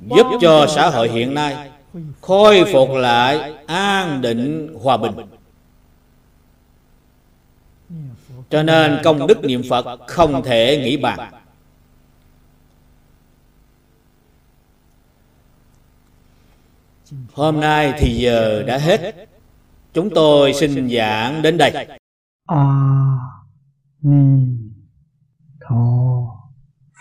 giúp 0.00 0.26
cho 0.40 0.66
xã 0.66 0.90
hội 0.90 1.08
hiện 1.08 1.34
nay 1.34 1.70
khôi 2.20 2.64
phục 2.72 2.90
lại 2.90 3.54
an 3.66 4.20
định 4.20 4.74
hòa 4.82 4.96
bình. 4.96 5.12
Cho 8.50 8.62
nên 8.62 8.98
công 9.04 9.26
đức 9.26 9.44
niệm 9.44 9.62
phật 9.70 10.00
không 10.06 10.42
thể 10.42 10.82
nghĩ 10.84 10.96
bàn. 10.96 11.18
Hôm 17.32 17.60
nay 17.60 17.92
thì 17.98 18.14
giờ 18.14 18.62
đã 18.62 18.78
hết. 18.78 19.28
Chúng 19.92 20.10
tôi 20.14 20.54
xin 20.54 20.90
giảng 20.90 21.42
đến 21.42 21.58
đây. 21.58 21.86
A 22.46 23.16
ni 24.02 24.46
tho 25.60 26.23